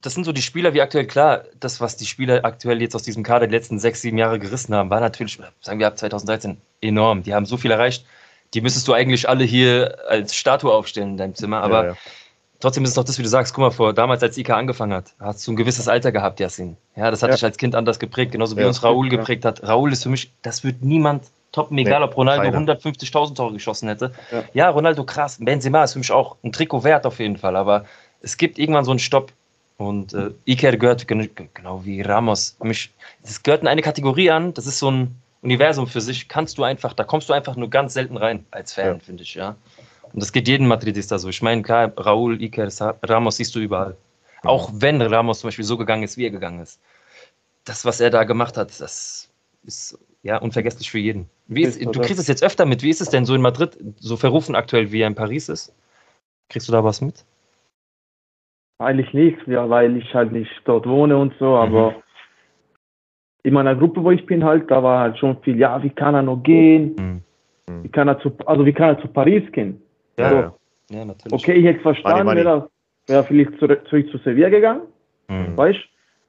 [0.00, 3.02] Das sind so die Spieler wie aktuell, klar, das, was die Spieler aktuell jetzt aus
[3.02, 6.60] diesem Kader die letzten sechs, sieben Jahre gerissen haben, war natürlich, sagen wir ab 2013,
[6.80, 7.24] enorm.
[7.24, 8.06] Die haben so viel erreicht.
[8.54, 11.62] Die müsstest du eigentlich alle hier als Statue aufstellen in deinem Zimmer.
[11.62, 11.96] Aber ja, ja.
[12.60, 14.94] trotzdem ist es doch das, wie du sagst, guck mal, vor damals, als Ika angefangen
[14.94, 16.76] hat, hast du ein gewisses Alter gehabt, Yassin.
[16.94, 17.34] Ja, das hat Ja.
[17.34, 19.64] dich als Kind anders geprägt, genauso wie uns Raoul geprägt hat.
[19.64, 22.58] Raoul ist für mich, das wird niemand toppen, egal Nee, ob Ronaldo keiner.
[22.58, 24.12] 150.000 Tore geschossen hätte.
[24.30, 24.44] Ja.
[24.54, 24.70] Ja.
[24.70, 25.38] Ronaldo krass.
[25.40, 27.84] Benzema ist für mich auch ein Trikot wert auf jeden Fall, aber
[28.20, 29.32] es gibt irgendwann so einen Stopp.
[29.78, 32.56] Und äh, Iker gehört gen- genau wie Ramos.
[32.62, 36.28] Mich, es gehört in eine Kategorie an, das ist so ein Universum für sich.
[36.28, 38.98] Kannst du einfach, da kommst du einfach nur ganz selten rein als Fan, Ja.
[38.98, 39.56] finde ich, ja.
[40.12, 41.28] Und das geht jedem Madridista so.
[41.28, 42.68] Ich meine, klar, Raúl, Iker,
[43.04, 43.96] Ramos siehst du überall.
[44.42, 46.80] Auch wenn Ramos zum Beispiel so gegangen ist, wie er gegangen ist.
[47.64, 49.28] Das, was er da gemacht hat, das
[49.64, 51.28] ist ja unvergesslich für jeden.
[51.46, 52.82] Wie ist, du das- kriegst es jetzt öfter mit.
[52.82, 55.72] Wie ist es denn so in Madrid, so verrufen aktuell, wie er in Paris ist?
[56.48, 57.24] Kriegst du da was mit?
[58.78, 61.96] Eigentlich nichts, ja, weil ich halt nicht dort wohne und so, aber
[63.42, 66.14] in meiner Gruppe, wo ich bin halt, da war halt schon viel, ja, wie kann
[66.14, 66.96] er noch gehen?
[66.98, 67.82] Hm.
[67.82, 69.82] Wie kann er zu, also wie kann er zu Paris gehen?
[70.16, 70.54] Ja, So, ja.
[70.90, 71.32] Ja, natürlich.
[71.32, 72.68] Okay, ich hätte verstanden, wäre
[73.08, 74.82] er vielleicht zurück, zurück zu Sevilla gegangen,
[75.30, 75.56] Hm.
[75.56, 75.80] weißt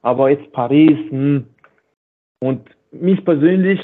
[0.02, 1.46] Aber jetzt Paris, hm.
[2.42, 3.80] Und mich persönlich,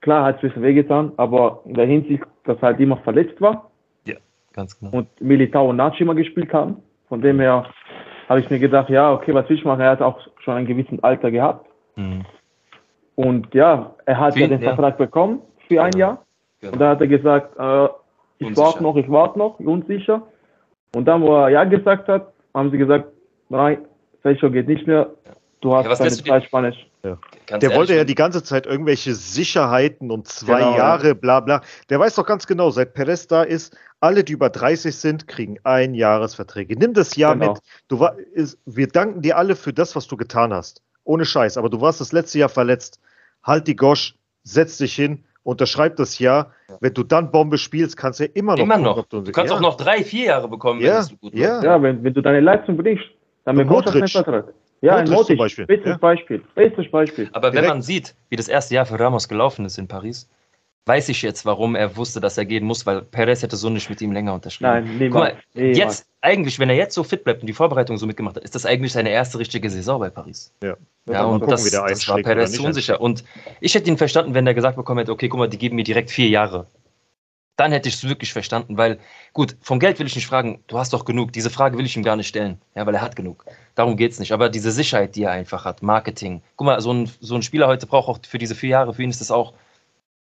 [0.00, 3.40] klar hat es ein bisschen wehgetan, aber in der Hinsicht, dass er halt immer verletzt
[3.40, 3.70] war
[4.52, 4.96] Ganz genau.
[4.96, 6.82] und Militao und Nachi immer gespielt haben.
[7.08, 7.66] Von dem her
[8.30, 9.80] habe ich mir gedacht, ja, okay, was will ich machen?
[9.80, 11.66] Er hat auch schon ein gewisses Alter gehabt.
[11.96, 12.24] Hm.
[13.16, 14.68] Und ja, er hat Wie- ja den ja.
[14.68, 15.98] Vertrag bekommen für ein Genau.
[15.98, 16.24] Jahr.
[16.60, 16.72] Genau.
[16.72, 17.88] Und da hat er gesagt, äh,
[18.38, 20.22] ich warte noch, ich warte noch, unsicher.
[20.94, 23.06] Und dann, wo er Ja gesagt hat, haben sie gesagt,
[23.48, 23.78] nein,
[24.22, 25.08] Fecho geht nicht mehr,
[25.60, 26.86] du hast Ja, keine Zeit Spanisch.
[27.02, 30.76] Ganz Der ehrlich, wollte ja die ganze Zeit irgendwelche Sicherheiten und zwei Genau, ja.
[30.76, 31.62] Jahre, bla bla.
[31.88, 35.58] Der weiß doch ganz genau, seit Perez da ist, alle, die über 30 sind, kriegen
[35.64, 36.76] ein Jahresverträge.
[36.78, 37.52] Nimm das Jahr Genau.
[37.52, 37.62] mit.
[37.88, 40.82] Du war, ist, wir danken dir alle für das, was du getan hast.
[41.04, 41.56] Ohne Scheiß.
[41.56, 43.00] Aber du warst das letzte Jahr verletzt.
[43.42, 46.52] Halt die Gosch, setz dich hin, unterschreib das Jahr.
[46.80, 48.62] Wenn du dann Bombe spielst, kannst du ja immer noch.
[48.62, 49.06] Immer noch.
[49.06, 49.56] Du kannst ja.
[49.56, 51.62] auch noch drei, vier Jahre bekommen, Ja, es so gut ja.
[51.62, 53.04] Ja, wenn, wenn du deine Leistung bringst,
[53.44, 54.54] dann Und bekommst du keinen Modric.
[54.82, 55.96] Ja, ein Modric zum Beispiel, bestes ja.
[55.98, 57.28] Beispiel, bestes Beispiel.
[57.32, 57.68] Aber wenn Direkt.
[57.68, 60.28] man sieht, wie das erste Jahr für Ramos gelaufen ist in Paris,
[60.86, 63.90] weiß ich jetzt, warum er wusste, dass er gehen muss, weil Perez hätte so nicht
[63.90, 64.72] mit ihm länger unterschrieben.
[64.72, 65.34] Nein, Guck niemals.
[65.34, 65.78] mal, niemals.
[65.78, 68.54] jetzt, eigentlich, wenn er jetzt so fit bleibt und die Vorbereitung so mitgemacht hat, ist
[68.54, 70.52] das eigentlich seine erste richtige Saison bei Paris.
[70.62, 70.76] Ja.
[71.08, 73.00] Ja, und gucken, das, wie der das war Perez zu unsicher.
[73.00, 73.24] Und
[73.60, 75.84] ich hätte ihn verstanden, wenn er gesagt bekommen hätte, okay, guck mal, die geben mir
[75.84, 76.66] direkt vier Jahre.
[77.60, 78.98] Dann hätte ich es wirklich verstanden, weil,
[79.34, 81.30] gut, vom Geld will ich nicht fragen, du hast doch genug.
[81.34, 83.44] Diese Frage will ich ihm gar nicht stellen, ja, weil er hat genug.
[83.74, 84.32] Darum geht es nicht.
[84.32, 86.40] Aber diese Sicherheit, die er einfach hat, Marketing.
[86.56, 89.02] Guck mal, so ein, so ein Spieler heute braucht auch für diese vier Jahre, für
[89.02, 89.52] ihn ist das auch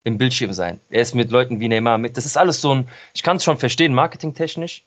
[0.04, 0.78] im Bildschirm sein.
[0.88, 2.16] Er ist mit Leuten wie Neymar mit.
[2.16, 4.84] Das ist alles so ein, ich kann es schon verstehen, marketingtechnisch,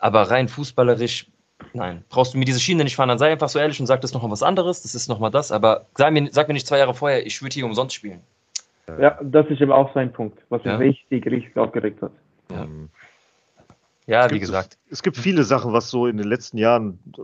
[0.00, 1.28] aber rein fußballerisch,
[1.72, 2.04] nein.
[2.08, 4.12] Brauchst du mir diese Schiene nicht fahren, dann sei einfach so ehrlich und sag das
[4.12, 6.94] nochmal was anderes, das ist nochmal das, aber sag mir, sag mir nicht zwei Jahre
[6.94, 8.22] vorher, ich würde hier umsonst spielen.
[8.88, 10.78] Ja, das ist eben auch sein Punkt, was Ja.
[10.78, 12.12] mich richtig, richtig aufgeregt hat.
[12.50, 12.64] Ja.
[12.64, 12.88] Ähm,
[14.08, 14.78] Ja, Es wie gesagt.
[14.88, 17.22] Es gibt viele Sachen, was so in den letzten Jahren äh,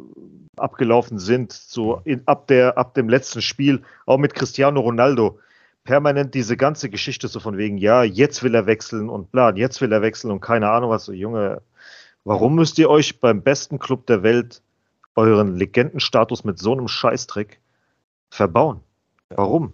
[0.61, 5.39] abgelaufen sind, so in, ab, der, ab dem letzten Spiel, auch mit Cristiano Ronaldo.
[5.85, 9.81] Permanent diese ganze Geschichte so von wegen, ja, jetzt will er wechseln und bla, jetzt
[9.81, 11.05] will er wechseln und keine Ahnung was.
[11.05, 11.63] So, Junge,
[12.25, 14.61] warum müsst ihr euch beim besten Club der Welt
[15.15, 17.61] euren Legendenstatus mit so einem Scheißdreck
[18.31, 18.81] verbauen?
[19.31, 19.73] Warum?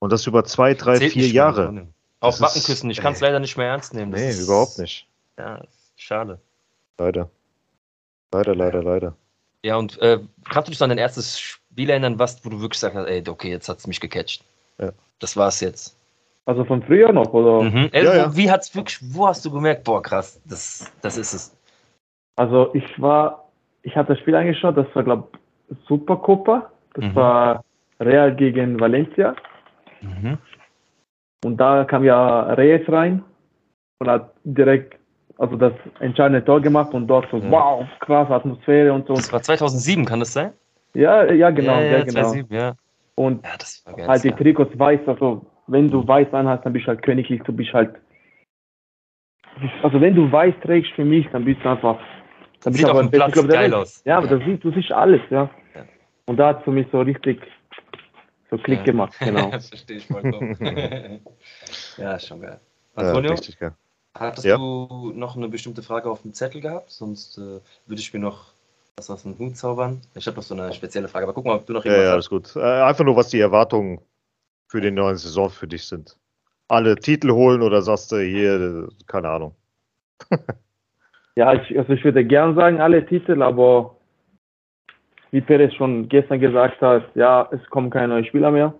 [0.00, 1.86] Und das über zwei, drei, Zählt vier Jahre.
[2.20, 4.12] Auf Das Wacken ist- küssen, ich kann es leider nicht mehr ernst nehmen.
[4.12, 5.06] Das Nee, ist- überhaupt nicht.
[5.38, 6.38] Ja, ist schade.
[6.98, 7.28] Leider.
[8.32, 9.14] Leider, leider, leider.
[9.64, 10.18] Ja, und äh,
[10.48, 13.22] kannst du dich so an dein erstes Spiel erinnern, was, wo du wirklich sagst, ey,
[13.28, 14.44] okay, jetzt hat es mich gecatcht.
[14.78, 14.92] Ja.
[15.18, 15.96] Das war's jetzt.
[16.44, 17.62] Also von früher noch, oder?
[17.64, 17.88] Mhm.
[17.92, 18.36] Ey, Ja, wo, ja.
[18.36, 21.56] Wie hat's wirklich, wo hast du gemerkt, boah, krass, das, das ist es.
[22.36, 23.48] Also ich war,
[23.82, 25.28] ich habe das Spiel angeschaut, das war, glaube
[25.86, 26.70] Supercopa.
[26.94, 27.14] Das Mhm.
[27.14, 27.64] war
[28.00, 29.34] Real gegen Valencia.
[30.00, 30.38] Mhm.
[31.44, 33.22] Und da kam ja Reyes rein
[34.00, 34.98] und hat direkt
[35.38, 37.50] also das entscheidende Tor gemacht und dort so, Ja.
[37.50, 39.14] wow, krasse Atmosphäre und so.
[39.14, 40.52] Das war 2007, kann das sein?
[40.94, 42.22] Ja, ja, genau, ja, ja, ja, genau.
[42.22, 42.74] 2007, ja.
[43.14, 44.08] Und geil.
[44.08, 44.32] halt die.
[44.32, 47.94] Trikots weiß, also wenn du weiß anhast, dann bist du halt königlich, du bist halt.
[49.82, 51.98] Also wenn du weiß trägst für mich, dann bist du einfach.
[52.62, 54.02] Dann bist Sieht du auf aber dem Platz der geil aus.
[54.04, 55.50] Ja, aber das sieht, du siehst alles, ja.
[55.74, 55.84] Ja.
[56.26, 57.40] Und da hat es für mich so richtig
[58.50, 58.84] so Klick Ja.
[58.84, 59.50] gemacht, genau.
[59.50, 60.56] das verstehe ich vollkommen.
[61.96, 62.60] ja, schon geil.
[62.96, 63.74] Ja, Antonio, richtig geil.
[64.14, 64.56] hattest Ja.
[64.56, 66.90] du noch eine bestimmte Frage auf dem Zettel gehabt?
[66.90, 68.52] Sonst äh, würde ich mir noch
[68.96, 70.00] was aus dem Hut zaubern.
[70.14, 72.04] Ich habe noch so eine spezielle Frage, aber guck mal, ob du noch Ja, irgendwas
[72.04, 72.14] ja, hast.
[72.14, 72.56] alles gut.
[72.56, 74.00] Äh, einfach nur, was die Erwartungen
[74.66, 76.16] für die neue Saison für dich sind.
[76.66, 79.54] Alle Titel holen oder sagst du hier, keine Ahnung.
[81.36, 83.97] Ja, ich, also ich würde gern sagen, alle Titel, aber
[85.30, 88.74] wie Perez schon gestern gesagt hat, ja, es kommen keine neuen Spieler mehr.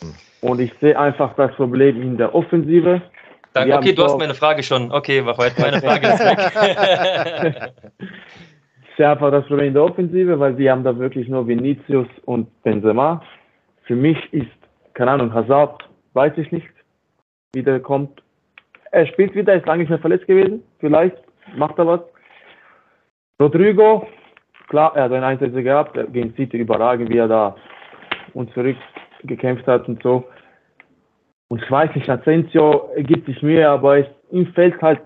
[0.00, 0.14] Hm.
[0.50, 3.00] Und ich sehe einfach das Problem in der Offensive.
[3.54, 4.92] Danke, Wir okay, du hast meine Frage schon.
[4.92, 5.62] Okay, mach weiter.
[5.62, 7.72] Meine Frage ist weg.
[8.82, 12.06] Ich sehe einfach das Problem in der Offensive, weil wir haben da wirklich nur Vinicius
[12.26, 13.22] und Benzema.
[13.84, 14.46] Für mich ist,
[14.92, 15.82] keine Ahnung, Hazard,
[16.12, 16.68] weiß ich nicht,
[17.54, 18.22] wie der kommt.
[18.90, 20.62] Er spielt wieder, ist lange nicht mehr verletzt gewesen.
[20.78, 21.16] Vielleicht
[21.56, 22.00] macht er was.
[23.40, 24.06] Rodrigo,
[24.68, 27.56] klar, er hat einen Einsatz gehabt, er- gegen City überragend, wie er da
[28.34, 28.76] und zurück
[29.22, 30.24] gekämpft hat und so.
[31.48, 35.00] Und ich weiß nicht, Asensio gibt sich Mühe, aber es, ihm fehlt halt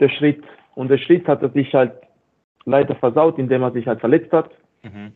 [0.00, 0.42] der Schritt.
[0.74, 1.92] Und der Schritt hat er sich halt
[2.64, 4.50] leider versaut, indem er sich halt verletzt hat.
[4.82, 5.12] mhm.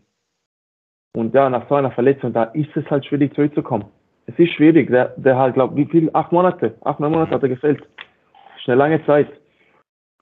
[1.14, 3.86] Und ja, nach so einer Verletzung, da ist es halt schwierig zurückzukommen.
[4.26, 4.88] Es ist schwierig.
[4.90, 6.10] Der, der halt, glaube wie viel?
[6.12, 6.74] Acht Monate.
[6.84, 7.80] Acht, neun Monate hat er gefällt.
[7.80, 9.28] Das ist eine lange Zeit.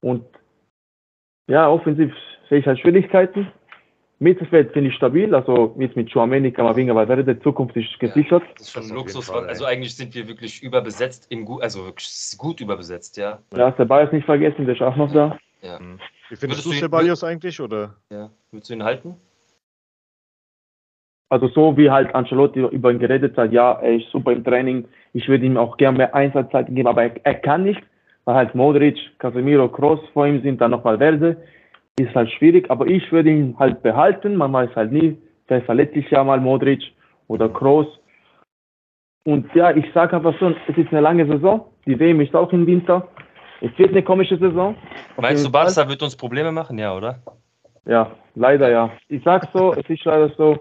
[0.01, 0.25] Und
[1.49, 2.12] ja, offensiv
[2.49, 3.51] sehe ich halt Schwierigkeiten.
[4.18, 5.34] Mittelfeld finde ich stabil.
[5.34, 8.42] Also jetzt mit Chouameni, Kamavinga, weil die Zukunft ist gesichert.
[8.55, 9.26] Das ist schon Das ein Luxus.
[9.26, 13.40] Fall, also eigentlich sind wir wirklich überbesetzt, im Gu also wirklich gut überbesetzt, ja.
[13.55, 15.38] Ja, Ceballos nicht vergessen, der ist auch noch da.
[15.62, 15.78] ja.
[16.28, 17.61] Wie findest Würdest du Ceballos eigentlich?
[17.61, 17.94] Oder?
[18.11, 18.30] ja.
[18.51, 19.16] Würdest du ihn halten?
[21.28, 24.86] Also so wie halt Ancelotti über ihn geredet hat, ja, er ist super im Training,
[25.12, 27.82] ich würde ihm auch gerne mehr Einsatzzeiten geben, aber er, er kann nicht,
[28.27, 31.37] weil halt Modric, Casemiro, Kroos vor ihm sind, dann noch Valverde,
[31.99, 35.16] ist halt schwierig, aber ich würde ihn halt behalten, man weiß halt nie,
[35.47, 36.83] vielleicht verletzt sich ja mal Modric
[37.29, 37.87] oder Kroos.
[39.24, 42.53] Und ja, ich sage einfach so, es ist eine lange Saison, die WM ist auch
[42.53, 43.09] im Winter
[43.61, 44.77] Es wird eine komische Saison.
[45.16, 45.51] Meinst du.
[45.51, 46.79] Barca wird uns Probleme machen?
[46.79, 47.20] Ja, oder?
[47.87, 48.91] Ja, leider ja.
[49.09, 50.59] Ich sag's so, es ist leider so,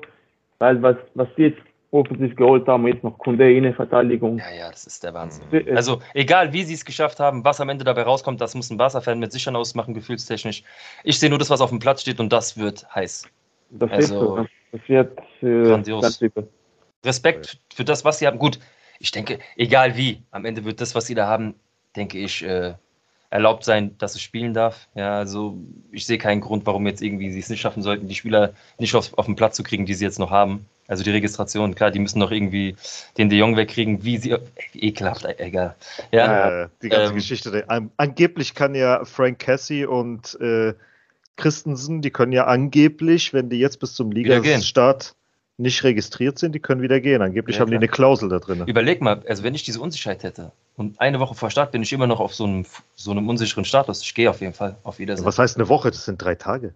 [0.59, 1.61] weil was, was die jetzt
[1.91, 4.37] offensiv geholt haben, jetzt noch Kunde in der Verteidigung.
[4.37, 5.47] Ja, ja, das ist der Wahnsinn.
[5.51, 8.69] Es- Also, egal wie sie es geschafft haben, was am Ende dabei rauskommt, das muss
[8.69, 10.63] ein Barca-Fan mit Sichern ausmachen, gefühlstechnisch.
[11.03, 13.27] Ich sehe nur das, was auf dem Platz steht und das wird heiß.
[13.69, 14.49] das also, wird.
[14.71, 16.21] Das wird äh, grandios.
[17.05, 18.39] Respekt für das, was sie haben.
[18.39, 18.59] Gut,
[18.99, 21.55] ich denke, egal wie, am Ende wird das, was sie da haben,
[21.95, 22.73] denke ich, äh,
[23.35, 24.87] erlaubt sein, dass es spielen darf.
[24.95, 25.57] Ja, also
[25.91, 28.95] ich sehe keinen Grund, warum jetzt irgendwie sie es nicht schaffen sollten, die Spieler nicht
[28.95, 30.65] auf, auf den Platz zu kriegen, die sie jetzt noch haben.
[30.87, 32.75] Also die Registration, klar, die müssen noch irgendwie
[33.17, 34.37] den De Jong wegkriegen, wie sie.
[34.73, 35.75] Ekelhaft, egal.
[36.11, 37.65] Ja, Äh, die ganze ähm, Geschichte.
[37.67, 40.73] An, angeblich kann ja Frank Cassie und äh,
[41.35, 44.11] Christensen, die können ja angeblich, wenn die jetzt bis zum.
[44.11, 45.15] Ligastart
[45.57, 47.21] nicht registriert sind, die können wieder gehen.
[47.21, 48.63] Angeblich Ja, haben die eine Klausel da drin.
[48.65, 51.93] Überleg mal, also wenn ich diese Unsicherheit hätte und eine Woche vor Start bin ich
[51.93, 54.01] immer noch auf so einem, so einem unsicheren Status.
[54.01, 54.75] Ich gehe auf jeden Fall.
[54.83, 55.25] Auf Wiedersehen.
[55.25, 55.91] Was heißt eine Woche?
[55.91, 56.73] Das sind drei Tage.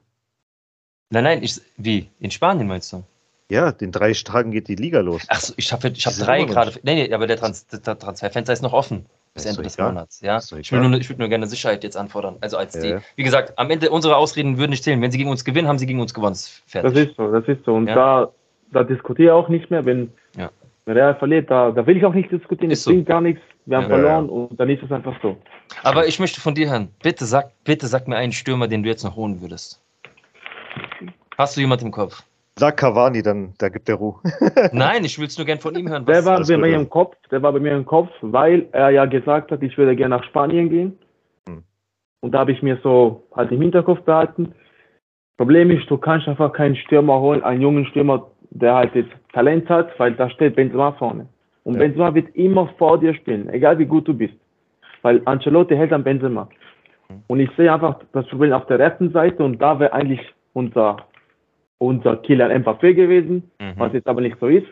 [1.09, 2.07] Nein, nein, ich, wie?
[2.19, 3.03] In Spanien meinst du?
[3.51, 5.23] Ja, in drei Tagen geht die Liga los.
[5.27, 6.69] Achso, ich habe ich hab drei gerade.
[6.71, 6.83] nicht.
[6.83, 9.89] Nee, nee, aber der, Trans der Transferfenster ist noch offen bis Ende des egal.
[9.93, 10.21] Monats.
[10.21, 10.37] Ja?
[10.59, 12.35] Ich, will nur, ich würde nur gerne Sicherheit jetzt anfordern.
[12.41, 12.87] Also als Ja, die.
[12.89, 13.01] ja.
[13.15, 15.01] Wie gesagt, am Ende unsere Ausreden würden nicht zählen.
[15.01, 16.33] Wenn sie gegen uns gewinnen, haben sie gegen uns gewonnen.
[16.33, 17.09] Ist Das Fertig.
[17.09, 17.73] ist so, das ist so.
[17.73, 17.95] Und Ja.
[17.95, 18.31] da,
[18.71, 20.49] da diskutiere ich auch nicht mehr, wenn Ja.
[20.87, 22.91] Real verliert, da, da will ich auch nicht diskutieren, Ist es so.
[22.91, 23.89] bringt gar nichts, wir haben Ja.
[23.89, 25.37] verloren und dann ist es einfach so.
[25.83, 26.89] Aber ich möchte von dir hören.
[27.03, 29.81] Bitte sag, bitte sag mir einen Stürmer, den du jetzt noch holen würdest.
[31.37, 32.23] Hast du jemand im Kopf?
[32.57, 34.15] Sag Cavani, dann da gibt der Ruhe.
[34.73, 36.05] Nein, ich will es nur gern von ihm hören.
[36.05, 36.77] Der war bei mir ja.
[36.79, 39.95] im Kopf, der war bei mir im Kopf, weil er ja gesagt hat, ich würde
[39.95, 40.97] gerne nach Spanien gehen.
[41.47, 41.63] Hm.
[42.21, 44.53] Und da habe ich mir so halt im Hinterkopf behalten.
[45.37, 49.69] Problem ist, du kannst einfach keinen Stürmer holen, einen jungen Stürmer, der halt jetzt Talent
[49.69, 51.27] hat, weil da steht Benzema vorne.
[51.63, 51.79] Und Ja.
[51.79, 54.33] Benzema wird immer vor dir spielen, egal wie gut du bist.
[55.01, 56.49] Weil Ancelotti hält an Benzema.
[57.07, 57.23] Hm.
[57.27, 60.21] Und ich sehe einfach das Problem auf der rechten Seite und da wäre eigentlich
[60.53, 60.97] unser,
[61.77, 63.73] unser Killer Mbappé gewesen, Mhm.
[63.77, 64.67] was jetzt aber nicht so ist.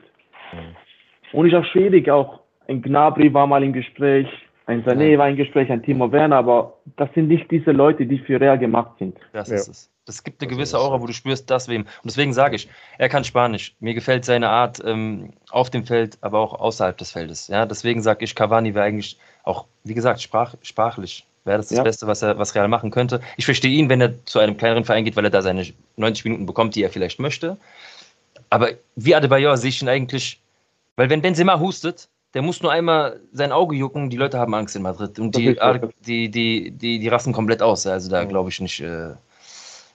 [0.53, 1.37] Mhm.
[1.37, 4.27] Und ist auch schwierig, auch ein Gnabry war mal im Gespräch,
[4.67, 5.17] ein Sané Ja.
[5.17, 8.59] war im Gespräch, ein Timo Werner, aber das sind nicht diese Leute, die für Real
[8.59, 9.17] gemacht sind.
[9.33, 9.55] Das Ja.
[9.55, 9.89] ist es.
[10.05, 10.79] Das gibt eine Das gewisse.
[10.79, 11.81] Aura, wo du spürst, das wem.
[11.81, 13.75] Und deswegen sage ich, er kann Spanisch.
[13.79, 17.47] Mir gefällt seine Art ähm, auf dem Feld, aber auch außerhalb des Feldes.
[17.49, 21.77] Ja, deswegen sage ich, Cavani wäre eigentlich auch, wie gesagt, sprach, sprachlich wäre das das
[21.77, 21.83] Ja.
[21.83, 23.19] Beste, was er, was Real machen könnte.
[23.37, 25.65] Ich verstehe ihn, wenn er zu einem kleineren Verein geht, weil er da seine
[25.97, 27.57] 90 Minuten bekommt, die er vielleicht möchte.
[28.49, 30.41] Aber wie Adebayor sehe ich ihn eigentlich,
[30.95, 32.07] weil wenn Benzema hustet,
[32.37, 35.57] der muss nur einmal sein Auge jucken, die Leute haben Angst in Madrid und die,
[36.05, 37.87] die, die, die, die rasten komplett aus.
[37.87, 39.15] Also da glaube ich nicht, äh,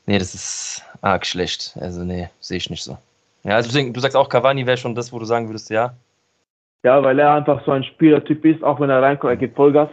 [0.06, 1.76] nee, das ist arg schlecht.
[1.80, 2.98] Also nee, sehe ich nicht so.
[3.44, 5.94] Ja, also deswegen, du sagst auch, Cavani wäre schon das, wo du sagen würdest, ja.
[6.82, 9.90] Ja, weil er einfach so ein Spielertyp ist, auch wenn er reinkommt, er gibt Vollgas.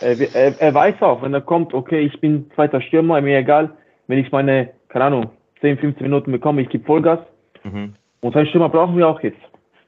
[0.00, 3.68] Er, er, er weiß auch, wenn er kommt, okay, ich bin zweiter Stürmer, mir egal,
[4.06, 5.30] wenn ich meine, keine Ahnung,
[5.60, 7.20] 10, 15 Minuten bekomme, ich gebe Vollgas.
[7.62, 7.92] Mhm.
[8.22, 9.36] Und seinen Stürmer brauchen wir auch jetzt.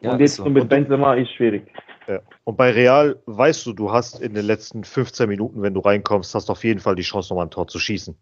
[0.03, 0.45] Ja, und jetzt so.
[0.45, 1.63] mit Benzema ist schwierig.
[2.07, 2.21] Ja.
[2.45, 6.35] Und bei Real weißt du, du hast in den letzten 15 Minuten, wenn du reinkommst,
[6.35, 8.17] hast auf jeden Fall die Chance, nochmal ein Tor zu schießen.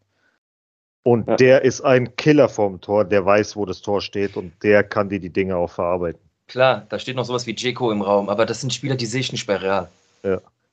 [1.02, 1.36] Und Ja.
[1.36, 5.10] der ist ein Killer vorm Tor, der weiß, wo das Tor steht und der kann
[5.10, 6.20] dir die Dinge auch verarbeiten.
[6.48, 9.20] Klar, da steht noch sowas wie Jeko im Raum, aber das sind Spieler, die sehe
[9.20, 9.88] ich nicht bei Real.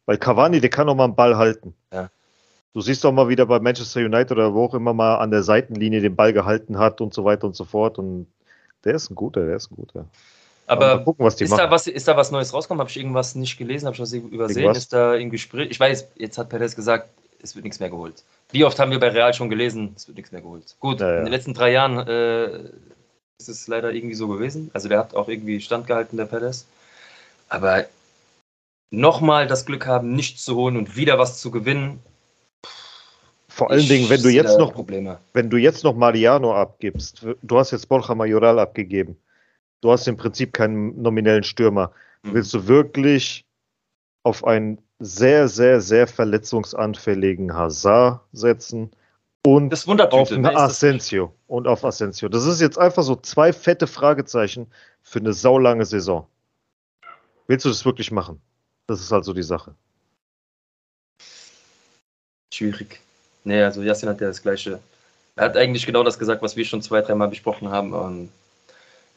[0.06, 1.74] Weil Cavani, der kann noch mal einen Ball halten.
[1.94, 2.10] Ja.
[2.74, 5.44] Du siehst doch mal wieder bei Manchester United oder wo auch immer mal an der
[5.44, 8.00] Seitenlinie den Ball gehalten hat und so weiter und so fort.
[8.00, 8.28] Und
[8.84, 10.06] der ist ein guter, der ist ein guter.
[10.68, 11.64] Aber gucken, was die ist machen.
[11.66, 12.80] da, was, ist da was Neues rausgekommen?
[12.80, 13.88] Habe ich irgendwas nicht gelesen?
[13.88, 14.64] Habe ich was übersehen?
[14.64, 14.78] Irgendwas?
[14.78, 15.70] Ist da im Gespräch?
[15.70, 17.10] Ich weiß, jetzt hat Perez gesagt,
[17.42, 18.24] es wird nichts mehr geholt.
[18.52, 20.76] Wie oft haben wir bei Real schon gelesen, es wird nichts mehr geholt?
[20.80, 21.18] Gut, Ja, ja.
[21.20, 22.70] in den letzten drei Jahren äh,
[23.40, 24.70] ist es leider irgendwie so gewesen.
[24.74, 26.66] Also der hat auch irgendwie standgehalten, der Perez.
[27.50, 27.86] Aber
[28.92, 32.00] nochmal das Glück haben, nichts zu holen und wieder was zu gewinnen.
[33.50, 35.20] Vor allen ich Dingen, wenn du jetzt noch Probleme.
[35.34, 39.18] wenn du jetzt noch Mariano abgibst, du hast jetzt Borja Majoral abgegeben,
[39.82, 41.92] du hast im Prinzip keinen nominellen Stürmer,
[42.24, 42.34] Mhm.
[42.36, 43.46] willst du wirklich
[44.24, 48.92] auf einen sehr, sehr, sehr verletzungsanfälligen Hazard setzen
[49.44, 50.56] und auf das?
[50.56, 52.30] Asensio und auf Asensio.
[52.30, 54.68] Das ist jetzt einfach so zwei fette Fragezeichen
[55.02, 56.28] für eine saulange Saison.
[57.48, 58.40] Willst du das wirklich machen?
[58.86, 59.74] Das ist halt so die Sache.
[62.54, 63.00] Schwierig.
[63.44, 64.80] Nee, also Yassin hat ja das gleiche.
[65.36, 67.94] Er hat eigentlich genau das gesagt, was wir schon zwei, dreimal besprochen haben.
[67.94, 68.30] Und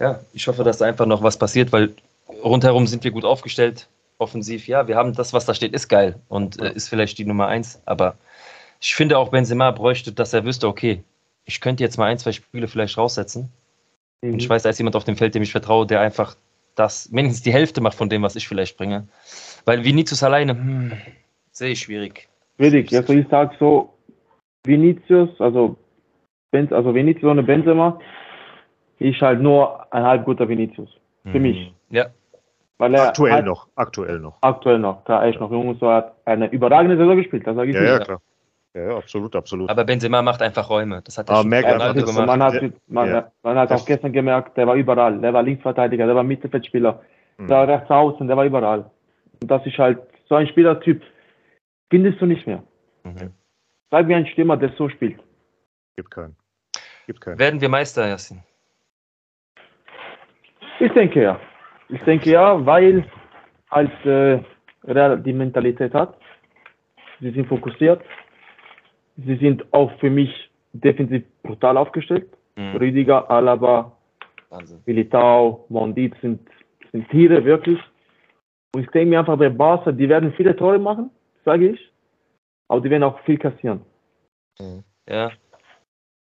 [0.01, 1.95] ja, ich hoffe, dass da einfach noch was passiert, weil
[2.43, 3.89] rundherum sind wir gut aufgestellt.
[4.19, 7.25] Offensiv, ja, wir haben das, was da steht, ist geil und äh, ist vielleicht die
[7.25, 7.83] Nummer eins.
[7.85, 8.16] Aber
[8.81, 11.03] ich finde auch, Benzema bräuchte, dass er wüsste, okay,
[11.45, 13.51] ich könnte jetzt mal ein, zwei Spiele vielleicht raussetzen.
[14.23, 16.37] Und ich weiß, da ist jemand auf dem Feld, dem ich vertraue, der einfach
[16.75, 19.07] das mindestens die Hälfte macht von dem, was ich vielleicht bringe.
[19.65, 20.93] Weil Vinicius alleine, hm,
[21.51, 22.29] sehe ich schwierig.
[22.57, 22.95] Schwierig.
[22.95, 23.93] Also ich sag so,
[24.65, 25.77] Vinicius, also,
[26.51, 28.01] Benz, also Vinicius ohne Benzema,
[28.99, 30.89] ist halt nur ein halb guter Vinicius.
[31.31, 31.71] Für mich.
[31.91, 31.97] Mhm.
[31.97, 32.07] Ja,
[32.77, 34.37] Weil er Aktuell halt noch, aktuell noch.
[34.43, 37.55] Aktuell noch, da er ist noch jung und so hat eine überragende Saison gespielt, das
[37.57, 37.91] sage ich Ja, nicht.
[37.91, 38.21] ja, klar.
[38.75, 39.71] Ja, ja, absolut, absolut.
[39.71, 41.01] aber Benzema macht einfach Räume.
[41.05, 42.27] Das hat er Aber schon merkt einfach, gemacht.
[42.27, 42.69] man hat, Ja.
[42.89, 43.31] man, Ja.
[43.45, 45.19] man hat auch gestern gemerkt, der war überall.
[45.21, 47.01] Der war Linksverteidiger, der war Mittelfeldspieler,
[47.39, 47.47] Mhm.
[47.47, 48.91] der war rechts außen, der war überall.
[49.41, 51.01] Und das ist halt so ein Spielertyp,
[51.89, 52.62] findest du nicht mehr.
[53.05, 53.31] Mhm.
[53.93, 55.21] Sag mir einen Stürmer, der so spielt.
[55.97, 56.37] Gibt keinen.
[57.07, 57.39] Gibt keinen.
[57.39, 58.43] Werden wir Meister, Yassin?
[60.81, 61.41] Ich denke ja.
[61.89, 63.05] Ich denke ja, weil
[63.71, 64.41] halt äh,
[64.85, 66.19] Real die Mentalität hat.
[67.21, 68.03] Sie sind fokussiert.
[69.17, 72.29] Sie sind auch für mich defensiv brutal aufgestellt.
[72.57, 72.77] Mhm.
[72.77, 73.97] Rüdiger, Alaba,
[74.51, 74.83] Wahnsinn.
[74.87, 76.41] Militao, Mondit sind,
[76.93, 77.79] sind Tiere wirklich.
[78.75, 81.11] Und ich denke mir einfach bei Barca, die werden viele Tore machen,
[81.45, 81.93] sage ich.
[82.69, 83.83] Aber die werden auch viel kassieren.
[85.09, 85.31] Ja.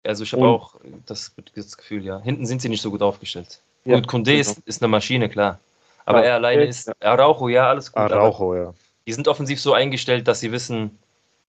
[0.04, 2.20] Also ich habe auch das, das Gefühl, ja.
[2.20, 3.62] Hinten sind sie nicht so gut aufgestellt.
[3.84, 5.58] Ja, gut, Condé ist, ist eine Maschine, klar.
[6.04, 6.68] Aber Ja, er alleine ja.
[6.68, 6.90] ist.
[7.02, 7.98] Araujo, ja, alles gut.
[7.98, 8.74] Araujo, ja.
[9.06, 10.98] Die sind offensiv so eingestellt, dass sie wissen,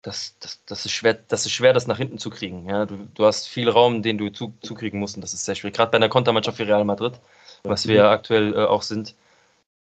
[0.02, 2.70] dass, dass, dass es schwer, das ist schwer, das nach hinten zu kriegen.
[2.70, 5.56] Ja, du, du hast viel Raum, den du zu, zukriegen musst, und das ist sehr
[5.56, 5.76] schwierig.
[5.76, 7.20] Gerade bei einer Kontermannschaft wie Real Madrid,
[7.64, 9.16] was wir aktuell äh, auch sind,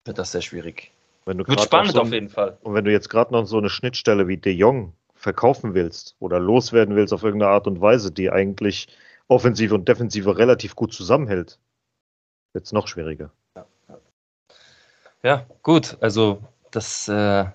[0.05, 0.91] wird das sehr schwierig.
[1.25, 2.57] Wird spannend so auf jeden Fall.
[2.61, 6.39] Und wenn du jetzt gerade noch so eine Schnittstelle wie De Jong verkaufen willst oder
[6.39, 8.87] loswerden willst auf irgendeine Art und Weise, die eigentlich
[9.27, 11.59] Offensive und Defensive relativ gut zusammenhält,
[12.53, 13.31] wird es noch schwieriger.
[15.23, 15.97] Ja, gut.
[16.01, 16.41] Also,
[16.71, 17.45] das äh,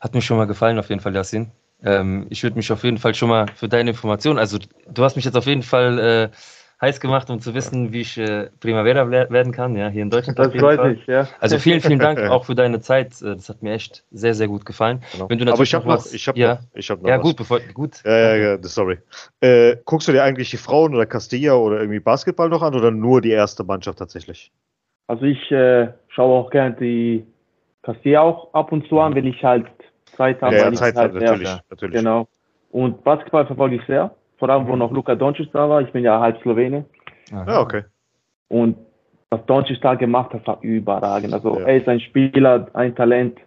[0.00, 1.52] hat mir schon mal gefallen, auf jeden Fall, Yassin.
[1.82, 4.58] Ähm, ich würde mich auf jeden Fall schon mal für deine Information, also
[4.88, 6.30] du hast mich jetzt auf jeden Fall äh,
[6.80, 10.10] heiß gemacht, um zu wissen, wie ich äh, Primavera wer- werden kann, ja, hier in
[10.10, 10.38] Deutschland.
[10.38, 11.26] Das freut mich, ja.
[11.40, 13.20] Also vielen, vielen Dank auch für deine Zeit.
[13.22, 15.02] Äh, Das hat mir echt sehr, sehr gut gefallen.
[15.12, 15.28] Genau.
[15.28, 16.54] Wenn du Aber ich habe noch ich habe ja.
[16.54, 17.22] noch, ich habe noch Ja, was.
[17.22, 18.02] gut, bevor, gut.
[18.04, 18.98] Ja, ja, ja, sorry.
[19.40, 22.90] Äh, guckst du dir eigentlich die Frauen oder Castilla oder irgendwie Basketball noch an oder
[22.90, 24.52] nur die erste Mannschaft tatsächlich?
[25.06, 27.26] Also ich äh, schaue auch gerne die
[27.82, 29.66] Castilla auch ab und zu an, wenn ich halt
[30.16, 30.56] Zeit habe.
[30.56, 31.96] ja, ja, Zeit halt, hat, natürlich, ja, natürlich.
[31.96, 32.26] Genau.
[32.70, 34.14] Und Basketball verfolge ich sehr.
[34.44, 35.80] Vor allem, wo noch Luka Doncic da war.
[35.80, 36.84] Ich bin ja halb Slowene.
[37.30, 37.84] Ja, okay.
[38.48, 38.76] Und
[39.30, 41.32] was Doncic da gemacht hat, war überragend.
[41.32, 41.64] Also Ja.
[41.66, 43.38] er ist ein Spieler, ein Talent,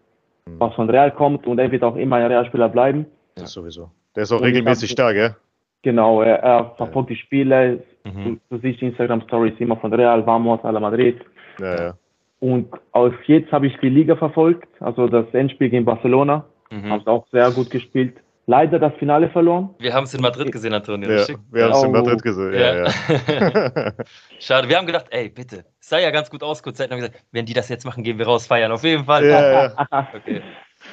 [0.47, 0.59] Mhm.
[0.59, 3.05] was von Real kommt und er wird auch immer ein Realspieler bleiben.
[3.35, 3.91] Das sowieso.
[4.15, 5.35] Der ist auch Und regelmäßig da, gell?
[5.83, 7.83] Genau, er, er verfolgt die Spiele.
[8.03, 8.39] Mhm.
[8.49, 11.19] Du, du siehst Instagram-Stories immer von Real, Vamos, a la Madrid.
[11.59, 11.93] Ja, ja.
[12.39, 16.43] Und auch jetzt habe ich die Liga verfolgt, also das Endspiel gegen Barcelona.
[16.71, 16.89] Mhm.
[16.89, 18.15] Haben es auch sehr gut gespielt.
[18.49, 19.75] Leider das Finale verloren.
[19.77, 21.09] Wir haben es in Madrid gesehen, Antonio.
[21.09, 21.17] ja.
[21.17, 21.37] richtig?
[21.51, 21.91] Wir haben es in Oh.
[21.91, 22.53] Madrid gesehen.
[22.53, 22.85] Ja, ja.
[22.85, 23.91] Ja.
[24.39, 26.99] Schade, wir haben gedacht, ey, bitte, es sah ja ganz gut aus, kurz Zeit haben
[26.99, 29.25] gesagt, wenn die das jetzt machen, gehen wir raus feiern, auf jeden Fall.
[29.25, 30.07] ja, ja.
[30.15, 30.41] Okay.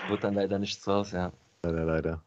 [0.09, 1.31] Wurde dann leider nichts raus, ja.
[1.63, 2.23] Leider, leider.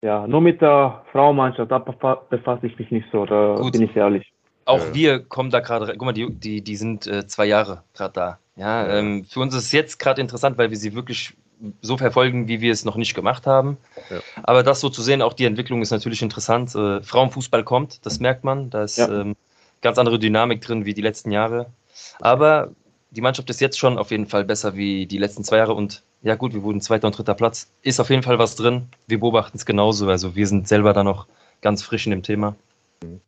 [0.00, 3.72] Ja, nur mit der Frauenmannschaft, da befa- befasse ich mich nicht so, da Gut.
[3.72, 4.32] bin ich ehrlich.
[4.64, 4.94] Auch Ja.
[4.94, 5.96] wir kommen da gerade rein.
[5.98, 8.38] Guck mal, die, die, die sind äh, zwei Jahre gerade da.
[8.56, 8.98] Ja, Ja.
[8.98, 11.34] Ähm, für uns ist es jetzt gerade interessant, weil wir sie wirklich
[11.80, 13.76] so verfolgen, wie wir es noch nicht gemacht haben.
[14.10, 14.20] Ja.
[14.42, 16.74] Aber das so zu sehen, auch die Entwicklung ist natürlich interessant.
[16.74, 18.70] Äh, Frauenfußball kommt, das merkt man.
[18.70, 19.08] Da ist Ja.
[19.08, 19.36] ähm,
[19.80, 21.66] ganz andere Dynamik drin wie die letzten Jahre.
[22.20, 22.72] Aber
[23.10, 25.74] die Mannschaft ist jetzt schon auf jeden Fall besser wie die letzten zwei Jahre.
[25.74, 27.70] Und ja gut, wir wurden zweiter und dritter Platz.
[27.82, 28.88] Ist auf jeden Fall was drin.
[29.06, 30.08] Wir beobachten es genauso.
[30.08, 31.26] Also wir sind selber da noch
[31.60, 32.56] ganz frisch in dem Thema.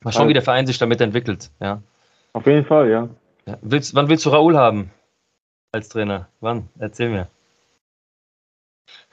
[0.00, 1.50] Mal schauen, wie der Verein sich damit entwickelt.
[1.60, 1.82] Ja.
[2.32, 3.08] Auf jeden Fall, ja.
[3.46, 3.58] Ja.
[3.60, 4.90] Willst, wann willst du Raoul haben
[5.72, 6.28] als Trainer?
[6.40, 6.68] Wann?
[6.78, 7.28] Erzähl mir.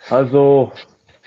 [0.10, 0.72] Also,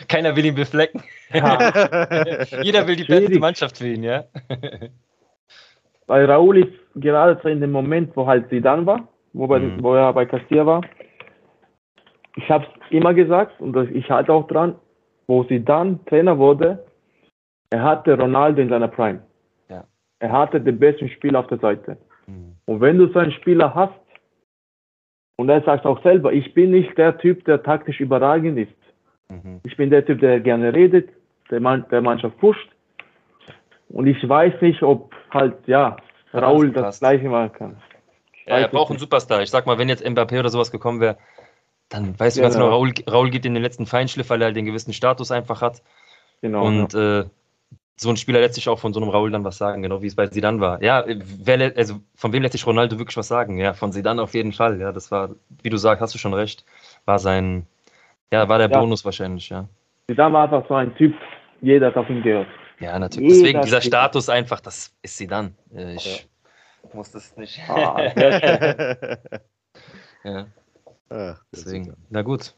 [0.09, 1.03] Keiner will ihn beflecken.
[1.33, 1.59] ja,
[2.62, 3.27] Jeder will die Schwierig.
[3.27, 4.25] beste Mannschaft für ihn, ja?
[6.07, 9.83] bei Raúl ist gerade in dem Moment, wo halt Zidane war, wo, bei, Mhm.
[9.83, 10.81] wo er bei Castilla war.
[12.37, 14.75] Ich habe es immer gesagt und ich halte auch dran,
[15.27, 16.85] wo Zidane Trainer wurde,
[17.71, 19.23] er hatte Ronaldo in seiner Prime.
[19.69, 19.85] Ja.
[20.19, 21.97] Er hatte den besten Spieler auf der Seite.
[22.66, 23.93] Und wenn du so einen Spieler hast,
[25.36, 28.73] und er sagt auch selber, ich bin nicht der Typ, der taktisch überragend ist.
[29.28, 29.61] Mhm.
[29.65, 31.09] Ich bin der Typ, der gerne redet,
[31.51, 32.69] der, Mann, der Mannschaft pusht.
[33.89, 35.97] Und ich weiß nicht, ob halt, ja,
[36.32, 37.01] Raul das gepasst.
[37.01, 37.77] Gleiche machen kann.
[38.47, 38.98] Ja, er braucht einen.
[38.98, 39.43] Superstar.
[39.43, 41.16] Ich sag mal, wenn jetzt Mbappé oder sowas gekommen wäre,
[41.89, 42.66] dann weißt du ganz Genau.
[42.66, 45.62] genau, Raoul, Raoul gibt in den letzten Feinschliff, weil er halt den gewissen Status einfach
[45.62, 45.82] hat.
[46.43, 46.66] Genau.
[46.66, 47.24] Und äh,
[47.97, 50.09] so ein Spieler lässt sich auch von so einem Raoul dann was sagen, genau wie
[50.09, 50.83] es bei Zidane war.
[50.83, 53.59] Ja, wer, also von wem lässt sich Ronaldo wirklich was sagen?
[53.59, 54.81] Ja, von Zidane auf jeden Fall.
[54.81, 55.31] Ja, das war,
[55.62, 56.65] wie du sagst, hast du schon recht,
[57.05, 57.66] war sein,
[58.33, 58.81] ja, war der Ja.
[58.81, 59.69] Bonus wahrscheinlich, ja.
[60.09, 61.15] Zidane war einfach so ein Typ,
[61.61, 62.49] jeder hat auf ihn gehört.
[62.81, 63.29] Ja, natürlich.
[63.31, 63.81] Jeder Deswegen dieser.
[63.81, 65.53] Status einfach, das ist Zidane.
[65.75, 66.29] Äh, Ich
[66.93, 67.61] muss das nicht.
[67.69, 69.16] Ah, schön.
[70.25, 70.47] ja,
[71.11, 71.95] Ah, deswegen.
[72.11, 72.55] Na gut.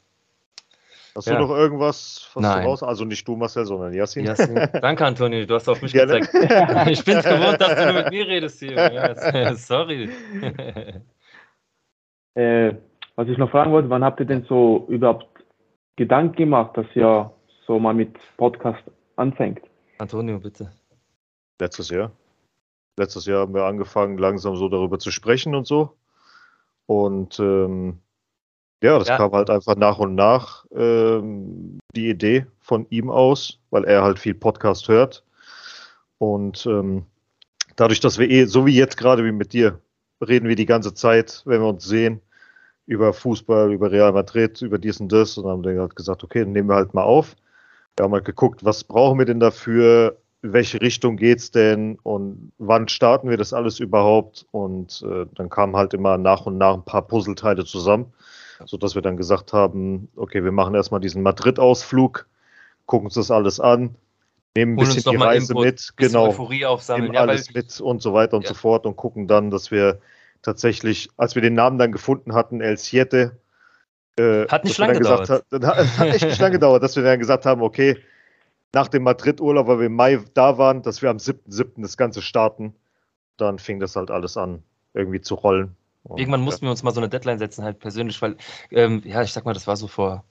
[1.16, 1.36] Hast Ja.
[1.38, 2.62] du noch irgendwas, was Nein.
[2.64, 2.82] du raus?
[2.82, 4.26] Also nicht du, Marcel, sondern Yassin.
[4.26, 4.54] Yassin.
[4.82, 6.20] Danke, Antonio, du hast auf mich Gerne.
[6.20, 6.86] gezeigt.
[6.90, 8.74] Ich bin's gewohnt, dass du nur mit mir redest hier.
[8.74, 10.10] Ja, sorry.
[12.34, 12.74] Äh,
[13.14, 15.26] was ich noch fragen wollte, wann habt ihr denn so überhaupt
[15.96, 17.32] Gedanken gemacht, dass ihr
[17.66, 18.82] so mal mit Podcast
[19.16, 19.62] anfängt?
[19.98, 20.70] Antonio, bitte.
[21.58, 22.12] Letztes Jahr.
[22.98, 25.94] Letztes Jahr haben wir angefangen, langsam so darüber zu sprechen und so.
[26.86, 28.00] Und ähm,
[28.82, 29.16] ja, das Ja.
[29.16, 34.18] kam halt einfach nach und nach ähm, die Idee von ihm aus, weil er halt
[34.18, 35.24] viel Podcast hört.
[36.18, 37.06] Und ähm,
[37.76, 39.80] dadurch, dass wir eh, so wie jetzt gerade wie mit dir,
[40.26, 42.20] reden wir die ganze Zeit, wenn wir uns sehen,
[42.86, 45.36] über Fußball, über Real Madrid, über dies und das.
[45.36, 47.34] Und dann haben wir halt gesagt, okay, dann nehmen wir halt mal auf.
[47.96, 52.52] Wir haben halt geguckt, was brauchen wir denn dafür, in welche Richtung geht's denn und
[52.58, 54.46] wann starten wir das alles überhaupt?
[54.52, 58.12] Und äh, dann kamen halt immer nach und nach ein paar Puzzleteile zusammen,
[58.64, 62.26] sodass wir dann gesagt haben, okay, wir machen erstmal diesen Madrid-Ausflug,
[62.86, 63.94] gucken uns das alles an,
[64.56, 67.04] nehmen ein bisschen die Reise Input, mit, genau, Euphorie aufsammeln.
[67.04, 68.48] nehmen Ja, alles mit und so weiter und Ja.
[68.48, 70.00] so fort und gucken dann, dass wir
[70.42, 73.38] tatsächlich, als wir den Namen dann gefunden hatten, El Siete,
[74.18, 75.64] äh, Hat nicht dass wir lang dann gesagt gedauert.
[75.76, 77.98] hat- hat echt nicht lange gedauert, dass wir dann gesagt haben, okay,
[78.72, 81.82] nach dem Madrid-Urlaub, weil wir im Mai da waren, dass wir am 7.7.
[81.82, 82.74] das Ganze starten,
[83.36, 84.62] dann fing das halt alles an,
[84.94, 85.76] irgendwie zu rollen.
[86.08, 88.36] Und, irgendwann mussten wir uns mal so eine Deadline setzen, halt persönlich, weil,
[88.70, 90.24] ähm, ja, ich sag mal, das war so vor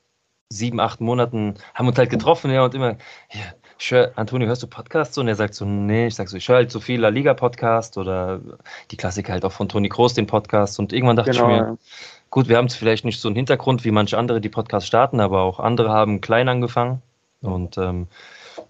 [0.49, 2.91] sieben, acht Monaten, haben uns halt getroffen, ja, und immer,
[3.31, 3.41] ja,
[3.77, 5.18] ich hör, Antonio, hörst du Podcasts?
[5.18, 7.97] Und er sagt so, nee, ich sag so, ich höre halt so viel La Liga-Podcast
[7.97, 8.39] oder
[8.91, 10.80] die Klassiker halt auch von Toni Kroos, den Podcast.
[10.80, 11.77] Und irgendwann dachte Genau, ich mir, ja.
[12.30, 15.19] Gut, wir haben es vielleicht nicht so einen Hintergrund wie manche andere, die Podcasts starten,
[15.19, 17.02] aber auch andere haben klein angefangen.
[17.41, 18.07] Und ähm,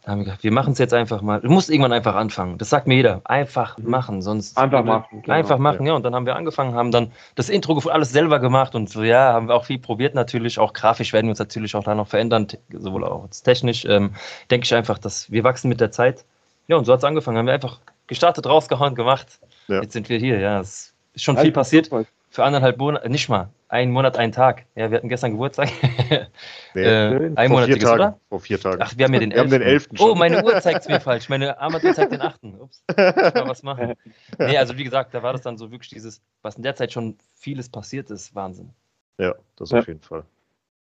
[0.01, 1.41] da haben wir gedacht, wir machen es jetzt einfach mal.
[1.41, 2.57] Du musst irgendwann einfach anfangen.
[2.57, 3.21] Das sagt mir jeder.
[3.23, 4.57] Einfach machen, sonst.
[4.57, 5.33] Einfach machen, genau.
[5.33, 5.93] Einfach machen, ja.
[5.93, 9.33] Und dann haben wir angefangen, haben dann das Intro alles selber gemacht und so, ja,
[9.33, 10.59] haben wir auch viel probiert natürlich.
[10.59, 13.85] Auch grafisch werden wir uns natürlich auch da noch verändern, sowohl auch technisch.
[13.85, 14.13] Ähm,
[14.51, 16.25] denke ich einfach, dass wir wachsen mit der Zeit.
[16.67, 17.37] Ja, und so hat es angefangen.
[17.37, 19.39] Haben wir einfach gestartet, rausgehauen, gemacht.
[19.67, 19.81] Ja.
[19.81, 20.59] Jetzt sind wir hier, ja.
[20.59, 22.05] Es ist schon Ja, viel passiert super.
[22.35, 24.65] Für anderthalb Monate, nicht mal, ein Monat, ein Tag.
[24.75, 25.69] Ja, wir hatten gestern Geburtstag.
[26.75, 27.93] Äh, einmonatiges, Tagen.
[28.01, 28.19] oder?
[28.27, 28.81] Vor vier Tagen.
[28.81, 29.61] Ach, wir haben ja den Wir haben 11.
[29.61, 29.87] den 11.
[29.99, 31.29] Oh, meine Uhr zeigt es mir falsch.
[31.29, 32.43] Meine Armbanduhr zeigt den 8.
[32.43, 33.93] Ups, muss ich mal was machen.
[34.39, 36.91] Nee, also wie gesagt, da war das dann so wirklich dieses, was in der Zeit
[36.91, 38.71] schon vieles passiert ist, Wahnsinn.
[39.17, 39.79] Ja, das Ja.
[39.79, 40.23] auf jeden Fall.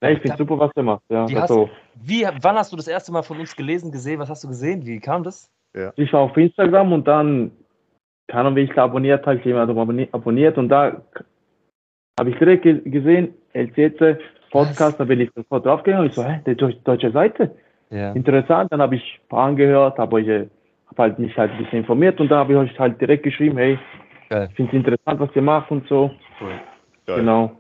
[0.01, 1.03] Ja, ich finde super, was ihr macht.
[1.09, 4.21] Ja, Wie also, Wie, wann hast du das erste Mal von uns gelesen, gesehen?
[4.21, 4.87] Was hast du gesehen?
[4.87, 5.51] Wie kam das?
[5.97, 7.51] ich war auf Instagram und dann,
[8.29, 11.03] keine Ahnung, wie ich da abonniert habe, ich jemand abonni- abonniert und da
[12.21, 14.19] habe ich direkt ge gesehen, LCC
[14.51, 17.51] Podcast, da bin ich sofort draufgegangen und ich so, hä, die deu- deutsche Seite,
[17.91, 18.13] Ja.
[18.13, 20.47] interessant, dann habe ich ein paar angehört, habe euch, äh,
[20.89, 23.57] hab halt mich halt ein bisschen informiert und dann habe ich euch halt direkt geschrieben,
[23.59, 23.79] hey,
[24.55, 26.11] finde es interessant, was ihr macht und so,
[26.41, 26.51] Cool.
[27.07, 27.21] Geil.
[27.21, 27.53] genau.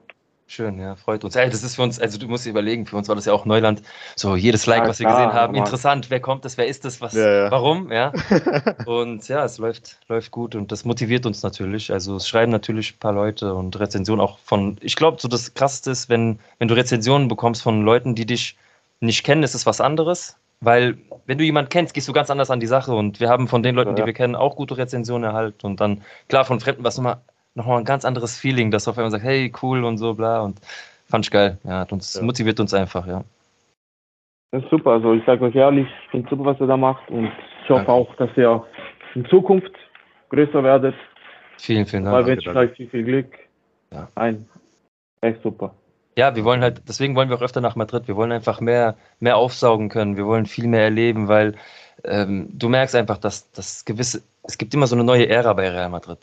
[0.52, 1.36] Schön, ja, freut uns.
[1.36, 3.32] Ey, das ist für uns, also du musst dir überlegen, für uns war das ja
[3.32, 3.82] auch Neuland.
[4.16, 6.66] So jedes Like, Ja, was wir klar, gesehen haben, aber- interessant, wer kommt das, wer
[6.66, 7.50] ist das, was, Ja, ja.
[7.52, 8.10] warum, ja.
[8.84, 11.92] Und ja, es läuft, läuft gut und das motiviert uns natürlich.
[11.92, 15.54] Also es schreiben natürlich ein paar Leute und Rezensionen auch von, ich glaube, so das
[15.54, 18.56] Krasseste ist, wenn, wenn du Rezensionen bekommst von Leuten, die dich
[18.98, 20.36] nicht kennen, ist es was anderes.
[20.60, 22.92] Weil, wenn du jemanden kennst, gehst du ganz anders an die Sache.
[22.92, 25.64] Und wir haben von den Leuten, die wir kennen, auch gute Rezensionen erhalten.
[25.64, 26.98] Und dann, klar, von Fremden war es
[27.54, 30.14] nochmal noch mal ein ganz anderes Feeling, dass auf einmal sagst, hey, cool und so,
[30.14, 30.40] bla.
[30.40, 30.60] Und
[31.06, 31.58] fand ich geil.
[31.64, 32.22] Ja, hat uns, Ja.
[32.22, 33.24] motiviert uns einfach, ja.
[34.52, 37.08] Das ist super, also ich sage euch ehrlich, ich finde super, was ihr da macht
[37.10, 37.92] und ich hoffe Danke.
[37.92, 38.64] auch, dass ihr
[39.14, 39.70] in Zukunft
[40.30, 40.94] größer werdet,
[41.58, 42.26] Vielen, vielen weil Dank.
[42.26, 43.26] wünsche ich euch viel, viel Glück.
[43.92, 44.08] Ja.
[44.14, 44.48] Ein,
[45.20, 45.74] echt super.
[46.16, 48.08] Ja, wir wollen halt, deswegen wollen wir auch öfter nach Madrid.
[48.08, 50.16] Wir wollen einfach mehr, mehr aufsaugen können.
[50.16, 51.54] Wir wollen viel mehr erleben, weil
[52.04, 55.68] ähm, du merkst einfach, dass das gewisse, es gibt immer so eine neue Ära bei
[55.70, 56.18] Real Madrid.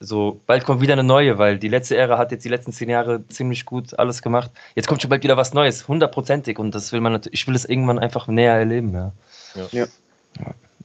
[0.00, 2.90] So, bald kommt wieder eine neue, weil die letzte Ära hat jetzt die letzten zehn
[2.90, 4.50] Jahre ziemlich gut alles gemacht.
[4.74, 6.58] Jetzt kommt schon bald wieder was Neues, hundertprozentig.
[6.58, 9.12] Und das will man natürlich, ich will es irgendwann einfach näher erleben, ja.
[9.54, 9.66] Ja.
[9.72, 9.86] Ja.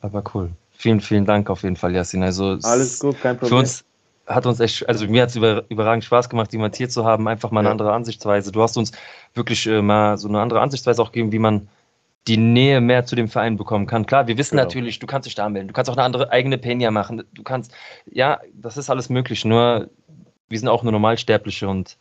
[0.01, 0.51] Aber cool.
[0.71, 2.23] Vielen, vielen Dank auf jeden Fall, Yasin.
[2.23, 3.59] Also, es- Alles gut, kein für Problem.
[3.59, 3.83] uns
[4.27, 7.27] hat uns echt, also mir hat es über, überragend Spaß gemacht, jemand hier zu haben,
[7.27, 7.71] einfach mal eine Ja.
[7.73, 8.53] andere Ansichtsweise.
[8.53, 8.93] Du hast uns
[9.33, 11.67] wirklich äh, mal so eine andere Ansichtsweise auch gegeben, wie man
[12.27, 14.05] die Nähe mehr zu dem Verein bekommen kann.
[14.05, 14.63] Klar, wir wissen Genau.
[14.67, 17.43] natürlich, du kannst dich da anmelden, du kannst auch eine andere eigene Peña machen, du
[17.43, 17.73] kannst,
[18.05, 19.89] ja, das ist alles möglich, nur
[20.49, 21.97] wir sind auch nur Normalsterbliche und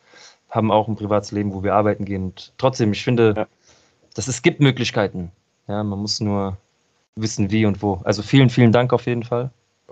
[0.49, 2.25] haben auch ein privates Leben, wo wir arbeiten gehen.
[2.25, 3.47] Und trotzdem, ich finde, Ja.
[4.13, 5.31] dass es gibt Möglichkeiten.
[5.67, 6.57] Ja, man muss nur
[7.15, 8.01] wissen, wie und wo.
[8.03, 9.49] Also vielen, vielen Dank auf jeden Fall.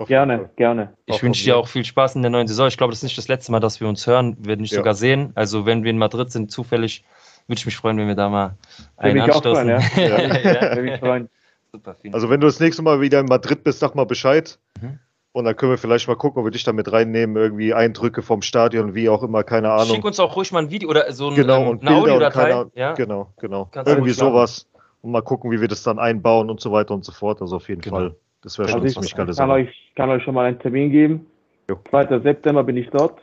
[0.07, 0.49] Gerne, Fall.
[0.57, 0.93] gerne.
[1.05, 2.67] Ich wünsche dir auch viel Spaß in der neuen Saison.
[2.67, 4.77] Ich glaube, das ist nicht das letzte Mal, dass wir uns hören, werden nicht Ja.
[4.77, 5.31] sogar sehen.
[5.35, 7.03] Also wenn wir in Madrid sind, zufällig,
[7.49, 9.81] würde ich mich freuen, wenn wir da mal Würde einen mich auch anstoßen.
[9.81, 9.81] freuen,
[10.43, 10.51] ja.
[10.53, 10.61] ja.
[10.69, 11.29] Würde mich freuen.
[11.71, 14.57] Super, vielen Also wenn du das nächste Mal wieder in Madrid bist, sag mal Bescheid.
[14.81, 14.99] Mhm.
[15.31, 18.23] Und dann können wir vielleicht mal gucken, ob wir dich da mit reinnehmen, irgendwie Eindrücke
[18.23, 19.95] vom Stadion, wie auch immer, keine Ahnung.
[19.95, 22.65] Schick uns auch ruhig mal ein Video oder so ein, genau, ähm, und eine Audiodatei.
[22.73, 22.93] Ja?
[22.93, 23.67] Genau, genau.
[23.71, 24.67] Kannst Irgendwie sowas.
[25.01, 27.41] Und mal gucken, wie wir das dann einbauen und so weiter und so fort.
[27.41, 27.95] Also auf jeden Genau.
[27.97, 28.15] Fall.
[28.41, 29.51] Das wäre schon ich ziemlich kann geile Sache.
[29.51, 31.27] euch, kann euch schon mal einen Termin geben.
[31.69, 31.77] Jo.
[31.89, 32.19] 2.
[32.21, 33.19] September bin ich dort.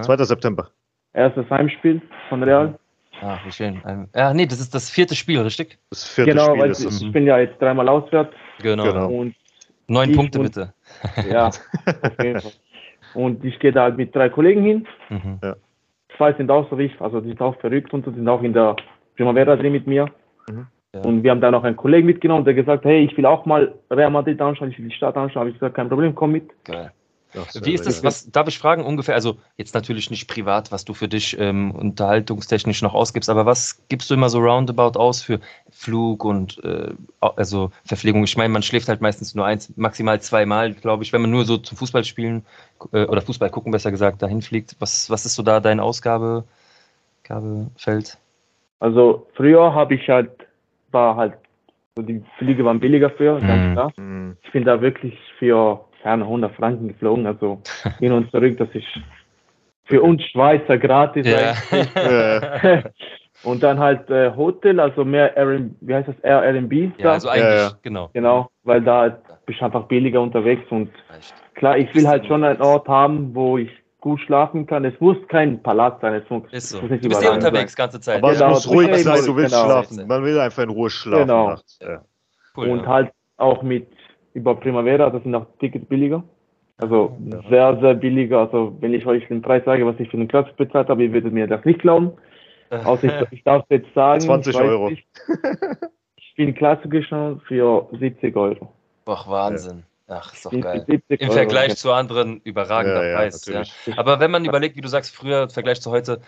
[0.00, 0.16] 2.
[0.24, 0.70] September.
[1.12, 2.00] Erstes Heimspiel
[2.30, 2.78] von Real.
[3.24, 3.80] Ah, wie schön.
[3.86, 5.78] Ähm, ja, nee, das ist das vierte Spiel, richtig?
[5.90, 7.00] Das vierte genau, Spiel weil ist es.
[7.00, 8.84] ich bin ja jetzt dreimal auswärts Genau.
[8.84, 9.08] Genau.
[9.08, 9.34] und
[9.86, 10.74] Neun Ich Punkte und- bitte.
[11.30, 12.52] ja, auf jeden Fall.
[13.14, 14.86] Und ich gehe da halt mit drei Kollegen hin.
[15.08, 15.38] Mhm.
[16.16, 18.42] Zwei sind auch so wie ich, also die sind auch verrückt und so, sind auch
[18.42, 18.76] in der
[19.16, 20.06] Primavera drin mit mir.
[20.48, 20.66] Mhm.
[20.94, 21.00] Ja.
[21.02, 23.74] Und wir haben da noch einen Kollegen mitgenommen, der gesagt, hey, ich will auch mal
[23.90, 25.40] Real Madrid anschauen, ich will die Stadt anschauen.
[25.40, 26.48] Habe ich gesagt, kein Problem, komm mit.
[26.64, 26.92] Geil.
[27.34, 30.84] Sehr, Wie ist das, was darf ich fragen ungefähr, also jetzt natürlich nicht privat, was
[30.84, 35.22] du für dich ähm, unterhaltungstechnisch noch ausgibst, aber was gibst du immer so roundabout aus
[35.22, 35.40] für
[35.70, 38.22] Flug und äh, also Verpflegung?
[38.22, 41.44] Ich meine, man schläft halt meistens nur eins, maximal zweimal, glaube ich, wenn man nur
[41.44, 42.46] so zum Fußball spielen
[42.92, 44.76] äh, oder Fußball gucken, besser gesagt, dahin fliegt.
[44.78, 46.44] Was, was ist so da dein Ausgabe,
[47.24, 48.18] Gabefeld?
[48.78, 50.30] Also früher habe ich halt,
[50.92, 51.34] war halt,
[51.96, 53.46] so die Flüge waren billiger Mhm.
[53.46, 53.92] ganz klar.
[53.96, 54.36] Mhm.
[54.42, 57.60] Ich bin da wirklich für keine 100 Franken geflogen, also
[57.98, 58.86] hin und zurück, das ist
[59.86, 61.26] für uns Schweizer gratis.
[61.26, 61.54] Ja.
[63.42, 66.72] Und dann halt äh, Hotel, also mehr Airbnb, wie heißt das, Airbnb?
[66.72, 67.12] ja, da.
[67.12, 67.72] also eigentlich, Ja, ja.
[67.82, 68.08] genau.
[68.14, 71.34] Genau, weil da bist du einfach billiger unterwegs und Reicht.
[71.54, 73.68] klar, ich will halt schon einen Ort haben, wo ich
[74.00, 74.84] gut schlafen kann.
[74.86, 76.80] Es muss kein Palast sein, es muss, Ist so.
[76.80, 78.18] muss nicht Du bist überall ja unterwegs ganze Zeit.
[78.22, 79.64] aber es Genau, muss du ruhig sein, eben- du willst genau.
[79.66, 80.06] schlafen.
[80.06, 81.48] Man will einfach in Ruhe schlafen Genau.
[81.50, 81.78] nachts.
[81.82, 82.02] Ja.
[82.56, 82.86] Cool, und ja.
[82.86, 83.88] halt auch mit
[84.34, 86.22] über Primavera, das sind auch Tickets billiger.
[86.78, 87.40] Also Ja.
[87.48, 88.40] sehr, sehr billiger.
[88.40, 91.12] Also wenn ich euch den Preis sage, was ich für den Klassik bezahlt habe, ihr
[91.12, 92.12] würdet mir das nicht glauben.
[92.70, 94.90] Außer ich, ich darf jetzt sagen, 20 ich weiß Euro.
[94.90, 95.06] Nicht,
[96.16, 98.72] ich bin Klassik schon für 70 Euro.
[99.06, 99.84] Ach, Wahnsinn.
[100.08, 100.84] Ach, ist doch geil.
[100.86, 101.30] 70 Im.
[101.30, 103.46] Vergleich zu anderen überragender Ja, ja, Preis.
[103.46, 103.60] Ja.
[103.60, 103.98] natürlich.
[103.98, 106.20] Aber wenn man überlegt, wie du sagst, früher im Vergleich zu heute,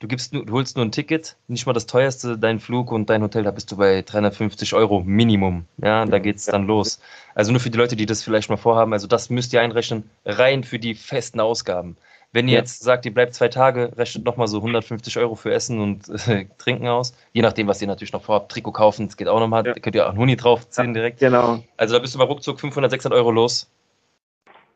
[0.00, 3.22] du gibst du holst nur ein Ticket, nicht mal das teuerste, dein Flug und dein
[3.22, 5.64] Hotel, da bist du bei 350 Euro Minimum.
[5.78, 7.00] Ja, da geht's dann los.
[7.34, 10.08] Also nur für die Leute, die das vielleicht mal vorhaben, also das müsst ihr einrechnen,
[10.24, 11.96] rein für die festen Ausgaben.
[12.32, 12.58] Wenn ihr Ja.
[12.60, 16.46] jetzt sagt, ihr bleibt zwei Tage, rechnet nochmal so 150 Euro für Essen und äh,
[16.58, 17.14] Trinken aus.
[17.32, 18.50] Je nachdem, was ihr natürlich noch vorhabt.
[18.50, 19.64] Trikot kaufen, das geht auch nochmal.
[19.64, 19.74] Ja.
[19.74, 21.20] Könnt ihr auch einen Huni draufziehen direkt.
[21.20, 21.62] Genau.
[21.76, 23.70] Also da bist du mal ruckzuck 500, 600 Euro los.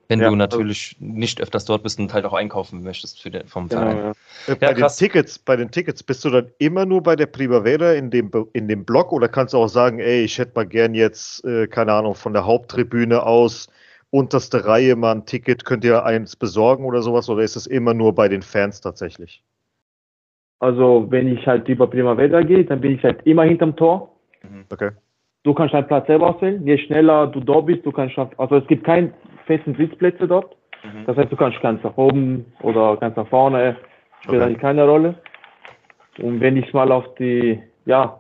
[0.08, 3.46] Wenn Ja, du natürlich nicht öfters dort bist und halt auch einkaufen möchtest für den,
[3.46, 3.96] vom genau Verein.
[3.98, 4.54] ja.
[4.54, 4.96] Äh, Bei, den krass.
[4.96, 8.68] Tickets, bei den Tickets, bist du dann immer nur bei der Primavera in dem, in
[8.68, 11.92] dem Block oder kannst du auch sagen, ey, ich hätte mal gern jetzt, äh, keine
[11.92, 13.68] Ahnung, von der Haupttribüne aus
[14.10, 17.92] unterste Reihe mal ein Ticket, könnt ihr eins besorgen oder sowas oder ist es immer
[17.92, 19.42] nur bei den Fans tatsächlich?
[20.60, 24.16] Also wenn ich halt über Primavera gehe, dann bin ich halt immer hinterm Tor.
[24.72, 24.90] Okay.
[25.44, 26.66] Du kannst deinen Platz selber auswählen.
[26.66, 29.12] Je schneller du da bist, du kannst also es gibt keinen
[29.48, 30.54] festen Sitzplätze dort.
[30.84, 31.04] Mhm.
[31.06, 33.76] Das heißt, du kannst ganz nach oben oder ganz nach vorne,
[34.20, 34.44] spielt Okay.
[34.44, 35.14] eigentlich keine Rolle.
[36.22, 38.16] Und wenn ich mal auf die ja,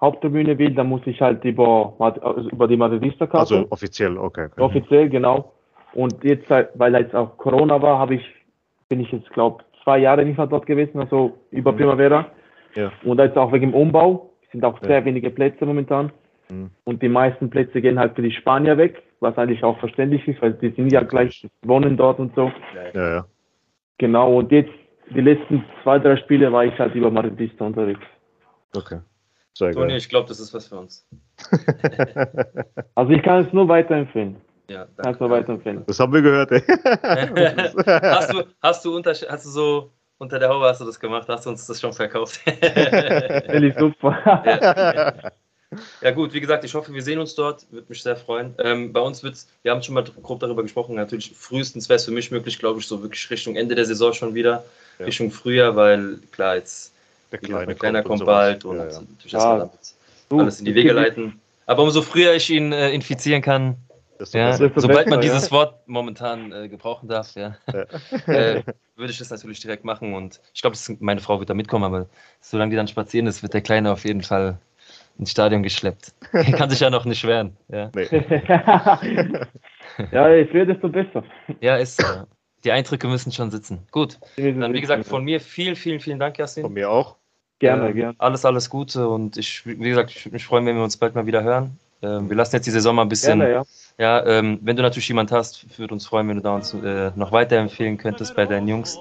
[0.00, 3.54] Haupttribüne will, dann muss ich halt über, also über die Madridista-Karte.
[3.56, 4.46] Also offiziell, okay.
[4.50, 4.60] okay.
[4.60, 5.52] Offiziell, genau.
[5.94, 8.24] Und jetzt, weil jetzt auch Corona war, habe ich,
[8.88, 11.76] bin ich jetzt, glaube zwei Jahre nicht mehr dort gewesen, also über Mhm.
[11.78, 12.26] Primavera.
[12.74, 12.92] Ja.
[13.04, 14.88] Und jetzt auch wegen dem Umbau sind auch Ja.
[14.88, 16.12] sehr wenige Plätze momentan.
[16.50, 16.70] Mhm.
[16.84, 20.40] Und die meisten Plätze gehen halt für die Spanier weg, was eigentlich auch verständlich ist,
[20.42, 22.52] weil die sind ja gleich, wohnen dort und so.
[22.94, 23.26] Ja, ja.
[23.98, 24.72] Genau, und jetzt,
[25.10, 28.04] die letzten zwei, drei Spiele war ich halt über Madridista unterwegs.
[28.76, 29.00] Okay.
[29.54, 29.96] Sehr Toni, geil.
[29.96, 31.06] ich glaube, das ist was für uns.
[32.94, 34.36] Also ich kann es nur weiterempfehlen.
[34.68, 35.84] Ja, Kann es nur weiterempfehlen.
[35.86, 36.60] Das haben wir gehört, ey.
[38.02, 41.28] hast, du, hast, du unter, hast du so unter der Haube hast du das gemacht?
[41.28, 42.36] Hast du uns das schon verkauft?
[42.36, 44.18] Finde ich super.
[44.44, 45.30] ja.
[46.00, 47.66] Ja gut, wie gesagt, ich hoffe, wir sehen uns dort.
[47.70, 48.54] Würde mich sehr freuen.
[48.58, 51.96] Ähm, bei uns wird es, wir haben schon mal grob darüber gesprochen, natürlich frühestens wäre
[51.96, 54.64] es für mich möglich, glaube ich, so wirklich Richtung Ende der Saison schon wieder,
[54.98, 55.06] Ja.
[55.06, 56.92] Richtung Frühjahr, weil klar, jetzt
[57.30, 58.34] Der gesagt, Kleine mein Kleiner kommt, sowas.
[58.34, 58.76] bald und
[59.26, 59.70] Ja, ja.
[60.28, 61.40] Du, alles in die Wege leiten.
[61.66, 63.76] Aber umso früher ich ihn äh, infizieren kann,
[64.18, 67.82] Desto ja, sobald man dieses Wort momentan äh, gebrauchen darf, ja, Ja.
[68.26, 68.62] äh,
[68.96, 70.14] würde ich das natürlich direkt machen.
[70.14, 72.06] Und ich glaube, meine Frau wird da mitkommen, aber
[72.40, 74.58] solange die dann spazieren ist, wird der Kleine auf jeden Fall
[75.18, 76.12] ins Stadion geschleppt.
[76.32, 77.56] Er kann sich ja noch nicht wehren.
[77.68, 78.08] Ja, Nee.
[80.12, 81.24] ja, es wird desto besser.
[81.60, 82.06] ja ist so.
[82.64, 83.86] Die Eindrücke müssen schon sitzen.
[83.92, 86.72] Gut, dann wie gesagt, von mir vielen, vielen, vielen Dank, Von Jasin.
[86.72, 87.16] mir auch.
[87.60, 88.14] Gerne, Äh, gerne.
[88.18, 91.14] Alles, alles Gute und ich, wie gesagt, ich würde mich freuen, wenn wir uns bald
[91.14, 91.78] mal wieder hören.
[92.02, 93.64] Ähm, wir lassen jetzt die Saison mal ein bisschen Gerne, ja.
[93.98, 97.10] Ja, ähm, wenn du natürlich jemand hast, würde uns freuen, wenn du da uns äh,
[97.16, 99.00] noch weiterempfehlen könntest bei deinen Jungs.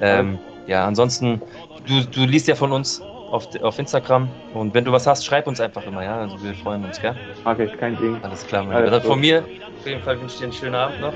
[0.00, 1.42] Ähm, ja, ansonsten,
[1.88, 5.46] du, du liest ja von uns auf, auf Instagram und wenn du was hast, schreib
[5.46, 6.20] uns einfach immer, ja.
[6.20, 7.14] Also wir freuen uns, gell?
[7.44, 8.18] Okay, kein Ding.
[8.22, 8.98] Alles klar, mein Alles Lieber.
[9.00, 11.12] Dann Von mir auf jeden Fall wünsche ich dir einen schönen Abend noch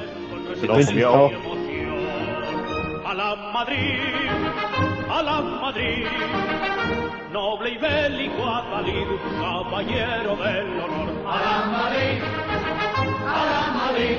[0.60, 1.32] Genau, von mir auch.
[7.32, 11.10] Noble y bélico ha salido, caballero del honor.
[11.26, 12.22] A la Madrid,
[13.24, 14.18] a la Madrid,